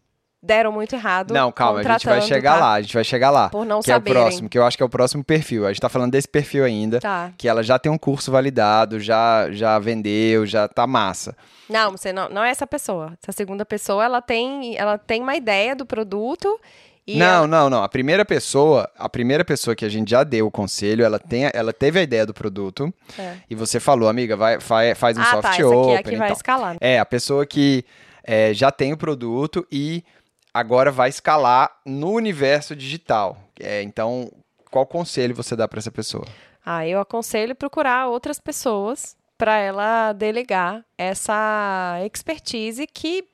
deram 0.44 0.70
muito 0.70 0.94
errado. 0.94 1.32
Não, 1.32 1.50
calma, 1.50 1.80
a 1.80 1.82
gente 1.82 2.06
vai 2.06 2.20
chegar 2.22 2.54
tá? 2.54 2.60
lá, 2.60 2.72
a 2.74 2.82
gente 2.82 2.94
vai 2.94 3.04
chegar 3.04 3.30
lá. 3.30 3.48
Por 3.48 3.64
não 3.64 3.80
que 3.80 3.86
saberem. 3.86 4.16
é 4.16 4.20
o 4.20 4.24
próximo, 4.24 4.48
que 4.48 4.58
eu 4.58 4.64
acho 4.64 4.76
que 4.76 4.82
é 4.82 4.86
o 4.86 4.88
próximo 4.88 5.24
perfil. 5.24 5.66
A 5.66 5.68
gente 5.68 5.80
tá 5.80 5.88
falando 5.88 6.12
desse 6.12 6.28
perfil 6.28 6.64
ainda, 6.64 7.00
tá. 7.00 7.32
que 7.36 7.48
ela 7.48 7.62
já 7.62 7.78
tem 7.78 7.90
um 7.90 7.98
curso 7.98 8.30
validado, 8.30 9.00
já 9.00 9.50
já 9.50 9.78
vendeu, 9.78 10.46
já 10.46 10.68
tá 10.68 10.86
massa. 10.86 11.36
Não, 11.68 11.92
você 11.92 12.12
não, 12.12 12.28
não 12.28 12.44
é 12.44 12.50
essa 12.50 12.66
pessoa. 12.66 13.14
Essa 13.22 13.32
segunda 13.32 13.64
pessoa, 13.64 14.04
ela 14.04 14.20
tem, 14.20 14.76
ela 14.76 14.98
tem 14.98 15.22
uma 15.22 15.34
ideia 15.34 15.74
do 15.74 15.86
produto 15.86 16.60
não, 17.06 17.26
ela... 17.26 17.46
não, 17.46 17.70
não. 17.70 17.82
A 17.82 17.88
primeira 17.88 18.24
pessoa, 18.24 18.90
a 18.96 19.08
primeira 19.08 19.44
pessoa 19.44 19.76
que 19.76 19.84
a 19.84 19.88
gente 19.88 20.10
já 20.10 20.24
deu 20.24 20.46
o 20.46 20.50
conselho, 20.50 21.04
ela, 21.04 21.18
tem, 21.18 21.50
ela 21.52 21.72
teve 21.72 21.98
a 21.98 22.02
ideia 22.02 22.24
do 22.24 22.32
produto 22.32 22.92
é. 23.18 23.34
e 23.48 23.54
você 23.54 23.78
falou, 23.78 24.08
amiga, 24.08 24.36
vai, 24.36 24.58
faz, 24.58 24.98
faz 24.98 25.18
um 25.18 25.20
ah, 25.20 25.24
soft 25.26 25.58
tá, 25.58 25.66
open. 25.66 25.80
Aqui 25.80 25.90
é 25.92 25.98
a 25.98 26.02
que 26.02 26.16
vai 26.16 26.32
escalar. 26.32 26.76
É, 26.80 26.98
a 26.98 27.04
pessoa 27.04 27.44
que 27.44 27.84
é, 28.22 28.54
já 28.54 28.70
tem 28.70 28.92
o 28.92 28.96
produto 28.96 29.66
e 29.70 30.02
agora 30.54 30.92
vai 30.92 31.08
escalar 31.08 31.76
no 31.84 32.12
universo 32.12 32.76
digital. 32.76 33.36
É, 33.58 33.82
então, 33.82 34.30
qual 34.70 34.86
conselho 34.86 35.34
você 35.34 35.56
dá 35.56 35.66
para 35.66 35.80
essa 35.80 35.90
pessoa? 35.90 36.24
Ah, 36.64 36.86
eu 36.86 37.00
aconselho 37.00 37.56
procurar 37.56 38.06
outras 38.06 38.38
pessoas 38.38 39.16
para 39.36 39.58
ela 39.58 40.12
delegar 40.12 40.84
essa 40.96 41.98
expertise 42.06 42.86
que 42.86 43.24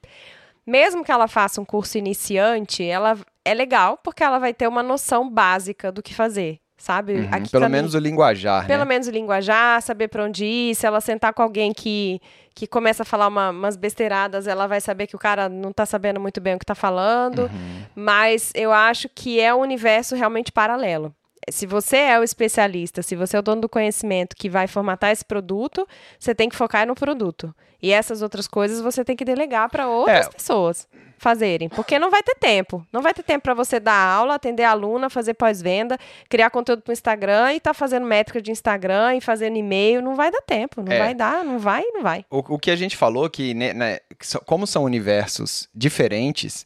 mesmo 0.67 1.05
que 1.05 1.13
ela 1.13 1.29
faça 1.29 1.61
um 1.61 1.65
curso 1.65 1.99
iniciante, 1.99 2.83
ela 2.85 3.19
é 3.45 3.55
legal 3.55 3.99
porque 3.99 4.23
ela 4.23 4.39
vai 4.39 4.55
ter 4.55 4.67
uma 4.67 4.83
noção 4.83 5.29
básica 5.29 5.93
do 5.93 6.03
que 6.03 6.15
fazer 6.15 6.61
sabe? 6.81 7.13
Uhum, 7.13 7.47
pelo 7.53 7.69
menos 7.69 7.93
mim, 7.93 7.99
o 7.99 8.03
linguajar, 8.03 8.67
Pelo 8.67 8.81
né? 8.81 8.85
menos 8.87 9.07
o 9.07 9.11
linguajar, 9.11 9.83
saber 9.83 10.09
para 10.09 10.25
onde 10.25 10.47
ir, 10.47 10.75
se 10.75 10.87
ela 10.87 11.01
sentar 11.01 11.35
com 11.35 11.43
alguém 11.43 11.75
que, 11.75 12.21
que 12.55 12.67
começa 12.67 13.03
a 13.03 13.07
falar 13.07 13.29
uma, 13.29 13.51
umas 13.51 13.77
besteiradas, 13.77 14.47
ela 14.47 14.67
vai 14.67 14.81
saber 14.81 15.07
que 15.07 15.15
o 15.15 15.19
cara 15.19 15.47
não 15.49 15.71
está 15.71 15.85
sabendo 15.85 16.19
muito 16.19 16.41
bem 16.41 16.55
o 16.55 16.59
que 16.59 16.65
está 16.65 16.75
falando, 16.75 17.43
uhum. 17.43 17.83
mas 17.95 18.51
eu 18.55 18.73
acho 18.73 19.11
que 19.15 19.39
é 19.39 19.55
um 19.55 19.61
universo 19.61 20.17
realmente 20.17 20.51
paralelo. 20.51 21.15
Se 21.51 21.67
você 21.67 21.97
é 21.97 22.19
o 22.19 22.23
especialista, 22.23 23.03
se 23.03 23.17
você 23.17 23.37
é 23.37 23.41
o 23.41 23.43
dono 23.43 23.63
do 23.63 23.69
conhecimento 23.69 24.37
que 24.37 24.49
vai 24.49 24.67
formatar 24.67 25.11
esse 25.11 25.25
produto, 25.25 25.87
você 26.19 26.35
tem 26.35 26.49
que 26.49 26.57
focar 26.57 26.87
no 26.87 26.95
produto. 26.95 27.55
E 27.83 27.93
essas 27.93 28.23
outras 28.23 28.47
coisas 28.47 28.81
você 28.81 29.05
tem 29.05 29.17
que 29.17 29.25
delegar 29.25 29.69
para 29.71 29.89
outras 29.89 30.27
é. 30.27 30.31
pessoas 30.31 30.87
fazerem, 31.21 31.69
porque 31.69 31.99
não 31.99 32.11
vai 32.11 32.23
ter 32.23 32.35
tempo. 32.35 32.85
Não 32.91 33.03
vai 33.03 33.13
ter 33.13 33.23
tempo 33.23 33.43
para 33.43 33.53
você 33.53 33.79
dar 33.79 33.95
aula, 33.95 34.35
atender 34.35 34.65
aluna, 34.65 35.11
fazer 35.11 35.35
pós-venda, 35.35 35.99
criar 36.31 36.49
conteúdo 36.49 36.81
para 36.81 36.91
o 36.91 36.95
Instagram 36.95 37.53
e 37.53 37.61
tá 37.61 37.75
fazendo 37.75 38.07
métrica 38.07 38.41
de 38.41 38.51
Instagram 38.51 39.17
e 39.17 39.21
fazendo 39.21 39.57
e-mail, 39.57 40.01
não 40.01 40.15
vai 40.15 40.31
dar 40.31 40.41
tempo, 40.41 40.83
não 40.83 40.91
é. 40.93 40.99
vai 40.99 41.15
dar, 41.15 41.45
não 41.45 41.59
vai, 41.59 41.85
não 41.93 42.03
vai. 42.03 42.25
O, 42.31 42.55
o 42.55 42.59
que 42.59 42.71
a 42.71 42.77
gente 42.77 42.97
falou 42.97 43.29
que, 43.29 43.53
né, 43.53 43.75
né, 43.75 43.99
como 44.47 44.67
são 44.67 44.83
universos 44.83 45.69
diferentes, 45.75 46.65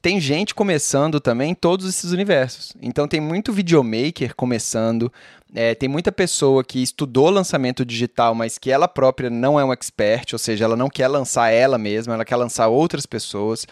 tem 0.00 0.20
gente 0.20 0.54
começando 0.54 1.20
também 1.20 1.50
em 1.50 1.54
todos 1.54 1.88
esses 1.88 2.12
universos. 2.12 2.74
Então 2.80 3.08
tem 3.08 3.20
muito 3.20 3.52
videomaker 3.52 4.34
começando, 4.34 5.12
é, 5.54 5.74
tem 5.74 5.88
muita 5.88 6.12
pessoa 6.12 6.62
que 6.62 6.82
estudou 6.82 7.30
lançamento 7.30 7.84
digital, 7.84 8.34
mas 8.34 8.58
que 8.58 8.70
ela 8.70 8.86
própria 8.86 9.30
não 9.30 9.58
é 9.58 9.64
um 9.64 9.72
expert, 9.72 10.32
ou 10.32 10.38
seja, 10.38 10.64
ela 10.64 10.76
não 10.76 10.88
quer 10.88 11.08
lançar 11.08 11.50
ela 11.50 11.78
mesma, 11.78 12.14
ela 12.14 12.24
quer 12.24 12.36
lançar 12.36 12.68
outras 12.68 13.06
pessoas. 13.06 13.66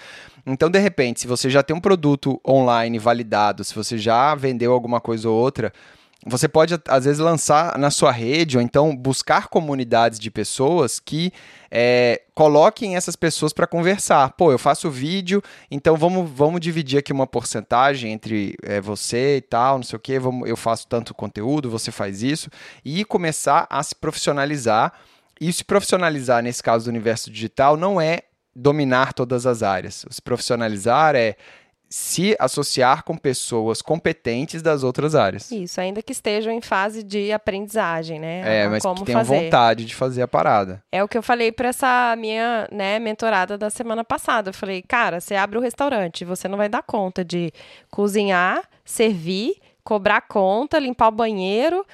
Então, 0.47 0.69
de 0.69 0.79
repente, 0.79 1.21
se 1.21 1.27
você 1.27 1.49
já 1.49 1.63
tem 1.63 1.75
um 1.75 1.81
produto 1.81 2.41
online 2.47 2.99
validado, 2.99 3.65
se 3.65 3.75
você 3.75 3.97
já 3.97 4.35
vendeu 4.35 4.73
alguma 4.73 5.01
coisa 5.01 5.29
ou 5.29 5.37
outra, 5.37 5.73
você 6.27 6.49
pode, 6.49 6.75
às 6.89 7.05
vezes, 7.05 7.19
lançar 7.21 7.77
na 7.79 7.91
sua 7.91 8.11
rede 8.11 8.57
ou 8.57 8.63
então 8.63 8.97
buscar 8.97 9.49
comunidades 9.49 10.19
de 10.19 10.31
pessoas 10.31 10.99
que 10.99 11.33
é, 11.71 12.23
coloquem 12.35 12.97
essas 12.97 13.15
pessoas 13.15 13.53
para 13.53 13.67
conversar. 13.67 14.31
Pô, 14.33 14.51
eu 14.51 14.59
faço 14.59 14.91
vídeo, 14.91 15.43
então 15.71 15.97
vamos, 15.97 16.31
vamos 16.31 16.61
dividir 16.61 16.99
aqui 16.99 17.13
uma 17.13 17.27
porcentagem 17.27 18.13
entre 18.13 18.57
é, 18.63 18.81
você 18.81 19.37
e 19.37 19.41
tal, 19.43 19.77
não 19.77 19.83
sei 19.83 19.97
o 19.97 20.01
que, 20.01 20.19
vamos, 20.19 20.49
eu 20.49 20.57
faço 20.57 20.87
tanto 20.89 21.13
conteúdo, 21.15 21.69
você 21.71 21.91
faz 21.91 22.23
isso, 22.23 22.49
e 22.85 23.05
começar 23.05 23.67
a 23.69 23.83
se 23.83 23.95
profissionalizar. 23.95 24.93
E 25.41 25.53
se 25.53 25.65
profissionalizar, 25.65 26.43
nesse 26.43 26.63
caso 26.63 26.85
do 26.85 26.89
universo 26.89 27.31
digital, 27.31 27.77
não 27.77 28.01
é 28.01 28.21
dominar 28.55 29.13
todas 29.13 29.47
as 29.47 29.63
áreas. 29.63 30.07
Se 30.09 30.23
profissionalizar 30.23 31.17
é 31.17 31.37
se 31.89 32.37
associar 32.41 33.05
com 33.05 33.17
pessoas 33.17 33.81
competentes 33.81 34.63
das 34.63 34.83
outras 34.83 35.15
áreas. 35.15 35.51
Isso, 35.51 35.81
ainda 35.81 36.03
que 36.03 36.13
estejam 36.13 36.53
em 36.53 36.61
fase 36.61 37.03
de 37.03 37.33
aprendizagem, 37.33 38.19
né? 38.19 38.63
É, 38.63 38.69
mas 38.69 38.83
que 38.83 39.05
tenham 39.05 39.21
fazer. 39.21 39.45
vontade 39.45 39.85
de 39.85 39.95
fazer 39.95 40.23
a 40.23 40.29
parada. 40.29 40.83
É 40.91 41.03
o 41.05 41.09
que 41.09 41.17
eu 41.17 41.23
falei 41.23 41.53
para 41.53 41.69
essa 41.69 42.15
minha, 42.17 42.69
né, 42.73 42.99
mentorada 42.99 43.57
da 43.57 43.71
semana 43.71 44.03
passada. 44.03 44.51
Eu 44.51 44.55
falei, 44.55 44.83
cara, 44.83 45.21
você 45.21 45.37
abre 45.37 45.59
o 45.59 45.61
restaurante, 45.61 46.25
você 46.25 46.49
não 46.49 46.59
vai 46.59 46.69
dar 46.69 46.83
conta 46.83 47.25
de 47.25 47.53
cozinhar, 47.91 48.63
servir, 48.85 49.55
cobrar 49.85 50.23
conta, 50.23 50.79
limpar 50.79 51.09
o 51.09 51.13
banheiro, 51.13 51.87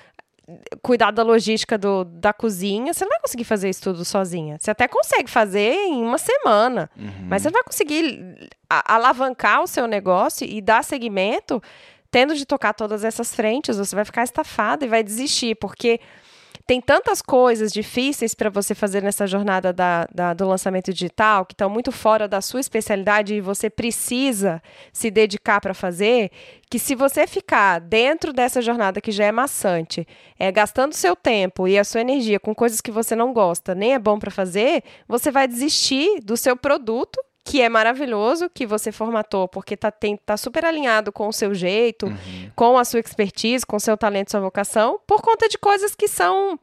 cuidar 0.83 1.11
da 1.11 1.23
logística 1.23 1.77
do, 1.77 2.05
da 2.05 2.33
cozinha, 2.33 2.93
você 2.93 3.05
não 3.05 3.11
vai 3.11 3.21
conseguir 3.21 3.45
fazer 3.45 3.69
isso 3.69 3.83
tudo 3.83 4.05
sozinha. 4.05 4.57
Você 4.59 4.71
até 4.71 4.89
consegue 4.89 5.31
fazer 5.31 5.75
em 5.75 6.03
uma 6.03 6.19
semana, 6.19 6.91
uhum. 6.97 7.27
mas 7.29 7.43
você 7.43 7.49
não 7.49 7.55
vai 7.55 7.65
conseguir 7.65 8.51
alavancar 8.69 9.63
o 9.63 9.67
seu 9.67 9.87
negócio 9.87 10.47
e 10.47 10.61
dar 10.61 10.85
seguimento 10.85 11.63
tendo 12.11 12.35
de 12.35 12.45
tocar 12.45 12.75
todas 12.75 13.05
essas 13.05 13.35
frentes. 13.35 13.77
Você 13.77 13.95
vai 13.95 14.05
ficar 14.05 14.25
estafado 14.25 14.85
e 14.85 14.89
vai 14.89 15.03
desistir, 15.03 15.55
porque 15.55 16.01
tem 16.71 16.81
tantas 16.81 17.21
coisas 17.21 17.73
difíceis 17.73 18.33
para 18.33 18.49
você 18.49 18.77
fazer 18.77 19.03
nessa 19.03 19.27
jornada 19.27 19.73
da, 19.73 20.07
da, 20.15 20.33
do 20.33 20.47
lançamento 20.47 20.93
digital 20.93 21.45
que 21.45 21.53
estão 21.53 21.69
muito 21.69 21.91
fora 21.91 22.29
da 22.29 22.41
sua 22.41 22.61
especialidade 22.61 23.35
e 23.35 23.41
você 23.41 23.69
precisa 23.69 24.63
se 24.93 25.11
dedicar 25.11 25.61
para 25.61 25.75
fazer, 25.75 26.31
que 26.71 26.79
se 26.79 26.95
você 26.95 27.27
ficar 27.27 27.81
dentro 27.81 28.33
dessa 28.33 28.63
jornada 28.63 29.01
que 29.01 29.11
já 29.11 29.25
é 29.25 29.33
maçante, 29.33 30.07
é, 30.39 30.53
gastando 30.53 30.93
seu 30.93 31.17
tempo 31.17 31.67
e 31.67 31.77
a 31.77 31.83
sua 31.83 32.03
energia 32.03 32.39
com 32.39 32.55
coisas 32.55 32.81
que 32.81 32.93
você 32.93 33.17
não 33.17 33.33
gosta, 33.33 33.75
nem 33.75 33.95
é 33.95 33.99
bom 33.99 34.17
para 34.17 34.31
fazer, 34.31 34.85
você 35.09 35.33
vai 35.33 35.49
desistir 35.49 36.21
do 36.21 36.37
seu 36.37 36.57
produto 36.57 37.21
que 37.45 37.61
é 37.61 37.69
maravilhoso, 37.69 38.51
que 38.51 38.67
você 38.67 38.93
formatou, 38.93 39.49
porque 39.49 39.77
tá, 39.77 39.91
tem, 39.91 40.17
tá 40.17 40.37
super 40.37 40.65
alinhado 40.65 41.11
com 41.11 41.29
o 41.29 41.33
seu 41.33 41.55
jeito, 41.55 42.07
uhum. 42.07 42.51
com 42.55 42.79
a 42.79 42.85
sua 42.85 43.01
expertise, 43.01 43.67
com 43.67 43.77
o 43.77 43.81
seu 43.81 43.97
talento, 43.97 44.31
sua 44.31 44.41
vocação, 44.41 45.01
por 45.07 45.23
conta 45.23 45.49
de 45.49 45.59
coisas 45.59 45.95
que 45.95 46.07
são 46.07 46.59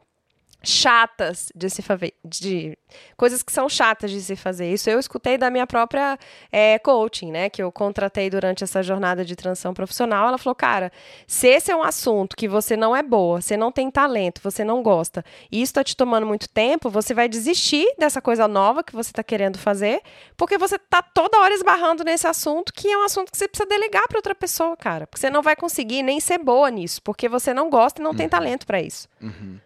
chatas 0.62 1.52
de 1.54 1.70
se 1.70 1.82
fazer, 1.82 2.14
de 2.24 2.76
coisas 3.16 3.42
que 3.42 3.52
são 3.52 3.68
chatas 3.68 4.10
de 4.10 4.20
se 4.20 4.34
fazer. 4.34 4.72
Isso 4.72 4.90
eu 4.90 4.98
escutei 4.98 5.38
da 5.38 5.50
minha 5.50 5.66
própria 5.66 6.18
é, 6.50 6.78
coaching, 6.78 7.30
né, 7.30 7.48
que 7.48 7.62
eu 7.62 7.70
contratei 7.70 8.28
durante 8.28 8.64
essa 8.64 8.82
jornada 8.82 9.24
de 9.24 9.36
transição 9.36 9.72
profissional. 9.72 10.28
Ela 10.28 10.38
falou, 10.38 10.54
cara, 10.54 10.90
se 11.26 11.46
esse 11.46 11.70
é 11.70 11.76
um 11.76 11.82
assunto 11.82 12.36
que 12.36 12.48
você 12.48 12.76
não 12.76 12.94
é 12.94 13.02
boa, 13.02 13.40
você 13.40 13.56
não 13.56 13.70
tem 13.70 13.90
talento, 13.90 14.40
você 14.42 14.64
não 14.64 14.82
gosta, 14.82 15.24
e 15.50 15.62
isso 15.62 15.70
está 15.70 15.84
te 15.84 15.96
tomando 15.96 16.26
muito 16.26 16.48
tempo, 16.48 16.90
você 16.90 17.14
vai 17.14 17.28
desistir 17.28 17.86
dessa 17.96 18.20
coisa 18.20 18.48
nova 18.48 18.82
que 18.82 18.92
você 18.92 19.10
está 19.10 19.22
querendo 19.22 19.58
fazer, 19.58 20.02
porque 20.36 20.58
você 20.58 20.74
está 20.74 21.02
toda 21.02 21.38
hora 21.38 21.54
esbarrando 21.54 22.02
nesse 22.02 22.26
assunto 22.26 22.72
que 22.72 22.88
é 22.88 22.98
um 22.98 23.04
assunto 23.04 23.30
que 23.30 23.38
você 23.38 23.46
precisa 23.46 23.68
delegar 23.68 24.08
para 24.08 24.18
outra 24.18 24.34
pessoa, 24.34 24.76
cara, 24.76 25.06
porque 25.06 25.20
você 25.20 25.30
não 25.30 25.42
vai 25.42 25.54
conseguir 25.54 26.02
nem 26.02 26.18
ser 26.18 26.38
boa 26.38 26.68
nisso, 26.70 27.00
porque 27.02 27.28
você 27.28 27.54
não 27.54 27.70
gosta 27.70 28.00
e 28.00 28.02
não 28.02 28.10
uhum. 28.10 28.16
tem 28.16 28.28
talento 28.28 28.66
para 28.66 28.80
isso. 28.80 29.08
Uhum. 29.20 29.58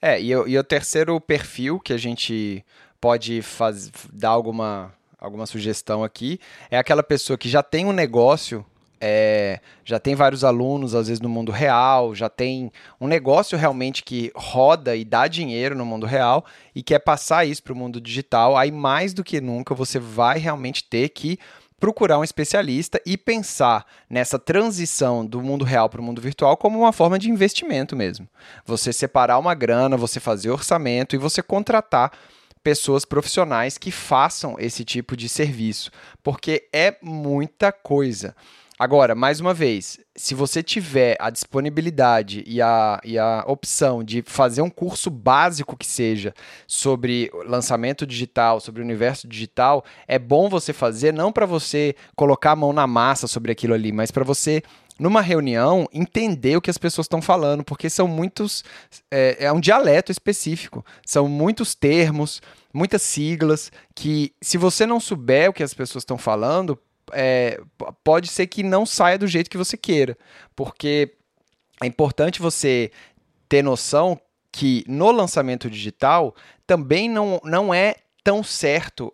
É, 0.00 0.20
e, 0.20 0.28
e 0.28 0.58
o 0.58 0.64
terceiro 0.64 1.20
perfil 1.20 1.80
que 1.80 1.92
a 1.92 1.98
gente 1.98 2.64
pode 3.00 3.42
faz, 3.42 3.90
dar 4.12 4.30
alguma, 4.30 4.92
alguma 5.18 5.46
sugestão 5.46 6.04
aqui 6.04 6.40
é 6.70 6.78
aquela 6.78 7.02
pessoa 7.02 7.36
que 7.36 7.48
já 7.48 7.62
tem 7.62 7.84
um 7.84 7.92
negócio 7.92 8.64
é, 9.00 9.60
já 9.84 9.98
tem 9.98 10.14
vários 10.14 10.42
alunos, 10.44 10.94
às 10.94 11.06
vezes 11.06 11.20
no 11.20 11.28
mundo 11.28 11.52
real, 11.52 12.14
já 12.14 12.28
tem 12.28 12.72
um 13.00 13.06
negócio 13.06 13.56
realmente 13.56 14.02
que 14.02 14.32
roda 14.34 14.96
e 14.96 15.04
dá 15.04 15.28
dinheiro 15.28 15.76
no 15.76 15.86
mundo 15.86 16.06
real 16.06 16.44
e 16.74 16.82
quer 16.82 16.98
passar 16.98 17.44
isso 17.44 17.62
para 17.62 17.72
o 17.72 17.76
mundo 17.76 18.00
digital, 18.00 18.56
aí 18.56 18.72
mais 18.72 19.14
do 19.14 19.22
que 19.22 19.40
nunca 19.40 19.74
você 19.74 19.98
vai 19.98 20.38
realmente 20.38 20.84
ter 20.84 21.08
que 21.10 21.38
procurar 21.78 22.18
um 22.18 22.24
especialista 22.24 23.00
e 23.06 23.16
pensar 23.16 23.86
nessa 24.08 24.38
transição 24.38 25.24
do 25.24 25.40
mundo 25.40 25.64
real 25.64 25.88
para 25.88 26.00
o 26.00 26.04
mundo 26.04 26.20
virtual 26.20 26.56
como 26.56 26.78
uma 26.78 26.92
forma 26.92 27.18
de 27.18 27.30
investimento 27.30 27.94
mesmo. 27.94 28.28
Você 28.64 28.92
separar 28.92 29.38
uma 29.38 29.54
grana, 29.54 29.96
você 29.96 30.18
fazer 30.20 30.50
orçamento 30.50 31.14
e 31.14 31.18
você 31.18 31.42
contratar 31.42 32.12
pessoas 32.62 33.04
profissionais 33.04 33.78
que 33.78 33.90
façam 33.90 34.56
esse 34.58 34.84
tipo 34.84 35.16
de 35.16 35.28
serviço, 35.28 35.90
porque 36.22 36.68
é 36.72 36.96
muita 37.00 37.72
coisa. 37.72 38.34
Agora, 38.78 39.12
mais 39.12 39.40
uma 39.40 39.52
vez, 39.52 39.98
se 40.14 40.36
você 40.36 40.62
tiver 40.62 41.16
a 41.18 41.30
disponibilidade 41.30 42.44
e 42.46 42.62
a, 42.62 43.00
e 43.04 43.18
a 43.18 43.42
opção 43.44 44.04
de 44.04 44.22
fazer 44.22 44.62
um 44.62 44.70
curso 44.70 45.10
básico 45.10 45.76
que 45.76 45.84
seja 45.84 46.32
sobre 46.64 47.28
lançamento 47.44 48.06
digital, 48.06 48.60
sobre 48.60 48.80
o 48.80 48.84
universo 48.84 49.26
digital, 49.26 49.84
é 50.06 50.16
bom 50.16 50.48
você 50.48 50.72
fazer 50.72 51.12
não 51.12 51.32
para 51.32 51.44
você 51.44 51.96
colocar 52.14 52.52
a 52.52 52.56
mão 52.56 52.72
na 52.72 52.86
massa 52.86 53.26
sobre 53.26 53.50
aquilo 53.50 53.74
ali, 53.74 53.90
mas 53.90 54.12
para 54.12 54.22
você 54.22 54.62
numa 54.96 55.20
reunião, 55.20 55.88
entender 55.92 56.56
o 56.56 56.60
que 56.60 56.70
as 56.70 56.78
pessoas 56.78 57.04
estão 57.04 57.22
falando, 57.22 57.62
porque 57.62 57.88
são 57.88 58.08
muitos. 58.08 58.64
É, 59.10 59.44
é, 59.44 59.52
um 59.52 59.60
dialeto 59.60 60.10
específico, 60.10 60.84
são 61.06 61.28
muitos 61.28 61.74
termos, 61.74 62.42
muitas 62.74 63.02
siglas, 63.02 63.70
que 63.94 64.32
se 64.40 64.58
você 64.58 64.84
não 64.86 64.98
souber 64.98 65.50
o 65.50 65.52
que 65.52 65.62
as 65.62 65.72
pessoas 65.72 66.02
estão 66.02 66.18
falando, 66.18 66.76
é, 67.12 67.60
pode 68.02 68.28
ser 68.28 68.46
que 68.46 68.62
não 68.62 68.86
saia 68.86 69.18
do 69.18 69.26
jeito 69.26 69.50
que 69.50 69.56
você 69.56 69.76
queira, 69.76 70.16
porque 70.54 71.14
é 71.82 71.86
importante 71.86 72.40
você 72.40 72.90
ter 73.48 73.62
noção 73.62 74.20
que 74.52 74.84
no 74.88 75.10
lançamento 75.10 75.70
digital 75.70 76.34
também 76.66 77.08
não, 77.08 77.40
não 77.44 77.72
é 77.72 77.96
tão 78.24 78.42
certo 78.42 79.12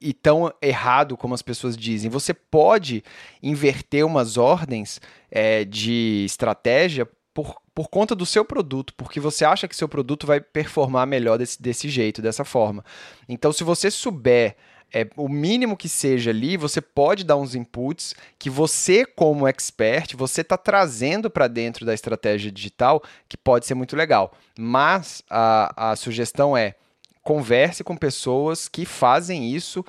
e 0.00 0.12
tão 0.12 0.52
errado 0.60 1.16
como 1.16 1.34
as 1.34 1.42
pessoas 1.42 1.76
dizem. 1.76 2.10
Você 2.10 2.34
pode 2.34 3.02
inverter 3.42 4.04
umas 4.04 4.36
ordens 4.36 5.00
é, 5.30 5.64
de 5.64 6.24
estratégia 6.24 7.08
por, 7.32 7.56
por 7.74 7.88
conta 7.88 8.14
do 8.14 8.24
seu 8.24 8.44
produto, 8.44 8.94
porque 8.94 9.20
você 9.20 9.44
acha 9.44 9.68
que 9.68 9.76
seu 9.76 9.88
produto 9.88 10.26
vai 10.26 10.40
performar 10.40 11.06
melhor 11.06 11.38
desse, 11.38 11.60
desse 11.60 11.88
jeito, 11.88 12.22
dessa 12.22 12.44
forma. 12.44 12.84
Então, 13.28 13.52
se 13.52 13.64
você 13.64 13.90
souber 13.90 14.56
é, 14.92 15.06
o 15.16 15.28
mínimo 15.28 15.76
que 15.76 15.88
seja 15.88 16.30
ali, 16.30 16.56
você 16.56 16.80
pode 16.80 17.24
dar 17.24 17.36
uns 17.36 17.54
inputs 17.54 18.14
que 18.38 18.48
você, 18.48 19.04
como 19.04 19.46
expert, 19.46 20.14
você 20.16 20.40
está 20.40 20.56
trazendo 20.56 21.28
para 21.28 21.48
dentro 21.48 21.84
da 21.84 21.92
estratégia 21.92 22.50
digital, 22.50 23.02
que 23.28 23.36
pode 23.36 23.66
ser 23.66 23.74
muito 23.74 23.96
legal. 23.96 24.32
Mas 24.58 25.22
a, 25.28 25.90
a 25.90 25.96
sugestão 25.96 26.56
é 26.56 26.74
converse 27.22 27.82
com 27.82 27.96
pessoas 27.96 28.68
que 28.68 28.84
fazem 28.84 29.50
isso 29.50 29.84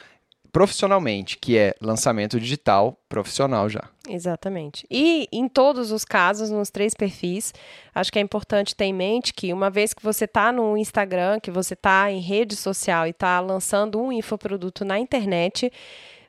profissionalmente, 0.57 1.37
que 1.37 1.55
é 1.55 1.75
lançamento 1.79 2.39
digital 2.39 2.99
profissional 3.07 3.69
já. 3.69 3.83
Exatamente. 4.09 4.87
E 4.89 5.27
em 5.31 5.47
todos 5.47 5.91
os 5.91 6.03
casos, 6.03 6.49
nos 6.49 6.71
três 6.71 6.95
perfis, 6.95 7.53
acho 7.93 8.11
que 8.11 8.17
é 8.17 8.21
importante 8.23 8.75
ter 8.75 8.85
em 8.85 8.93
mente 8.93 9.35
que 9.35 9.53
uma 9.53 9.69
vez 9.69 9.93
que 9.93 10.01
você 10.01 10.25
está 10.25 10.51
no 10.51 10.75
Instagram, 10.75 11.39
que 11.39 11.51
você 11.51 11.75
está 11.75 12.11
em 12.11 12.19
rede 12.19 12.55
social 12.55 13.05
e 13.05 13.11
está 13.11 13.39
lançando 13.39 14.01
um 14.01 14.11
infoproduto 14.11 14.83
na 14.83 14.97
internet, 14.97 15.71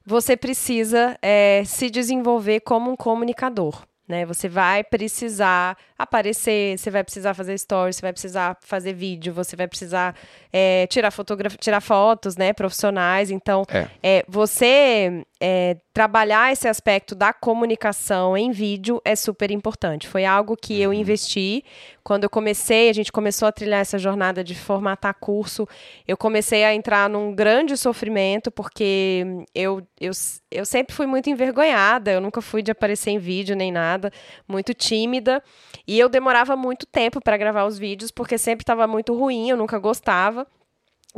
você 0.04 0.36
precisa 0.36 1.16
é, 1.22 1.62
se 1.64 1.88
desenvolver 1.88 2.60
como 2.60 2.90
um 2.90 2.96
comunicador. 2.96 3.82
Né? 4.08 4.24
Você 4.24 4.48
vai 4.48 4.82
precisar 4.82 5.76
aparecer, 5.98 6.78
você 6.78 6.90
vai 6.90 7.04
precisar 7.04 7.34
fazer 7.34 7.58
stories, 7.58 7.96
você 7.96 8.02
vai 8.02 8.12
precisar 8.12 8.56
fazer 8.62 8.94
vídeo, 8.94 9.34
você 9.34 9.54
vai 9.54 9.68
precisar 9.68 10.14
é, 10.50 10.86
tirar 10.86 11.12
tirar 11.60 11.80
fotos, 11.82 12.36
né, 12.36 12.52
profissionais. 12.54 13.30
Então, 13.30 13.64
é. 13.68 13.88
É, 14.02 14.24
você 14.26 15.24
é, 15.40 15.76
trabalhar 15.92 16.52
esse 16.52 16.66
aspecto 16.66 17.14
da 17.14 17.32
comunicação 17.32 18.36
em 18.36 18.50
vídeo 18.50 19.00
é 19.04 19.14
super 19.14 19.50
importante. 19.50 20.08
Foi 20.08 20.24
algo 20.24 20.56
que 20.56 20.80
eu 20.80 20.90
uhum. 20.90 20.96
investi 20.96 21.64
quando 22.02 22.24
eu 22.24 22.30
comecei, 22.30 22.88
a 22.88 22.92
gente 22.92 23.12
começou 23.12 23.46
a 23.46 23.52
trilhar 23.52 23.80
essa 23.80 23.98
jornada 23.98 24.42
de 24.42 24.54
formatar 24.54 25.14
curso. 25.20 25.68
Eu 26.06 26.16
comecei 26.16 26.64
a 26.64 26.74
entrar 26.74 27.08
num 27.08 27.34
grande 27.34 27.76
sofrimento 27.76 28.50
porque 28.50 29.26
eu, 29.54 29.86
eu, 30.00 30.12
eu 30.50 30.64
sempre 30.64 30.94
fui 30.94 31.06
muito 31.06 31.28
envergonhada. 31.28 32.10
Eu 32.10 32.20
nunca 32.20 32.40
fui 32.40 32.62
de 32.62 32.70
aparecer 32.70 33.10
em 33.10 33.18
vídeo 33.18 33.54
nem 33.54 33.70
nada, 33.70 34.10
muito 34.48 34.72
tímida. 34.72 35.42
E 35.86 35.98
eu 35.98 36.08
demorava 36.08 36.56
muito 36.56 36.86
tempo 36.86 37.20
para 37.20 37.36
gravar 37.36 37.66
os 37.66 37.78
vídeos, 37.78 38.10
porque 38.10 38.38
sempre 38.38 38.62
estava 38.62 38.86
muito 38.86 39.14
ruim, 39.14 39.50
eu 39.50 39.56
nunca 39.56 39.78
gostava. 39.78 40.46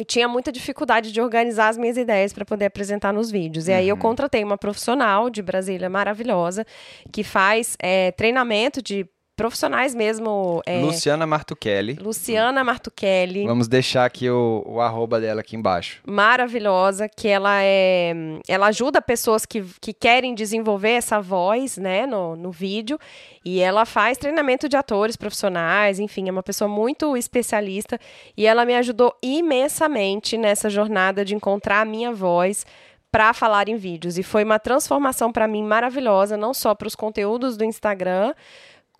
E 0.01 0.05
tinha 0.05 0.27
muita 0.27 0.51
dificuldade 0.51 1.13
de 1.13 1.21
organizar 1.21 1.69
as 1.69 1.77
minhas 1.77 1.99
ideias 1.99 2.33
para 2.33 2.43
poder 2.43 2.65
apresentar 2.65 3.13
nos 3.13 3.31
vídeos. 3.31 3.69
E 3.69 3.73
aí 3.75 3.87
eu 3.87 3.97
uhum. 3.97 4.01
contratei 4.01 4.43
uma 4.43 4.57
profissional 4.57 5.29
de 5.29 5.43
Brasília 5.43 5.91
maravilhosa, 5.91 6.65
que 7.13 7.23
faz 7.23 7.77
é, 7.79 8.11
treinamento 8.13 8.81
de 8.81 9.07
profissionais 9.41 9.95
mesmo. 9.95 10.61
É, 10.67 10.83
Luciana 10.83 11.27
Martuchelli. 11.27 11.95
Luciana 11.95 12.63
Martuchelli. 12.63 13.47
Vamos 13.47 13.69
deixar 13.69 14.05
aqui 14.05 14.29
o, 14.29 14.63
o 14.67 14.81
arroba 14.83 15.19
dela 15.19 15.41
aqui 15.41 15.57
embaixo. 15.57 16.03
Maravilhosa, 16.07 17.09
que 17.09 17.27
ela 17.27 17.63
é. 17.63 18.13
Ela 18.47 18.67
ajuda 18.67 19.01
pessoas 19.01 19.47
que, 19.47 19.65
que 19.81 19.95
querem 19.95 20.35
desenvolver 20.35 20.91
essa 20.91 21.23
voz, 21.23 21.79
né, 21.79 22.07
no, 22.07 22.37
no 22.37 22.51
vídeo. 22.51 22.99
E 23.43 23.61
ela 23.61 23.87
faz 23.87 24.19
treinamento 24.19 24.69
de 24.69 24.77
atores 24.77 25.17
profissionais, 25.17 25.99
enfim, 25.99 26.29
é 26.29 26.31
uma 26.31 26.43
pessoa 26.43 26.69
muito 26.69 27.17
especialista. 27.17 27.99
E 28.37 28.47
ela 28.47 28.67
me 28.67 28.75
ajudou 28.75 29.17
imensamente 29.23 30.37
nessa 30.37 30.69
jornada 30.69 31.25
de 31.25 31.35
encontrar 31.35 31.81
a 31.81 31.85
minha 31.87 32.13
voz 32.13 32.67
para 33.11 33.33
falar 33.33 33.69
em 33.69 33.77
vídeos. 33.77 34.19
E 34.19 34.23
foi 34.23 34.45
uma 34.45 34.59
transformação 34.59 35.33
para 35.33 35.49
mim 35.49 35.65
maravilhosa, 35.65 36.37
não 36.37 36.55
só 36.55 36.75
para 36.75 36.87
os 36.87 36.95
conteúdos 36.95 37.57
do 37.57 37.65
Instagram, 37.65 38.35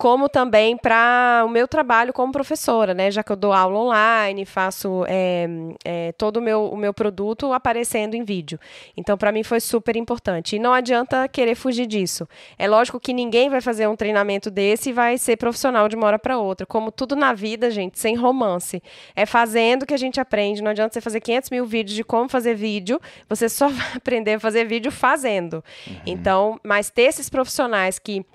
como 0.01 0.27
também 0.27 0.75
para 0.75 1.43
o 1.45 1.47
meu 1.47 1.67
trabalho 1.67 2.11
como 2.11 2.33
professora, 2.33 2.91
né? 2.91 3.11
Já 3.11 3.21
que 3.21 3.31
eu 3.31 3.35
dou 3.35 3.53
aula 3.53 3.77
online, 3.77 4.47
faço 4.47 5.05
é, 5.07 5.47
é, 5.85 6.11
todo 6.13 6.37
o 6.37 6.41
meu, 6.41 6.71
o 6.71 6.75
meu 6.75 6.91
produto 6.91 7.53
aparecendo 7.53 8.15
em 8.15 8.23
vídeo. 8.23 8.59
Então, 8.97 9.15
para 9.15 9.31
mim 9.31 9.43
foi 9.43 9.59
super 9.59 9.95
importante. 9.95 10.55
E 10.55 10.59
não 10.59 10.73
adianta 10.73 11.27
querer 11.27 11.53
fugir 11.53 11.85
disso. 11.85 12.27
É 12.57 12.67
lógico 12.67 12.99
que 12.99 13.13
ninguém 13.13 13.47
vai 13.47 13.61
fazer 13.61 13.87
um 13.87 13.95
treinamento 13.95 14.49
desse 14.49 14.89
e 14.89 14.91
vai 14.91 15.19
ser 15.19 15.37
profissional 15.37 15.87
de 15.87 15.95
uma 15.95 16.07
hora 16.07 16.17
para 16.17 16.39
outra. 16.39 16.65
Como 16.65 16.91
tudo 16.91 17.15
na 17.15 17.31
vida, 17.31 17.69
gente, 17.69 17.99
sem 17.99 18.15
romance. 18.15 18.81
É 19.15 19.27
fazendo 19.27 19.85
que 19.85 19.93
a 19.93 19.97
gente 19.97 20.19
aprende. 20.19 20.63
Não 20.63 20.71
adianta 20.71 20.95
você 20.95 21.01
fazer 21.01 21.21
500 21.21 21.51
mil 21.51 21.65
vídeos 21.67 21.95
de 21.95 22.03
como 22.03 22.27
fazer 22.27 22.55
vídeo. 22.55 22.99
Você 23.29 23.47
só 23.47 23.69
vai 23.69 23.91
aprender 23.97 24.33
a 24.33 24.39
fazer 24.39 24.65
vídeo 24.65 24.91
fazendo. 24.91 25.63
Uhum. 25.85 25.95
Então, 26.07 26.59
mas 26.63 26.89
ter 26.89 27.03
esses 27.03 27.29
profissionais 27.29 27.99
que 27.99 28.25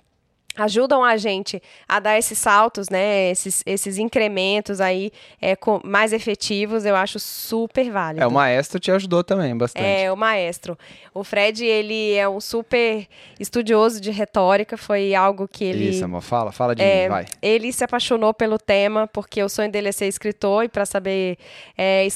ajudam 0.56 1.04
a 1.04 1.16
gente 1.16 1.62
a 1.88 2.00
dar 2.00 2.18
esses 2.18 2.38
saltos, 2.38 2.88
né, 2.88 3.30
esses, 3.30 3.62
esses 3.66 3.98
incrementos 3.98 4.80
aí 4.80 5.12
é, 5.40 5.54
com, 5.54 5.80
mais 5.84 6.12
efetivos, 6.12 6.84
eu 6.84 6.96
acho 6.96 7.18
super 7.18 7.90
válido. 7.90 8.22
É, 8.22 8.26
o 8.26 8.30
maestro 8.30 8.80
te 8.80 8.90
ajudou 8.90 9.22
também 9.22 9.56
bastante. 9.56 9.84
É, 9.84 10.10
o 10.12 10.16
maestro. 10.16 10.78
O 11.14 11.22
Fred, 11.22 11.64
ele 11.64 12.14
é 12.14 12.28
um 12.28 12.40
super 12.40 13.06
estudioso 13.38 14.00
de 14.00 14.10
retórica, 14.10 14.76
foi 14.76 15.14
algo 15.14 15.46
que 15.46 15.64
ele... 15.64 15.90
Isso, 15.90 16.04
amor, 16.04 16.22
fala, 16.22 16.52
fala 16.52 16.74
de 16.74 16.82
é, 16.82 17.04
mim, 17.04 17.08
vai. 17.10 17.26
Ele 17.40 17.72
se 17.72 17.84
apaixonou 17.84 18.32
pelo 18.34 18.58
tema, 18.58 19.06
porque 19.06 19.42
o 19.42 19.48
sonho 19.48 19.70
dele 19.70 19.88
é 19.88 19.92
ser 19.92 20.06
escritor, 20.06 20.64
e 20.64 20.68
para 20.68 20.86
saber 20.86 21.38
é, 21.76 22.06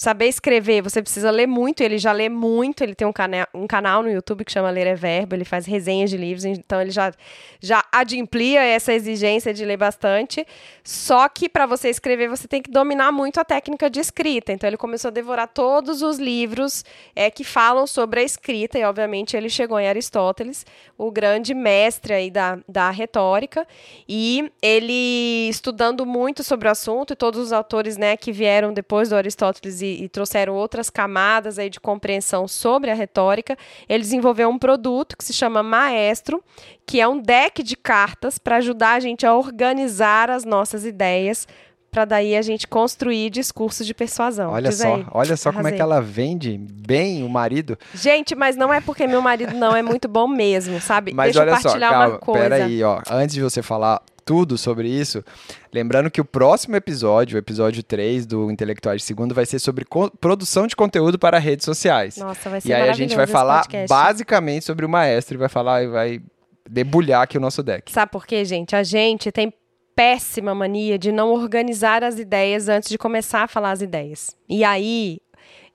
saber 0.00 0.28
escrever, 0.28 0.80
você 0.80 1.02
precisa 1.02 1.30
ler 1.30 1.46
muito, 1.46 1.82
ele 1.82 1.98
já 1.98 2.10
lê 2.10 2.30
muito, 2.30 2.82
ele 2.82 2.94
tem 2.94 3.06
um, 3.06 3.12
cana 3.12 3.46
um 3.52 3.66
canal 3.66 4.02
no 4.02 4.10
YouTube 4.10 4.46
que 4.46 4.50
chama 4.50 4.70
Ler 4.70 4.86
é 4.86 4.94
Verbo, 4.94 5.34
ele 5.34 5.44
faz 5.44 5.66
resenhas 5.66 6.08
de 6.08 6.16
livros, 6.16 6.46
então 6.46 6.80
ele 6.80 6.90
já, 6.90 7.12
já 7.60 7.84
adimplia 7.92 8.62
essa 8.62 8.94
exigência 8.94 9.52
de 9.52 9.62
ler 9.62 9.76
bastante, 9.76 10.46
só 10.82 11.28
que 11.28 11.50
para 11.50 11.66
você 11.66 11.90
escrever 11.90 12.30
você 12.30 12.48
tem 12.48 12.62
que 12.62 12.70
dominar 12.70 13.12
muito 13.12 13.38
a 13.38 13.44
técnica 13.44 13.90
de 13.90 14.00
escrita, 14.00 14.54
então 14.54 14.66
ele 14.66 14.78
começou 14.78 15.10
a 15.10 15.12
devorar 15.12 15.48
todos 15.48 16.00
os 16.00 16.18
livros 16.18 16.82
é, 17.14 17.30
que 17.30 17.44
falam 17.44 17.86
sobre 17.86 18.20
a 18.20 18.22
escrita, 18.22 18.78
e 18.78 18.84
obviamente 18.84 19.36
ele 19.36 19.50
chegou 19.50 19.78
em 19.78 19.86
Aristóteles, 19.86 20.64
o 20.96 21.10
grande 21.10 21.52
mestre 21.52 22.14
aí 22.14 22.30
da, 22.30 22.58
da 22.66 22.88
retórica, 22.88 23.68
e 24.08 24.50
ele 24.62 25.50
estudando 25.50 26.06
muito 26.06 26.42
sobre 26.42 26.68
o 26.68 26.70
assunto, 26.70 27.12
e 27.12 27.16
todos 27.16 27.38
os 27.38 27.52
autores 27.52 27.98
né, 27.98 28.16
que 28.16 28.32
vieram 28.32 28.72
depois 28.72 29.10
do 29.10 29.14
Aristóteles 29.14 29.82
e, 29.82 29.89
e 29.90 30.08
trouxeram 30.08 30.54
outras 30.54 30.90
camadas 30.90 31.58
aí 31.58 31.70
de 31.70 31.80
compreensão 31.80 32.46
sobre 32.46 32.90
a 32.90 32.94
retórica, 32.94 33.56
ele 33.88 34.02
desenvolveu 34.02 34.48
um 34.48 34.58
produto 34.58 35.16
que 35.16 35.24
se 35.24 35.32
chama 35.32 35.62
Maestro, 35.62 36.42
que 36.86 37.00
é 37.00 37.08
um 37.08 37.20
deck 37.20 37.62
de 37.62 37.76
cartas 37.76 38.38
para 38.38 38.56
ajudar 38.56 38.94
a 38.94 39.00
gente 39.00 39.26
a 39.26 39.34
organizar 39.34 40.30
as 40.30 40.44
nossas 40.44 40.84
ideias 40.84 41.46
para 41.90 42.04
daí 42.04 42.36
a 42.36 42.42
gente 42.42 42.66
construir 42.68 43.30
discursos 43.30 43.86
de 43.86 43.92
persuasão. 43.92 44.52
Olha 44.52 44.70
Diz 44.70 44.78
só, 44.78 44.94
aí. 44.94 45.06
olha 45.12 45.36
só 45.36 45.50
como 45.50 45.60
é 45.60 45.70
Arrasei. 45.70 45.76
que 45.76 45.82
ela 45.82 46.00
vende 46.00 46.56
bem 46.58 47.24
o 47.24 47.28
marido. 47.28 47.76
Gente, 47.94 48.34
mas 48.34 48.56
não 48.56 48.72
é 48.72 48.80
porque 48.80 49.06
meu 49.06 49.20
marido 49.20 49.54
não 49.54 49.74
é 49.74 49.82
muito 49.82 50.06
bom 50.08 50.28
mesmo, 50.28 50.80
sabe? 50.80 51.12
Mas 51.12 51.32
Deixa 51.34 51.40
eu 51.40 51.42
olha 51.42 51.56
só, 51.60 51.62
partilhar 51.68 51.90
calma, 51.90 52.08
uma 52.08 52.18
coisa. 52.18 52.42
peraí, 52.42 52.82
ó. 52.84 53.00
Antes 53.10 53.34
de 53.34 53.42
você 53.42 53.60
falar 53.62 54.00
tudo 54.24 54.56
sobre 54.56 54.88
isso, 54.88 55.24
lembrando 55.72 56.08
que 56.10 56.20
o 56.20 56.24
próximo 56.24 56.76
episódio, 56.76 57.34
o 57.34 57.38
episódio 57.38 57.82
3 57.82 58.26
do 58.26 58.48
Intelectuais 58.50 59.00
de 59.00 59.06
Segundo, 59.06 59.34
vai 59.34 59.44
ser 59.44 59.58
sobre 59.58 59.84
produção 60.20 60.68
de 60.68 60.76
conteúdo 60.76 61.18
para 61.18 61.38
redes 61.38 61.64
sociais. 61.64 62.16
Nossa, 62.16 62.48
vai 62.48 62.60
ser 62.60 62.68
E 62.68 62.72
aí 62.72 62.88
a 62.88 62.92
gente 62.92 63.16
vai 63.16 63.26
falar 63.26 63.66
basicamente 63.88 64.64
sobre 64.64 64.86
o 64.86 64.88
maestro 64.88 65.34
e 65.34 65.38
vai 65.38 65.48
falar 65.48 65.82
e 65.82 65.88
vai 65.88 66.22
debulhar 66.68 67.22
aqui 67.22 67.36
o 67.36 67.40
nosso 67.40 67.62
deck. 67.64 67.90
Sabe 67.90 68.12
por 68.12 68.24
quê, 68.24 68.44
gente? 68.44 68.76
A 68.76 68.84
gente 68.84 69.32
tem 69.32 69.52
péssima 70.00 70.54
mania 70.54 70.98
de 70.98 71.12
não 71.12 71.30
organizar 71.30 72.02
as 72.02 72.18
ideias 72.18 72.70
antes 72.70 72.88
de 72.88 72.96
começar 72.96 73.42
a 73.42 73.46
falar 73.46 73.72
as 73.72 73.82
ideias. 73.82 74.34
E 74.48 74.64
aí 74.64 75.20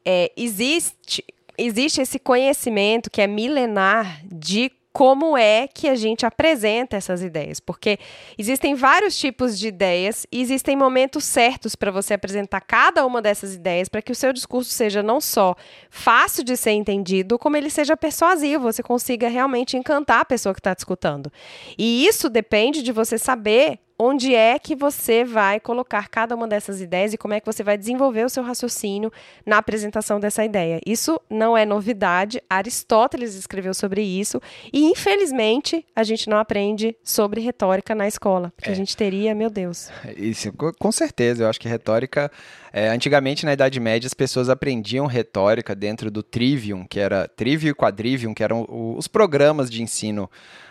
é, 0.03 0.31
existe, 0.35 1.23
existe 1.55 2.01
esse 2.01 2.17
conhecimento 2.17 3.11
que 3.11 3.21
é 3.21 3.27
milenar 3.27 4.21
de 4.25 4.71
como 4.91 5.37
é 5.37 5.67
que 5.67 5.87
a 5.87 5.93
gente 5.93 6.25
apresenta 6.25 6.97
essas 6.97 7.21
ideias, 7.21 7.59
porque 7.59 7.99
existem 8.35 8.73
vários 8.73 9.15
tipos 9.15 9.59
de 9.59 9.67
ideias 9.67 10.25
e 10.31 10.41
existem 10.41 10.75
momentos 10.75 11.23
certos 11.23 11.75
para 11.75 11.91
você 11.91 12.15
apresentar 12.15 12.61
cada 12.61 13.05
uma 13.05 13.21
dessas 13.21 13.53
ideias 13.53 13.89
para 13.89 14.01
que 14.01 14.11
o 14.11 14.15
seu 14.15 14.33
discurso 14.33 14.71
seja 14.71 15.03
não 15.03 15.21
só 15.21 15.53
fácil 15.91 16.43
de 16.43 16.57
ser 16.57 16.71
entendido, 16.71 17.37
como 17.37 17.57
ele 17.57 17.69
seja 17.69 17.95
persuasivo, 17.95 18.63
você 18.63 18.81
consiga 18.81 19.27
realmente 19.27 19.77
encantar 19.77 20.21
a 20.21 20.25
pessoa 20.25 20.53
que 20.55 20.61
está 20.61 20.73
te 20.73 20.79
escutando. 20.79 21.31
E 21.77 22.07
isso 22.07 22.27
depende 22.27 22.81
de 22.81 22.91
você 22.91 23.19
saber 23.19 23.84
onde 23.97 24.35
é 24.35 24.59
que 24.59 24.75
você 24.75 25.23
vai 25.23 25.59
colocar 25.59 26.09
cada 26.09 26.35
uma 26.35 26.47
dessas 26.47 26.81
ideias 26.81 27.13
e 27.13 27.17
como 27.17 27.33
é 27.33 27.39
que 27.39 27.45
você 27.45 27.63
vai 27.63 27.77
desenvolver 27.77 28.25
o 28.25 28.29
seu 28.29 28.43
raciocínio 28.43 29.11
na 29.45 29.57
apresentação 29.57 30.19
dessa 30.19 30.43
ideia. 30.43 30.81
Isso 30.85 31.19
não 31.29 31.55
é 31.57 31.65
novidade, 31.65 32.41
Aristóteles 32.49 33.35
escreveu 33.35 33.73
sobre 33.73 34.01
isso 34.01 34.41
e, 34.73 34.85
infelizmente, 34.91 35.85
a 35.95 36.03
gente 36.03 36.29
não 36.29 36.37
aprende 36.37 36.95
sobre 37.03 37.39
retórica 37.41 37.95
na 37.95 38.07
escola, 38.07 38.51
porque 38.55 38.69
a 38.69 38.75
gente 38.75 38.97
teria, 38.97 39.33
meu 39.33 39.49
Deus. 39.49 39.89
Isso, 40.17 40.51
co- 40.53 40.73
com 40.77 40.91
certeza. 40.91 41.43
Eu 41.43 41.49
acho 41.49 41.59
que 41.59 41.67
retórica. 41.69 42.29
é, 42.73 42.89
antigamente, 42.89 43.45
na 43.45 43.53
Idade 43.53 43.79
Média, 43.79 44.07
as 44.07 44.13
pessoas 44.13 44.49
aprendiam 44.49 45.05
retórica 45.05 45.73
dentro 45.73 46.11
do 46.11 46.21
Trivium, 46.21 46.85
que 46.85 46.99
era 46.99 47.27
Trivium 47.29 47.71
e 47.71 47.73
Quadrivium, 47.75 48.33
que 48.33 48.43
eram 48.43 48.65
os 48.97 49.07
programas 49.07 49.69
de 49.71 49.81
ensino 49.81 50.29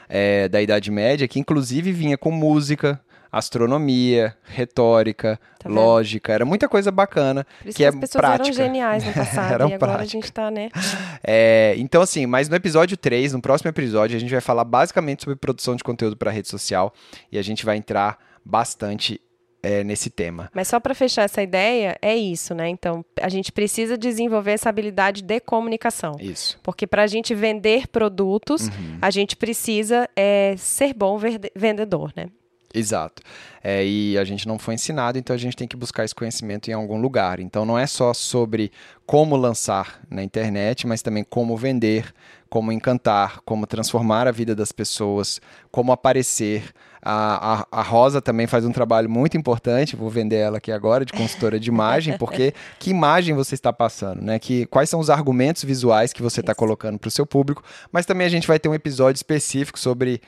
é, 0.09 0.47
da 0.49 0.61
Idade 0.61 0.91
Média, 0.91 1.27
que 1.27 1.41
inclusive 1.41 1.91
vinha 1.93 2.19
com 2.19 2.31
música, 2.31 3.01
astronomia, 3.39 4.37
retórica, 4.45 5.39
Tá 5.59 5.69
lógica. 5.69 6.33
Era 6.33 6.45
muita 6.45 6.69
coisa 6.69 6.91
bacana. 6.91 7.45
Por 7.63 7.69
isso 7.69 7.77
que 7.77 7.83
que, 7.83 7.85
é 7.85 7.89
as 7.89 7.95
pessoas 7.95 8.21
prática. 8.21 8.49
eram 8.49 8.53
geniais 8.67 9.05
no 9.05 9.13
passado 9.15 9.53
Eram 9.55 9.69
e 9.71 9.73
agora 9.75 9.93
a 9.93 9.95
prática. 9.97 10.13
gente 10.21 10.33
tá, 10.33 10.51
né? 10.51 10.69
É, 11.27 11.75
então, 11.79 12.03
assim, 12.03 12.27
mas 12.27 12.49
no 12.51 12.57
episódio 12.57 12.97
3, 12.97 13.33
no 13.33 13.41
próximo 13.41 13.71
episódio, 13.71 14.17
a 14.17 14.21
gente 14.21 14.31
vai 14.31 14.41
falar 14.43 14.65
basicamente 14.65 15.23
sobre 15.25 15.37
produção 15.37 15.75
de 15.75 15.83
conteúdo 15.83 16.17
para 16.17 16.31
rede 16.31 16.49
social 16.49 16.93
e 17.33 17.39
a 17.39 17.43
gente 17.43 17.65
vai 17.65 17.77
entrar 17.79 18.19
bastante 18.45 19.19
é, 19.63 19.83
nesse 19.83 20.11
tema. 20.11 20.51
Mas 20.55 20.69
só 20.69 20.79
para 20.79 20.95
fechar 20.95 21.23
essa 21.23 21.43
ideia, 21.43 21.97
é 22.03 22.15
isso, 22.15 22.55
né? 22.55 22.69
Então, 22.69 23.03
a 23.19 23.31
gente 23.31 23.51
precisa 23.51 23.97
desenvolver 23.97 24.51
essa 24.53 24.69
habilidade 24.69 25.23
de 25.23 25.41
comunicação. 25.41 26.13
Isso. 26.21 26.59
Porque 26.63 26.87
para 26.87 27.05
a 27.05 27.07
gente 27.07 27.35
vender 27.35 27.89
produtos, 27.89 28.69
Uhum. 28.69 28.99
a 29.01 29.11
gente 29.11 29.35
precisa 29.35 30.07
é, 30.15 30.55
ser 30.59 30.93
bom 30.93 31.19
vendedor, 31.57 32.13
né? 32.15 32.27
Exato. 32.75 33.23
É, 33.63 33.87
e 33.87 34.19
a 34.19 34.25
gente 34.25 34.47
não 34.49 34.59
foi 34.59 34.75
ensinado, 34.75 35.17
então 35.17 35.33
a 35.33 35.39
gente 35.39 35.57
tem 35.57 35.69
que 35.69 35.77
buscar 35.77 36.05
esse 36.05 36.15
conhecimento 36.15 36.69
em 36.69 36.75
algum 36.75 37.01
lugar. 37.01 37.39
Então 37.39 37.65
não 37.65 37.79
é 37.79 37.87
só 37.87 38.13
sobre 38.13 38.73
como 39.07 39.37
lançar 39.37 40.01
na 40.11 40.25
internet, 40.25 40.87
mas 40.87 41.01
também 41.01 41.25
como 41.25 41.57
vender, 41.57 42.13
como 42.51 42.73
encantar, 42.73 43.41
como 43.45 43.67
transformar 43.67 44.27
a 44.27 44.33
vida 44.33 44.55
das 44.55 44.73
pessoas, 44.73 45.41
como 45.71 45.93
aparecer. 45.93 46.65
A, 47.01 47.67
a, 47.71 47.81
a 47.81 47.83
Rosa 47.83 48.21
também 48.21 48.47
faz 48.47 48.65
um 48.65 48.73
trabalho 48.73 49.11
muito 49.11 49.37
importante, 49.37 49.95
vou 49.95 50.09
vender 50.09 50.37
ela 50.37 50.57
aqui 50.57 50.73
agora, 50.73 51.05
de 51.05 51.13
consultora 51.13 51.61
de 51.61 51.69
imagem, 51.69 52.17
porque 52.17 52.55
que 52.81 52.91
imagem 52.91 53.35
você 53.35 53.55
está 53.55 53.73
passando, 53.75 54.23
né? 54.23 54.39
Que, 54.39 54.65
quais 54.67 54.89
são 54.89 54.99
os 54.99 55.11
argumentos 55.11 55.65
visuais 55.65 56.15
que 56.15 56.23
você 56.23 56.41
está 56.41 56.55
colocando 56.55 56.99
para 56.99 57.09
o 57.09 57.11
seu 57.11 57.27
público, 57.27 57.63
mas 57.93 58.07
também 58.07 58.27
a 58.27 58.31
gente 58.31 58.49
vai 58.49 58.59
ter 58.59 58.71
um 58.71 58.75
episódio 58.75 59.19
específico 59.19 59.79
sobre, 59.79 60.21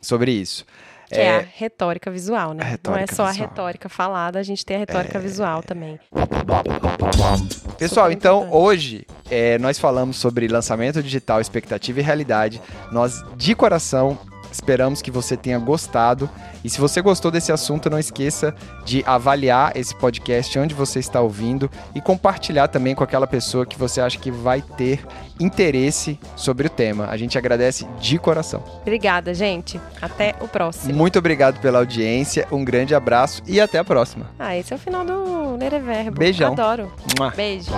sobre 0.00 0.32
isso. 0.32 0.66
Que 1.08 1.20
é, 1.20 1.36
a 1.36 1.44
retórica 1.54 2.10
visual, 2.10 2.52
né? 2.52 2.62
a 2.62 2.64
Não 2.64 2.66
é 2.66 2.70
retórica 2.72 3.14
só 3.14 3.26
visual. 3.26 3.28
É. 3.28 3.30
a 3.30 3.48
retórica 3.48 3.88
falada, 3.88 4.38
a 4.38 4.42
gente 4.42 4.64
tem 4.64 4.76
a 4.76 4.80
retórica 4.80 5.18
visual 5.18 5.62
também. 5.62 5.98
Pessoal, 7.78 8.10
então 8.10 8.52
hoje 8.52 9.06
é, 9.30 9.58
nós 9.58 9.78
falamos 9.78 10.16
sobre 10.16 10.48
lançamento 10.48 11.02
digital, 11.02 11.40
expectativa 11.40 12.00
e 12.00 12.02
realidade. 12.02 12.60
Nós, 12.90 13.22
de 13.36 13.54
coração, 13.54 14.18
esperamos 14.56 15.00
que 15.00 15.10
você 15.10 15.36
tenha 15.36 15.58
gostado. 15.58 16.28
E 16.64 16.70
se 16.70 16.80
você 16.80 17.00
gostou 17.00 17.30
desse 17.30 17.52
assunto, 17.52 17.88
não 17.88 17.98
esqueça 17.98 18.54
de 18.84 19.04
avaliar 19.06 19.76
esse 19.76 19.94
podcast 19.94 20.58
onde 20.58 20.74
você 20.74 20.98
está 20.98 21.20
ouvindo 21.20 21.70
e 21.94 22.00
compartilhar 22.00 22.68
também 22.68 22.94
com 22.94 23.04
aquela 23.04 23.26
pessoa 23.26 23.66
que 23.66 23.78
você 23.78 24.00
acha 24.00 24.18
que 24.18 24.30
vai 24.30 24.62
ter 24.62 25.04
interesse 25.38 26.18
sobre 26.34 26.66
o 26.66 26.70
tema. 26.70 27.06
A 27.08 27.16
gente 27.16 27.36
agradece 27.36 27.86
de 28.00 28.18
coração. 28.18 28.62
Obrigada, 28.82 29.34
gente. 29.34 29.80
Até 30.00 30.34
o 30.40 30.48
próximo. 30.48 30.94
Muito 30.94 31.18
obrigado 31.18 31.60
pela 31.60 31.78
audiência, 31.78 32.46
um 32.50 32.64
grande 32.64 32.94
abraço 32.94 33.42
e 33.46 33.60
até 33.60 33.78
a 33.78 33.84
próxima. 33.84 34.26
Ah, 34.38 34.56
esse 34.56 34.72
é 34.72 34.76
o 34.76 34.78
final 34.78 35.04
do 35.04 35.56
Ler 35.56 35.74
é 35.74 35.80
Verbo. 35.80 36.18
Beijão. 36.18 36.52
Adoro. 36.52 36.92
Mua. 37.18 37.30
Beijo. 37.30 37.70